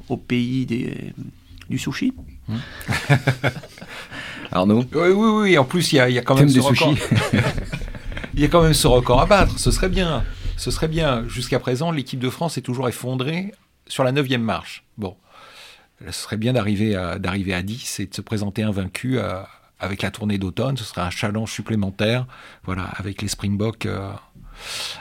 au 0.09 0.17
pays 0.17 0.67
des, 0.67 1.13
du 1.71 1.79
sushi. 1.79 2.13
Mmh. 2.49 2.57
Arnaud? 4.53 4.85
Oui, 4.93 5.09
oui, 5.11 5.29
oui. 5.43 5.59
En 5.59 5.65
plus, 5.65 5.93
il 5.93 5.97
y 5.97 6.01
a, 6.01 6.11
y 6.11 6.19
a, 6.19 6.23
quand 6.23 6.35
même 6.35 6.49
ce 6.49 6.59
record. 6.59 6.95
il 8.35 8.41
y 8.41 8.45
a 8.45 8.49
quand 8.49 8.63
même 8.63 8.75
ce 8.75 8.89
record 8.89 9.21
à 9.21 9.27
battre. 9.27 9.61
Ce 9.61 9.71
serait 9.71 9.89
bien. 9.89 10.25
Ce 10.57 10.73
serait 10.73 10.89
bien. 10.89 11.25
Jusqu'à 11.29 11.61
présent, 11.61 11.93
l'équipe 11.93 12.21
de 12.21 12.31
France 12.31 12.59
est 12.59 12.63
toujours 12.63 12.89
effondrée 12.89 13.53
sur 13.87 14.03
la 14.03 14.13
neuvième 14.13 14.43
marche. 14.43 14.85
Bon, 14.99 15.17
ce 16.07 16.13
serait 16.13 16.37
bien 16.37 16.53
d'arriver 16.53 16.97
à, 16.97 17.19
d'arriver 17.19 17.55
à 17.55 17.63
10 17.63 18.01
et 18.01 18.07
de 18.07 18.15
se 18.15 18.21
présenter 18.21 18.63
invaincu 18.63 19.19
à, 19.19 19.49
avec 19.83 20.03
la 20.03 20.11
tournée 20.11 20.39
d'automne, 20.39 20.77
ce 20.77 20.85
serait 20.85 21.03
un 21.03 21.11
challenge 21.11 21.53
supplémentaire, 21.53 22.27
voilà, 22.65 22.85
avec 22.97 23.21
les 23.21 23.29
Springboks 23.29 23.87
euh, 23.87 24.11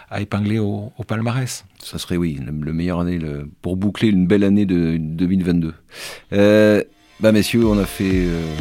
à 0.09 0.21
épingler 0.21 0.59
au, 0.59 0.91
palmarès. 1.07 1.63
Ça 1.79 1.99
serait, 1.99 2.17
oui, 2.17 2.39
le, 2.43 2.73
meilleur 2.73 2.99
année 2.99 3.19
pour 3.61 3.77
boucler 3.77 4.09
une 4.09 4.25
belle 4.25 4.43
année 4.43 4.65
de 4.65 4.97
2022. 4.99 5.73
Euh, 6.33 6.83
bah 7.19 7.31
messieurs, 7.31 7.67
on 7.67 7.77
a 7.77 7.85
fait, 7.85 8.25
euh, 8.25 8.55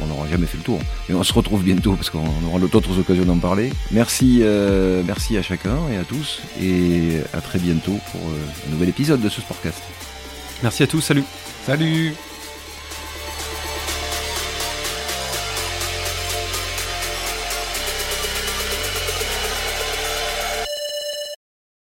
on 0.00 0.06
n'aura 0.06 0.28
jamais 0.28 0.46
fait 0.46 0.58
le 0.58 0.62
tour, 0.62 0.78
et 1.10 1.14
on 1.14 1.24
se 1.24 1.32
retrouve 1.32 1.64
bientôt 1.64 1.94
parce 1.94 2.10
qu'on 2.10 2.24
aura 2.46 2.60
d'autres 2.60 2.96
occasions 2.96 3.24
d'en 3.24 3.38
parler. 3.38 3.72
Merci, 3.90 4.44
merci 5.04 5.36
à 5.36 5.42
chacun 5.42 5.76
et 5.90 5.96
à 5.96 6.04
tous, 6.04 6.40
et 6.62 7.18
à 7.32 7.40
très 7.40 7.58
bientôt 7.58 7.98
pour 8.12 8.20
un 8.20 8.70
nouvel 8.70 8.90
épisode 8.90 9.20
de 9.20 9.28
ce 9.28 9.40
Sportcast. 9.40 9.82
Merci 10.62 10.84
à 10.84 10.86
tous, 10.86 11.00
salut. 11.00 11.24
Salut. 11.68 12.37